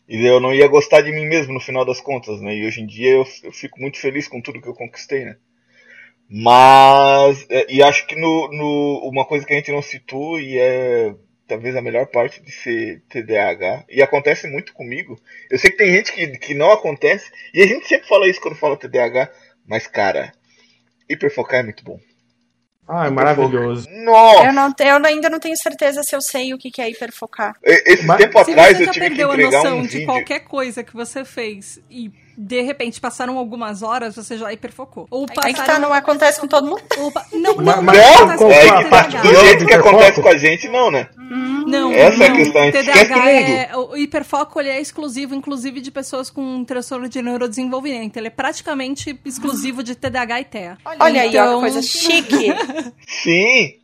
E 0.08 0.24
eu 0.26 0.40
não 0.40 0.54
ia 0.54 0.68
gostar 0.68 1.02
de 1.02 1.12
mim 1.12 1.26
mesmo 1.26 1.54
no 1.54 1.60
final 1.60 1.84
das 1.84 2.00
contas, 2.00 2.40
né? 2.42 2.54
E 2.56 2.66
hoje 2.66 2.80
em 2.82 2.86
dia 2.86 3.10
eu, 3.12 3.26
eu 3.44 3.52
fico 3.52 3.80
muito 3.80 3.98
feliz 3.98 4.28
com 4.28 4.40
tudo 4.42 4.60
que 4.62 4.68
eu 4.68 4.74
conquistei, 4.74 5.24
né? 5.24 5.36
Mas. 6.28 7.46
é, 7.50 7.66
E 7.72 7.82
acho 7.82 8.06
que 8.06 8.14
no, 8.16 8.48
no, 8.52 9.08
uma 9.08 9.24
coisa 9.24 9.44
que 9.46 9.52
a 9.52 9.56
gente 9.56 9.72
não 9.72 9.82
citou 9.82 10.40
e 10.40 10.58
é 10.58 11.14
talvez 11.46 11.76
a 11.76 11.82
melhor 11.82 12.06
parte 12.06 12.40
de 12.40 12.50
ser 12.50 13.02
TDAH, 13.10 13.84
e 13.90 14.00
acontece 14.00 14.46
muito 14.48 14.72
comigo. 14.72 15.20
Eu 15.50 15.58
sei 15.58 15.70
que 15.70 15.76
tem 15.76 15.92
gente 15.92 16.10
que, 16.12 16.26
que 16.38 16.54
não 16.54 16.70
acontece, 16.72 17.30
e 17.52 17.60
a 17.62 17.66
gente 17.66 17.86
sempre 17.86 18.08
fala 18.08 18.26
isso 18.26 18.40
quando 18.40 18.54
fala 18.56 18.76
TDAH, 18.76 19.30
mas 19.66 19.86
cara, 19.86 20.32
hiperfocar 21.12 21.60
é 21.60 21.62
muito 21.62 21.84
bom. 21.84 21.98
Ah, 22.88 23.06
é 23.06 23.10
maravilhoso. 23.10 23.88
Nossa! 24.04 24.44
Eu, 24.46 24.52
não, 24.52 24.74
eu 24.80 25.06
ainda 25.06 25.30
não 25.30 25.38
tenho 25.38 25.56
certeza 25.56 26.02
se 26.02 26.14
eu 26.14 26.20
sei 26.20 26.52
o 26.52 26.58
que 26.58 26.82
é 26.82 26.90
hiperfocar. 26.90 27.54
Esse 27.62 28.04
Mas- 28.04 28.18
tempo 28.18 28.44
Se 28.44 28.50
atrás 28.50 28.76
você 28.76 28.82
eu 28.82 28.86
já 28.86 28.92
tive 28.92 29.04
que 29.04 29.08
perdeu 29.10 29.30
a 29.30 29.34
entregar 29.34 29.56
noção 29.58 29.78
um 29.78 29.82
de 29.82 29.88
vídeo. 29.88 30.06
qualquer 30.06 30.40
coisa 30.40 30.82
que 30.82 30.92
você 30.92 31.24
fez 31.24 31.80
e 31.88 32.10
de 32.36 32.60
repente 32.62 33.00
passaram 33.00 33.36
algumas 33.38 33.82
horas, 33.82 34.16
você 34.16 34.36
já 34.38 34.52
hiperfocou. 34.52 35.06
Ou 35.10 35.26
Aí 35.42 35.52
que 35.52 35.60
tá, 35.60 35.66
passaram. 35.66 35.80
não 35.88 35.92
acontece 35.92 36.40
com 36.40 36.46
todo 36.48 36.66
mundo. 36.66 36.82
ou 36.98 37.12
pa- 37.12 37.26
Não, 37.32 37.54
não, 37.56 37.56
Mas- 37.56 37.76
não, 37.76 37.82
mas 37.82 37.98
acontece 37.98 38.36
qual- 38.38 38.38
com 38.38 38.52
É, 38.52 38.68
a 38.68 38.88
parte 38.88 39.16
do 39.18 39.34
jeito 39.34 39.66
que 39.66 39.72
acontece 39.74 40.22
com 40.22 40.28
a 40.28 40.36
gente, 40.36 40.68
não, 40.68 40.90
né? 40.90 41.08
Não, 41.66 41.92
Essa 41.92 42.24
é 42.24 42.26
a 42.26 42.30
não. 42.30 42.36
questão, 42.36 42.70
TDAH 42.72 43.30
é, 43.30 43.76
o 43.76 43.96
hiperfoco 43.96 44.60
ele 44.60 44.68
é 44.68 44.80
exclusivo, 44.80 45.34
inclusive, 45.34 45.80
de 45.80 45.90
pessoas 45.90 46.28
com 46.28 46.64
transtorno 46.64 47.08
de 47.08 47.22
neurodesenvolvimento. 47.22 48.16
Ele 48.16 48.26
é 48.26 48.30
praticamente 48.30 49.18
exclusivo 49.24 49.82
de 49.82 49.94
TDAH 49.94 50.40
e 50.40 50.44
TEA. 50.44 50.78
Olha 50.98 51.22
aí, 51.22 51.28
ó, 51.28 51.30
Então- 51.30 51.54
que 51.54 51.60
coisa 51.60 51.82
chique. 51.82 52.52
Sim! 53.06 53.74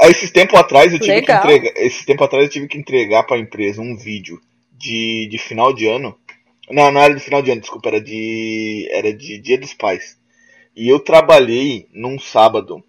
Aí, 0.00 0.10
Esses 0.10 0.30
tempos 0.30 0.58
atrás 0.60 0.92
eu 0.92 0.98
tive 1.00 1.14
Legal. 1.14 1.42
que 1.42 1.48
entregar. 1.54 1.80
Esses 1.86 2.04
tempos 2.04 2.26
atrás 2.26 2.44
eu 2.44 2.50
tive 2.50 2.68
que 2.68 2.78
entregar 2.78 3.22
pra 3.24 3.38
empresa 3.38 3.80
um 3.80 3.96
vídeo 3.96 4.40
de, 4.72 5.26
de 5.30 5.38
final 5.38 5.72
de 5.72 5.86
ano. 5.86 6.14
Não, 6.70 6.90
não 6.90 7.00
era 7.00 7.14
de 7.14 7.20
final 7.20 7.42
de 7.42 7.50
ano, 7.50 7.60
desculpa, 7.60 7.88
era 7.88 8.00
de. 8.00 8.88
Era 8.90 9.12
de 9.12 9.38
Dia 9.38 9.58
dos 9.58 9.74
Pais. 9.74 10.18
E 10.74 10.88
eu 10.88 11.00
trabalhei 11.00 11.88
num 11.92 12.18
sábado 12.18 12.82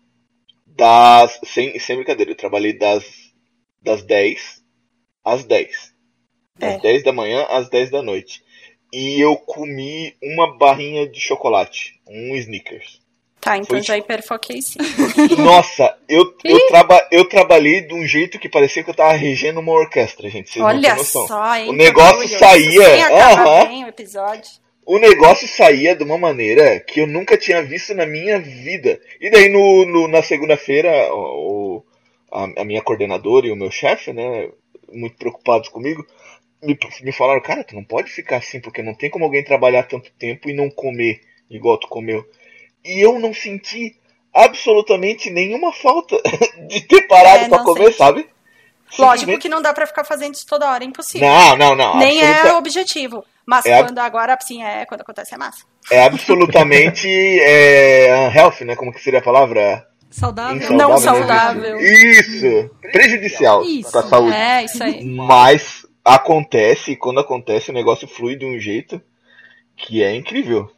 das. 0.65 1.39
Sem, 1.45 1.77
sem 1.79 1.95
brincadeira, 1.95 2.31
eu 2.31 2.35
trabalhei 2.35 2.73
das, 2.73 3.05
das 3.81 4.03
10 4.03 4.63
às 5.23 5.43
10. 5.43 5.93
Das 6.57 6.75
É. 6.75 6.79
10 6.79 7.03
da 7.03 7.13
manhã 7.13 7.45
às 7.49 7.69
10 7.69 7.91
da 7.91 8.01
noite. 8.01 8.43
E 8.91 9.19
eu 9.19 9.35
comi 9.35 10.15
uma 10.23 10.57
barrinha 10.57 11.07
de 11.07 11.19
chocolate, 11.19 11.99
um 12.07 12.35
Snickers. 12.35 13.01
Tá, 13.39 13.55
então 13.57 13.67
Foi 13.67 13.83
já 13.83 13.97
hiperfoquei 13.97 14.61
sim. 14.61 14.79
Nossa, 15.37 15.86
eu, 16.07 16.33
eu, 16.43 16.67
traba, 16.67 17.07
eu 17.11 17.25
trabalhei 17.27 17.81
de 17.81 17.93
um 17.93 18.05
jeito 18.05 18.39
que 18.39 18.47
parecia 18.49 18.83
que 18.83 18.89
eu 18.89 18.93
tava 18.95 19.13
regendo 19.13 19.59
uma 19.59 19.73
orquestra, 19.73 20.29
gente. 20.29 20.49
Vocês 20.51 20.63
Olha 20.63 20.97
só, 20.99 21.55
hein? 21.55 21.69
O 21.69 21.73
negócio 21.73 22.27
saía, 22.29 23.05
acabar 23.05 23.61
aham. 23.61 23.67
bem 23.67 23.83
o 23.85 23.87
episódio. 23.87 24.51
O 24.85 24.97
negócio 24.99 25.47
saía 25.49 25.93
de 25.95 26.03
uma 26.03 26.17
maneira 26.17 26.79
que 26.79 27.01
eu 27.01 27.07
nunca 27.07 27.37
tinha 27.37 27.61
visto 27.61 27.93
na 27.93 28.05
minha 28.05 28.39
vida. 28.39 29.01
E 29.19 29.29
daí 29.29 29.49
no, 29.49 29.85
no- 29.85 30.07
na 30.07 30.21
segunda-feira, 30.23 30.89
o, 31.13 31.83
a, 32.31 32.61
a 32.61 32.63
minha 32.63 32.81
coordenadora 32.81 33.47
e 33.47 33.51
o 33.51 33.55
meu 33.55 33.69
chefe, 33.69 34.13
né, 34.13 34.49
muito 34.93 35.17
preocupados 35.17 35.67
comigo, 35.67 36.05
me, 36.63 36.77
me 37.03 37.11
falaram, 37.11 37.41
cara, 37.41 37.65
tu 37.65 37.75
não 37.75 37.83
pode 37.83 38.09
ficar 38.09 38.37
assim, 38.37 38.61
porque 38.61 38.81
não 38.81 38.93
tem 38.93 39.09
como 39.09 39.25
alguém 39.25 39.43
trabalhar 39.43 39.83
tanto 39.83 40.09
tempo 40.17 40.49
e 40.49 40.53
não 40.53 40.69
comer 40.69 41.19
igual 41.49 41.77
tu 41.77 41.89
comeu. 41.89 42.23
E 42.85 43.01
eu 43.01 43.19
não 43.19 43.33
senti 43.33 43.97
absolutamente 44.43 45.29
nenhuma 45.29 45.71
falta 45.73 46.17
de 46.67 46.81
ter 46.81 47.01
parado 47.07 47.45
É, 47.45 47.49
pra 47.49 47.59
comer, 47.59 47.85
sente. 47.85 47.97
sabe? 47.97 48.29
Lógico 48.97 49.37
que 49.37 49.49
não 49.49 49.61
dá 49.61 49.73
pra 49.73 49.85
ficar 49.85 50.03
fazendo 50.05 50.33
isso 50.35 50.45
toda 50.47 50.69
hora, 50.71 50.83
é 50.83 50.87
impossível. 50.87 51.27
Não, 51.27 51.57
não, 51.57 51.75
não. 51.75 51.97
Nem 51.97 52.21
é 52.21 52.29
absoluta- 52.29 52.55
o 52.55 52.57
objetivo. 52.57 53.25
Mas 53.45 53.65
É 53.65 53.81
quando 53.83 53.99
agora, 53.99 54.37
sim, 54.41 54.63
é 54.63 54.85
quando 54.85 55.01
acontece 55.01 55.33
é 55.33 55.37
massa. 55.37 55.63
É 55.91 56.03
absolutamente 56.03 57.07
é, 57.41 58.27
unhealthy, 58.29 58.65
né? 58.65 58.75
Como 58.75 58.91
que 58.93 59.01
seria 59.01 59.19
a 59.19 59.23
palavra? 59.23 59.85
Saudável. 60.09 60.71
Não 60.71 60.95
Insaudável, 60.95 61.27
saudável. 61.27 61.79
Isso! 61.81 62.69
Prejudicial 62.91 63.63
Isso. 63.63 63.91
pra 63.91 64.03
saúde. 64.03 64.35
É, 64.35 64.63
isso 64.63 64.81
aí. 64.83 65.03
Mas 65.03 65.85
acontece, 66.03 66.91
e 66.91 66.95
quando 66.95 67.19
acontece, 67.19 67.69
o 67.71 67.73
negócio 67.73 68.07
flui 68.07 68.35
de 68.37 68.45
um 68.45 68.57
jeito 68.59 69.01
que 69.75 70.01
é 70.01 70.13
incrível. 70.15 70.69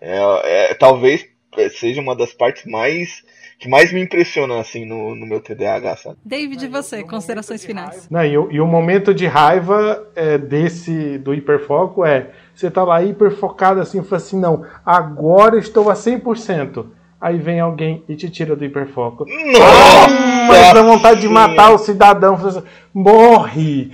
É, 0.00 0.70
é- 0.70 0.74
talvez 0.74 1.26
seja 1.70 2.00
uma 2.00 2.14
das 2.14 2.32
partes 2.32 2.64
mais 2.66 3.24
que 3.58 3.68
mais 3.68 3.90
me 3.90 4.02
impressiona 4.02 4.60
assim 4.60 4.84
no, 4.84 5.14
no 5.14 5.26
meu 5.26 5.40
TDAH, 5.40 5.96
sabe? 5.96 6.16
David, 6.24 6.64
e 6.64 6.68
você, 6.68 7.02
considerações 7.02 7.64
finais. 7.64 8.06
Não, 8.10 8.24
e, 8.24 8.36
o, 8.36 8.52
e 8.52 8.60
o 8.60 8.66
momento 8.66 9.14
de 9.14 9.26
raiva 9.26 10.06
é, 10.14 10.36
desse 10.36 11.16
do 11.18 11.32
hiperfoco 11.32 12.04
é 12.04 12.30
você 12.54 12.70
tá 12.70 12.84
lá 12.84 13.02
hiperfocado 13.02 13.80
assim, 13.80 14.02
fala 14.02 14.16
assim, 14.16 14.38
não, 14.38 14.64
agora 14.84 15.58
estou 15.58 15.90
a 15.90 15.94
100%. 15.94 16.86
Aí 17.26 17.38
vem 17.38 17.58
alguém 17.58 18.04
e 18.08 18.14
te 18.14 18.30
tira 18.30 18.54
do 18.54 18.64
hiperfoco. 18.64 19.24
Ah, 19.60 20.46
mas 20.46 20.72
dá 20.72 20.80
vontade 20.80 21.20
de 21.22 21.28
matar 21.28 21.72
o 21.72 21.78
cidadão. 21.78 22.36
fala 22.36 22.50
assim, 22.50 22.62
Morre! 22.94 23.90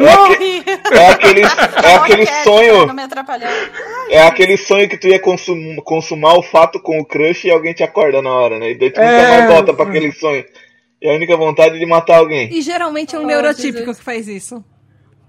Morri! 0.00 0.64
É 0.90 1.06
aquele, 1.10 1.42
é 1.42 1.94
aquele 1.94 2.26
sonho, 2.42 2.86
Não 2.86 2.94
me 2.94 3.02
atrapalhando. 3.04 3.54
é 4.10 4.22
aquele 4.26 4.56
sonho 4.56 4.88
que 4.88 4.98
tu 4.98 5.06
ia 5.06 5.20
consum, 5.20 5.76
consumar 5.84 6.34
o 6.36 6.42
fato 6.42 6.80
com 6.80 6.98
o 6.98 7.04
crush 7.04 7.44
e 7.46 7.52
alguém 7.52 7.72
te 7.72 7.84
acorda 7.84 8.20
na 8.20 8.30
hora, 8.34 8.58
né? 8.58 8.72
E 8.72 8.74
daí 8.78 8.90
tu 8.90 9.00
nunca 9.00 9.12
É. 9.12 9.28
mais 9.38 9.52
volta 9.52 9.72
pra 9.72 9.84
aquele 9.84 10.10
sonho. 10.10 10.44
E 11.00 11.08
a 11.08 11.14
única 11.14 11.36
vontade 11.36 11.76
é 11.76 11.78
de 11.78 11.86
matar 11.86 12.16
alguém. 12.18 12.52
E 12.52 12.60
geralmente 12.62 13.14
é 13.14 13.18
um 13.20 13.22
Oh, 13.22 13.26
neurotípico 13.26 13.78
Jesus. 13.78 13.98
que 13.98 14.04
faz 14.04 14.26
isso. 14.26 14.64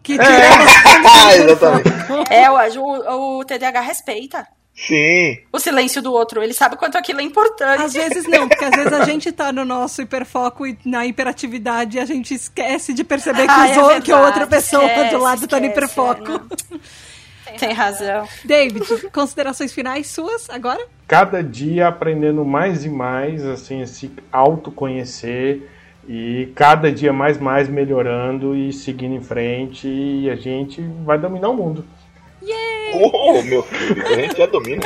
Que 0.01 0.13
tira 0.13 0.25
Ah, 1.05 1.35
exatamente. 1.35 1.89
É, 2.31 2.49
o, 2.49 2.55
o, 2.81 3.39
o 3.41 3.45
TDAH 3.45 3.79
respeita 3.81 4.47
Sim. 4.75 5.37
o 5.51 5.59
silêncio 5.59 6.01
do 6.01 6.11
outro. 6.11 6.41
Ele 6.41 6.53
sabe 6.53 6.75
quanto 6.77 6.97
aquilo 6.97 7.21
é 7.21 7.23
importante. 7.23 7.83
Às 7.83 7.93
vezes 7.93 8.27
não, 8.27 8.49
porque 8.49 8.65
às 8.65 8.75
vezes 8.75 8.91
a 8.91 9.05
gente 9.05 9.31
tá 9.31 9.51
no 9.51 9.63
nosso 9.63 10.01
hiperfoco 10.01 10.65
e 10.65 10.77
na 10.83 11.05
hiperatividade 11.05 11.97
e 11.97 11.99
a 11.99 12.05
gente 12.05 12.33
esquece 12.33 12.93
de 12.93 13.03
perceber 13.03 13.43
que, 13.43 13.51
Ah, 13.51 13.65
os 13.85 13.91
é 13.91 14.01
que 14.01 14.11
a 14.11 14.21
outra 14.21 14.47
pessoa 14.47 14.83
esquece, 14.85 15.09
do 15.15 15.21
lado 15.21 15.47
tá 15.47 15.59
no 15.59 15.67
esquece, 15.67 15.85
hiperfoco. 15.85 16.41
é. 17.45 17.51
Tem 17.53 17.71
razão. 17.71 18.27
David, 18.43 18.83
considerações 19.11 19.71
finais 19.71 20.07
suas 20.07 20.49
agora? 20.49 20.83
Cada 21.07 21.43
dia 21.43 21.87
aprendendo 21.87 22.43
mais 22.43 22.83
e 22.83 22.89
mais, 22.89 23.45
assim, 23.45 23.85
se 23.85 24.11
autoconhecer 24.31 25.69
e 26.09 26.51
cada 26.55 26.91
dia 26.91 27.13
mais 27.13 27.37
mais 27.37 27.69
melhorando 27.69 28.55
e 28.55 28.73
seguindo 28.73 29.13
em 29.15 29.21
frente 29.21 29.87
e 29.87 30.29
a 30.29 30.35
gente 30.35 30.81
vai 31.05 31.17
dominar 31.17 31.49
o 31.49 31.53
mundo. 31.53 31.85
Oh, 32.95 33.41
meu 33.41 33.63
filho, 33.63 34.05
a 34.05 34.13
gente 34.13 34.37
já 34.37 34.45
domina. 34.45 34.83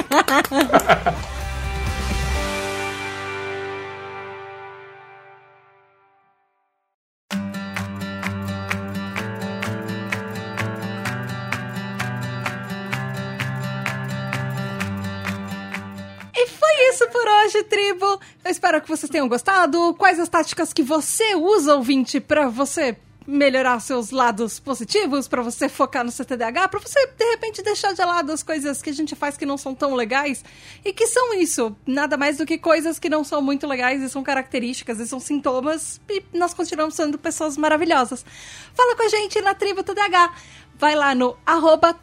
E 16.34 16.47
foi 16.47 16.89
isso 16.89 17.08
por 17.10 17.28
hoje, 17.28 17.64
tribo. 17.64 18.20
Eu 18.45 18.51
espero 18.51 18.82
que 18.82 18.88
vocês 18.88 19.10
tenham 19.10 19.28
gostado. 19.28 19.93
Quais 19.95 20.20
as 20.20 20.30
táticas 20.30 20.72
que 20.72 20.84
você 20.84 21.36
usa, 21.36 21.76
ouvinte, 21.76 22.20
pra 22.22 22.47
você 22.47 22.95
melhorar 23.28 23.82
seus 23.82 24.09
lados 24.09 24.57
positivos, 24.57 25.28
pra 25.28 25.41
você 25.41 25.67
focar 25.67 26.05
no 26.05 26.11
seu 26.11 26.23
TDAH, 26.23 26.69
pra 26.69 26.80
você 26.80 27.05
de 27.07 27.25
repente 27.25 27.61
deixar 27.61 27.93
de 27.93 28.01
lado 28.01 28.32
as 28.32 28.41
coisas 28.41 28.82
que 28.82 28.89
a 28.89 28.93
gente 28.93 29.15
faz 29.15 29.36
que 29.36 29.45
não 29.45 29.57
são 29.57 29.75
tão 29.75 29.93
legais 29.93 30.45
e 30.86 30.93
que 30.93 31.05
são 31.05 31.34
isso, 31.34 31.75
nada 31.86 32.15
mais 32.15 32.38
do 32.38 32.45
que 32.45 32.57
coisas 32.57 32.97
que 32.97 33.09
não 33.09 33.25
são 33.25 33.41
muito 33.41 33.67
legais 33.67 34.01
e 34.01 34.09
são 34.09 34.23
características 34.23 34.99
e 35.01 35.07
são 35.07 35.19
sintomas 35.19 35.99
e 36.09 36.23
nós 36.34 36.53
continuamos 36.53 36.95
sendo 36.95 37.17
pessoas 37.17 37.57
maravilhosas. 37.57 38.25
Fala 38.73 38.95
com 38.95 39.03
a 39.03 39.09
gente 39.09 39.41
na 39.41 39.53
Tribo 39.53 39.84
TDAH. 39.84 40.34
Vai 40.80 40.95
lá 40.95 41.15
no 41.15 41.36
arroba 41.43 41.97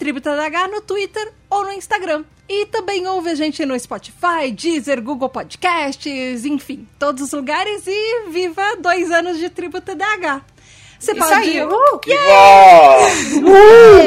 no 0.71 0.81
Twitter 0.81 1.33
ou 1.49 1.65
no 1.65 1.73
Instagram. 1.73 2.25
E 2.49 2.67
também 2.67 3.07
ouve 3.07 3.31
a 3.31 3.35
gente 3.35 3.65
no 3.65 3.79
Spotify, 3.79 4.51
Deezer, 4.53 5.01
Google 5.01 5.31
Podcasts, 5.31 6.45
enfim, 6.45 6.87
todos 6.99 7.23
os 7.23 7.33
lugares 7.33 7.87
e 7.87 8.31
viva 8.31 8.77
dois 8.77 9.11
anos 9.11 9.39
de 9.39 9.49
Tribo 9.49 9.81
TDAH. 9.81 10.54
Você 10.99 11.13
Isso 11.13 11.21
pode. 11.21 11.35
aí, 11.35 11.63
uh, 11.63 12.01
Viva! 12.05 13.51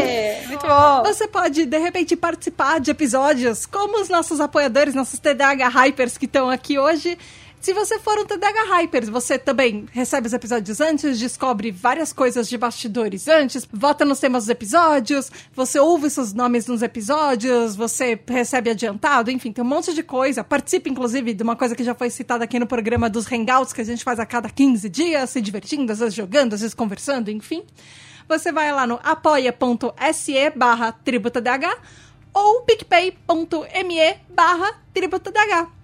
é, 0.02 0.44
muito 0.48 0.66
bom. 0.66 1.04
Você 1.04 1.28
pode, 1.28 1.66
de 1.66 1.78
repente, 1.78 2.16
participar 2.16 2.80
de 2.80 2.92
episódios 2.92 3.66
como 3.66 4.02
os 4.02 4.10
nossos 4.10 4.40
apoiadores, 4.40 4.94
nossos 4.94 5.20
TDAH 5.20 5.68
Hypers 5.70 6.18
que 6.18 6.26
estão 6.26 6.50
aqui 6.50 6.80
hoje. 6.80 7.18
Se 7.60 7.74
você 7.74 8.00
for 8.00 8.18
um 8.20 8.26
TDAH 8.26 8.64
Hypers, 8.78 9.10
você 9.10 9.38
também 9.38 9.86
recebe 9.92 10.28
os 10.28 10.34
episódios 10.34 10.80
antes, 10.80 11.20
descobre 11.20 11.72
várias 11.72 12.14
coisas 12.14 12.48
de 12.48 12.58
bastidores 12.58 13.28
antes, 13.28 13.68
vota 13.72 14.06
nos 14.06 14.20
temas 14.20 14.44
dos 14.44 14.50
episódios, 14.50 15.32
você 15.54 15.80
ouve 15.80 16.10
seus 16.10 16.34
nomes 16.34 16.68
nos 16.68 16.82
episódios, 16.82 17.76
você 17.76 18.18
recebe 18.28 18.70
adiantado, 18.70 19.32
enfim, 19.32 19.52
tem 19.52 19.64
um 19.64 19.68
monte 19.68 19.94
de 19.94 20.04
coisa. 20.04 20.44
Participe, 20.44 20.90
inclusive, 20.90 21.34
de 21.34 21.44
uma 21.44 21.56
coisa 21.56 21.76
que 21.76 21.84
já 21.84 21.94
foi 21.94 22.10
citada 22.10 22.44
aqui 22.44 22.60
no 22.60 22.68
programa 22.68 23.10
dos 23.10 23.30
Hangouts, 23.30 23.74
que 23.74 23.82
a 23.82 23.86
gente 23.86 24.04
faz 24.04 24.20
a 24.20 24.26
cada 24.26 24.50
15 24.50 24.88
dias, 24.88 25.30
se 25.30 25.42
divertindo, 25.42 25.92
às 25.92 26.00
vezes 26.00 26.14
jogando, 26.14 26.54
às 26.54 26.62
vezes 26.62 26.74
conversando, 26.74 27.30
enfim 27.30 27.64
você 28.28 28.52
vai 28.52 28.72
lá 28.72 28.86
no 28.86 29.00
apoia.se 29.04 30.50
barra 30.56 30.92
tributadh 30.92 31.64
ou 32.34 32.62
picpay.me 32.64 34.18
barra 34.30 34.82
tributadh. 34.94 35.77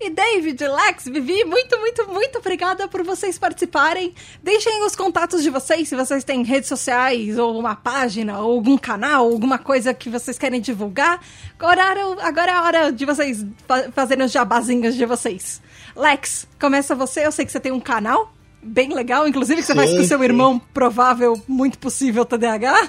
E 0.00 0.10
David, 0.10 0.62
Lex, 0.64 1.06
Vivi, 1.06 1.44
muito, 1.44 1.76
muito, 1.78 2.08
muito 2.08 2.38
obrigada 2.38 2.86
por 2.86 3.02
vocês 3.02 3.36
participarem. 3.36 4.14
Deixem 4.42 4.84
os 4.84 4.94
contatos 4.94 5.42
de 5.42 5.50
vocês, 5.50 5.88
se 5.88 5.96
vocês 5.96 6.22
têm 6.22 6.44
redes 6.44 6.68
sociais, 6.68 7.36
ou 7.36 7.58
uma 7.58 7.74
página, 7.74 8.38
ou 8.38 8.52
algum 8.52 8.78
canal, 8.78 9.24
alguma 9.24 9.58
coisa 9.58 9.92
que 9.92 10.08
vocês 10.08 10.38
querem 10.38 10.60
divulgar. 10.60 11.20
Agora, 11.58 11.82
agora 12.22 12.50
é 12.52 12.54
a 12.54 12.62
hora 12.62 12.92
de 12.92 13.04
vocês 13.04 13.44
fa 13.66 13.90
fazerem 13.90 14.24
os 14.24 14.30
jabazinhos 14.30 14.94
de 14.94 15.04
vocês. 15.04 15.60
Lex, 15.96 16.46
começa 16.60 16.94
você. 16.94 17.26
Eu 17.26 17.32
sei 17.32 17.44
que 17.44 17.50
você 17.50 17.58
tem 17.58 17.72
um 17.72 17.80
canal 17.80 18.32
bem 18.62 18.94
legal, 18.94 19.26
inclusive 19.26 19.60
que 19.60 19.66
você 19.66 19.74
faz 19.74 19.90
Sim, 19.90 19.96
com 19.96 20.04
seu 20.04 20.18
sim. 20.18 20.24
irmão, 20.24 20.60
provável, 20.72 21.40
muito 21.48 21.76
possível 21.78 22.24
TDAH. 22.24 22.88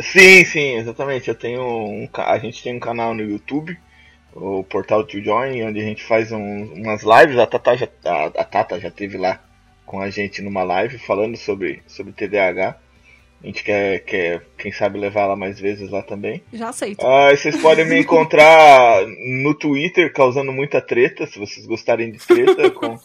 Sim, 0.00 0.44
sim, 0.44 0.76
exatamente. 0.78 1.28
Eu 1.28 1.34
tenho 1.34 1.62
um, 1.62 2.08
a 2.16 2.38
gente 2.38 2.62
tem 2.62 2.74
um 2.74 2.80
canal 2.80 3.14
no 3.14 3.22
YouTube, 3.22 3.78
o 4.34 4.64
Portal 4.64 5.04
to 5.04 5.20
Join, 5.22 5.62
onde 5.62 5.80
a 5.80 5.84
gente 5.84 6.02
faz 6.02 6.32
um- 6.32 6.72
umas 6.74 7.02
lives. 7.02 7.38
A 7.38 7.46
Tata, 7.46 7.76
já, 7.76 7.88
a, 8.04 8.24
a 8.26 8.44
Tata 8.44 8.80
já 8.80 8.90
teve 8.90 9.16
lá 9.18 9.42
com 9.84 10.00
a 10.00 10.10
gente 10.10 10.40
numa 10.40 10.62
live 10.62 10.98
falando 10.98 11.36
sobre, 11.36 11.82
sobre 11.86 12.12
TDAH. 12.12 12.78
A 13.42 13.46
gente 13.46 13.64
quer, 13.64 13.98
quer, 14.04 14.42
quem 14.56 14.70
sabe, 14.70 14.98
levar 14.98 15.22
ela 15.22 15.36
mais 15.36 15.58
vezes 15.58 15.90
lá 15.90 16.00
também. 16.00 16.42
Já 16.52 16.68
aceito. 16.68 17.04
Ah, 17.04 17.30
vocês 17.34 17.60
podem 17.60 17.84
me 17.84 17.98
encontrar 18.00 19.04
no 19.42 19.52
Twitter 19.54 20.12
causando 20.12 20.52
muita 20.52 20.80
treta, 20.80 21.26
se 21.26 21.38
vocês 21.40 21.66
gostarem 21.66 22.12
de 22.12 22.18
treta, 22.18 22.70
com 22.72 22.96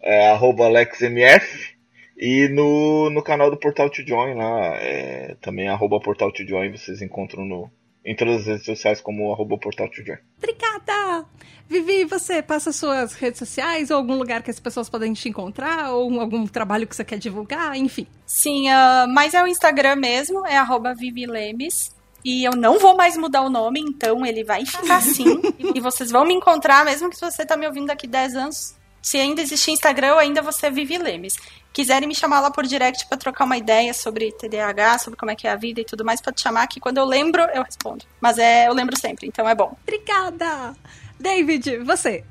é, 0.00 0.30
AlexMF. 0.30 1.74
E 2.16 2.46
no, 2.48 3.10
no 3.10 3.20
canal 3.20 3.50
do 3.50 3.56
Portal 3.56 3.90
to 3.90 4.06
Join 4.06 4.34
lá, 4.34 4.76
é, 4.76 5.34
também 5.40 5.68
arroba 5.68 5.98
Portal 5.98 6.30
to 6.30 6.46
Join, 6.46 6.70
vocês 6.70 7.02
encontram 7.02 7.44
no, 7.44 7.68
em 8.04 8.14
todas 8.14 8.40
as 8.40 8.46
redes 8.46 8.66
sociais 8.66 9.00
como 9.00 9.32
arroba 9.32 9.56
Portal 9.58 9.88
to 9.88 10.04
Join. 10.04 10.18
Obrigada! 10.38 11.26
Vivi, 11.66 12.04
você 12.04 12.42
passa 12.42 12.72
suas 12.72 13.14
redes 13.14 13.38
sociais 13.38 13.90
ou 13.90 13.96
algum 13.96 14.16
lugar 14.16 14.42
que 14.42 14.50
as 14.50 14.60
pessoas 14.60 14.88
podem 14.88 15.14
te 15.14 15.28
encontrar 15.28 15.92
ou 15.92 16.20
algum 16.20 16.46
trabalho 16.46 16.86
que 16.86 16.94
você 16.94 17.04
quer 17.04 17.18
divulgar, 17.18 17.74
enfim. 17.74 18.06
Sim, 18.26 18.68
ah, 18.68 19.06
mas 19.08 19.32
é 19.32 19.42
o 19.42 19.46
Instagram 19.46 19.96
mesmo, 19.96 20.46
é 20.46 20.56
arroba 20.56 20.94
Vivilemes. 20.94 21.94
E 22.22 22.42
eu 22.42 22.52
não 22.52 22.78
vou 22.78 22.96
mais 22.96 23.16
mudar 23.16 23.42
o 23.42 23.50
nome, 23.50 23.80
então 23.80 24.24
ele 24.24 24.44
vai 24.44 24.64
ficar 24.64 24.96
assim. 24.96 25.24
e 25.74 25.80
vocês 25.80 26.10
vão 26.10 26.24
me 26.24 26.34
encontrar, 26.34 26.84
mesmo 26.84 27.10
que 27.10 27.16
se 27.16 27.24
você 27.24 27.44
tá 27.44 27.56
me 27.56 27.66
ouvindo 27.66 27.86
daqui 27.86 28.06
10 28.06 28.36
anos. 28.36 28.74
Se 29.04 29.18
ainda 29.18 29.42
existir 29.42 29.70
Instagram, 29.70 30.06
eu 30.06 30.18
ainda 30.18 30.40
vou 30.40 30.50
ser 30.50 30.70
Vivi 30.70 30.96
Lemes. 30.96 31.36
Quiserem 31.74 32.08
me 32.08 32.14
chamar 32.14 32.40
lá 32.40 32.50
por 32.50 32.64
direct 32.64 33.06
pra 33.06 33.18
trocar 33.18 33.44
uma 33.44 33.58
ideia 33.58 33.92
sobre 33.92 34.32
TDAH, 34.32 35.00
sobre 35.00 35.18
como 35.18 35.30
é 35.30 35.36
que 35.36 35.46
é 35.46 35.52
a 35.52 35.56
vida 35.56 35.78
e 35.78 35.84
tudo 35.84 36.02
mais, 36.02 36.22
pode 36.22 36.40
chamar 36.40 36.66
que 36.68 36.80
quando 36.80 36.96
eu 36.96 37.04
lembro, 37.04 37.42
eu 37.52 37.62
respondo. 37.62 38.06
Mas 38.18 38.38
é, 38.38 38.66
eu 38.66 38.72
lembro 38.72 38.98
sempre, 38.98 39.26
então 39.26 39.46
é 39.46 39.54
bom. 39.54 39.76
Obrigada! 39.82 40.74
David, 41.20 41.80
você. 41.80 42.24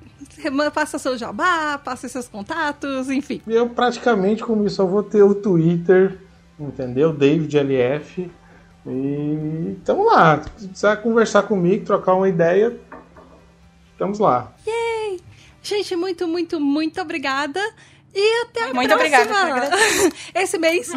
Passa 0.74 0.98
seu 0.98 1.16
jabá, 1.16 1.78
passa 1.78 2.10
seus 2.10 2.28
contatos, 2.28 3.08
enfim. 3.08 3.40
Eu 3.46 3.70
praticamente 3.70 4.44
com 4.44 4.66
isso 4.66 4.78
só 4.78 4.86
vou 4.86 5.04
ter 5.04 5.22
o 5.22 5.36
Twitter, 5.36 6.18
entendeu? 6.60 7.14
David 7.14 7.56
LF. 7.56 8.32
E 8.88 9.76
estamos 9.78 10.08
lá. 10.08 10.42
Se 10.58 10.68
precisar 10.68 10.98
conversar 10.98 11.44
comigo, 11.44 11.86
trocar 11.86 12.16
uma 12.16 12.28
ideia, 12.28 12.76
estamos 13.94 14.18
lá. 14.18 14.52
Gente, 15.64 15.96
muito, 15.96 16.28
muito, 16.28 16.60
muito 16.60 17.02
obrigada. 17.02 17.60
E 18.16 18.42
até 18.44 18.66
a 18.66 18.74
Muito 18.76 18.96
próxima. 18.96 19.24
obrigada, 19.24 19.76
Esse 20.36 20.60
mês, 20.60 20.92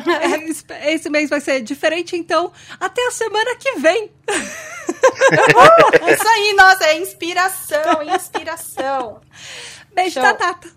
esse 0.84 1.08
mês 1.08 1.30
vai 1.30 1.40
ser 1.40 1.62
diferente, 1.62 2.14
então 2.14 2.52
até 2.78 3.06
a 3.06 3.10
semana 3.10 3.56
que 3.56 3.72
vem. 3.78 4.04
Uh, 4.04 4.10
isso 6.12 6.28
aí, 6.28 6.54
nossa, 6.54 6.84
é 6.84 7.00
inspiração, 7.00 8.02
inspiração. 8.14 9.20
Beijo 9.94 10.12
Show. 10.14 10.22
da 10.22 10.34
Tata. 10.34 10.68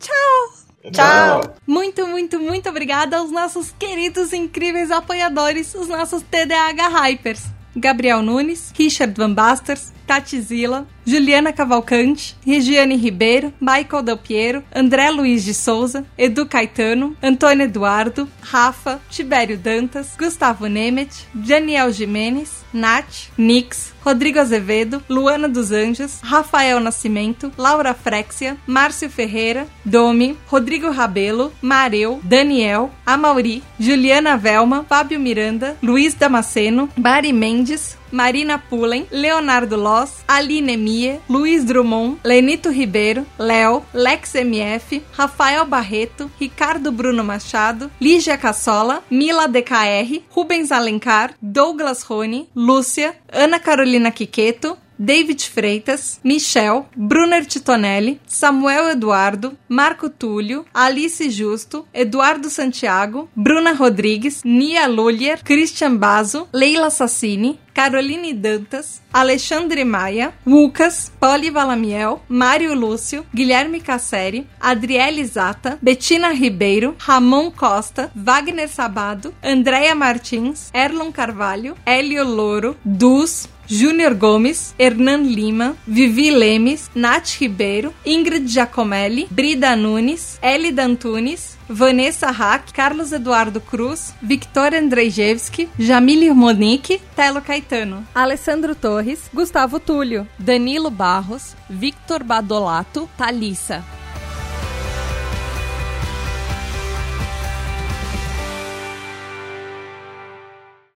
Tchau. 0.00 0.90
Tchau. 0.90 1.56
Muito, 1.66 2.06
muito, 2.06 2.40
muito 2.40 2.70
obrigada 2.70 3.18
aos 3.18 3.30
nossos 3.30 3.70
queridos, 3.78 4.32
incríveis 4.32 4.90
apoiadores, 4.90 5.74
os 5.74 5.88
nossos 5.88 6.22
TDAH 6.22 6.88
Hypers. 6.88 7.42
Gabriel 7.76 8.22
Nunes, 8.22 8.72
Richard 8.74 9.12
Van 9.14 9.34
Basters, 9.34 9.92
Tati 10.06 10.40
Zila, 10.40 10.86
Juliana 11.04 11.52
Cavalcante, 11.52 12.34
Regiane 12.46 12.96
Ribeiro, 12.96 13.52
Michael 13.60 14.02
Del 14.02 14.16
Piero, 14.16 14.62
André 14.74 15.10
Luiz 15.10 15.44
de 15.44 15.54
Souza, 15.54 16.04
Edu 16.18 16.46
Caetano, 16.46 17.16
Antônio 17.22 17.64
Eduardo, 17.64 18.28
Rafa, 18.42 19.00
Tibério 19.10 19.56
Dantas, 19.56 20.16
Gustavo 20.18 20.66
Nemet, 20.66 21.26
Daniel 21.34 21.92
Jimenez, 21.92 22.64
Nath, 22.72 23.30
Nix, 23.38 23.94
Rodrigo 24.04 24.38
Azevedo, 24.38 25.02
Luana 25.08 25.48
dos 25.48 25.72
Anjos, 25.72 26.20
Rafael 26.22 26.80
Nascimento, 26.80 27.50
Laura 27.58 27.94
Frexia, 27.94 28.56
Márcio 28.66 29.10
Ferreira, 29.10 29.66
Domi, 29.84 30.36
Rodrigo 30.50 30.90
Rabelo, 30.90 31.52
Mareu, 31.60 32.20
Daniel, 32.22 32.90
Amauri, 33.04 33.62
Juliana 33.78 34.36
Velma, 34.36 34.84
Fábio 34.88 35.18
Miranda, 35.18 35.76
Luiz 35.82 36.14
Damasceno, 36.14 36.88
Bari 36.96 37.32
Mendes, 37.32 37.96
Marina 38.10 38.58
Pullen, 38.58 39.06
Leonardo 39.10 39.76
Loss, 39.76 40.22
Aline 40.26 40.76
Mie, 40.76 41.20
Luiz 41.28 41.64
Drummond, 41.64 42.18
Lenito 42.24 42.70
Ribeiro, 42.70 43.24
Léo, 43.38 43.84
Lex 43.92 44.34
MF, 44.34 45.02
Rafael 45.16 45.64
Barreto, 45.66 46.30
Ricardo 46.40 46.90
Bruno 46.92 47.22
Machado, 47.24 47.90
Lígia 48.00 48.36
Cassola, 48.38 49.02
Mila 49.10 49.46
DKR, 49.48 50.22
Rubens 50.34 50.70
Alencar, 50.70 51.34
Douglas 51.40 52.04
Rony, 52.04 52.48
Lúcia, 52.54 53.14
Ana 53.32 53.58
Carolina 53.58 54.10
Quiqueto, 54.10 54.78
David 54.98 55.40
Freitas, 55.40 56.20
Michel, 56.24 56.86
Brunner 56.96 57.44
Titonelli, 57.44 58.20
Samuel 58.26 58.90
Eduardo, 58.90 59.56
Marco 59.68 60.08
Túlio, 60.08 60.64
Alice 60.72 61.28
Justo, 61.30 61.86
Eduardo 61.92 62.48
Santiago, 62.48 63.28
Bruna 63.34 63.72
Rodrigues, 63.72 64.42
Nia 64.44 64.86
Lulier, 64.86 65.42
Christian 65.44 65.96
Bazo, 65.96 66.48
Leila 66.52 66.90
Sassini, 66.90 67.58
Caroline 67.76 68.32
Dantas, 68.32 69.02
Alexandre 69.12 69.84
Maia, 69.84 70.32
Lucas, 70.46 71.12
Poli 71.20 71.50
Valamiel, 71.50 72.20
Mário 72.26 72.74
Lúcio, 72.74 73.26
Guilherme 73.34 73.80
Casseri, 73.80 74.46
Adriele 74.58 75.22
Zata, 75.26 75.78
Betina 75.82 76.30
Ribeiro, 76.30 76.96
Ramon 76.98 77.50
Costa, 77.50 78.10
Wagner 78.14 78.66
Sabado, 78.68 79.34
Andréia 79.42 79.94
Martins, 79.94 80.70
Erlon 80.72 81.12
Carvalho, 81.12 81.76
Hélio 81.84 82.24
Louro, 82.24 82.76
Dus, 82.82 83.46
Júnior 83.68 84.14
Gomes, 84.14 84.74
Hernan 84.78 85.26
Lima, 85.26 85.74
Vivi 85.86 86.30
Lemes, 86.30 86.90
Nath 86.94 87.40
Ribeiro, 87.40 87.92
Ingrid 88.04 88.46
Giacomelli, 88.46 89.26
Brida 89.30 89.74
Nunes, 89.74 90.38
Elida 90.42 90.84
Antunes, 90.84 91.56
Vanessa 91.68 92.30
Hack, 92.30 92.72
Carlos 92.72 93.12
Eduardo 93.12 93.60
Cruz, 93.60 94.12
Victoria 94.22 94.78
Andrzejewski, 94.80 95.68
Jamile 95.78 96.32
Monique, 96.32 97.00
Telo 97.14 97.40
Caetano, 97.40 98.06
Alessandro 98.14 98.74
Torres, 98.74 99.28
Gustavo 99.32 99.80
Túlio, 99.80 100.26
Danilo 100.38 100.90
Barros, 100.90 101.56
Victor 101.68 102.22
Badolato, 102.22 103.08
Thalissa. 103.18 104.05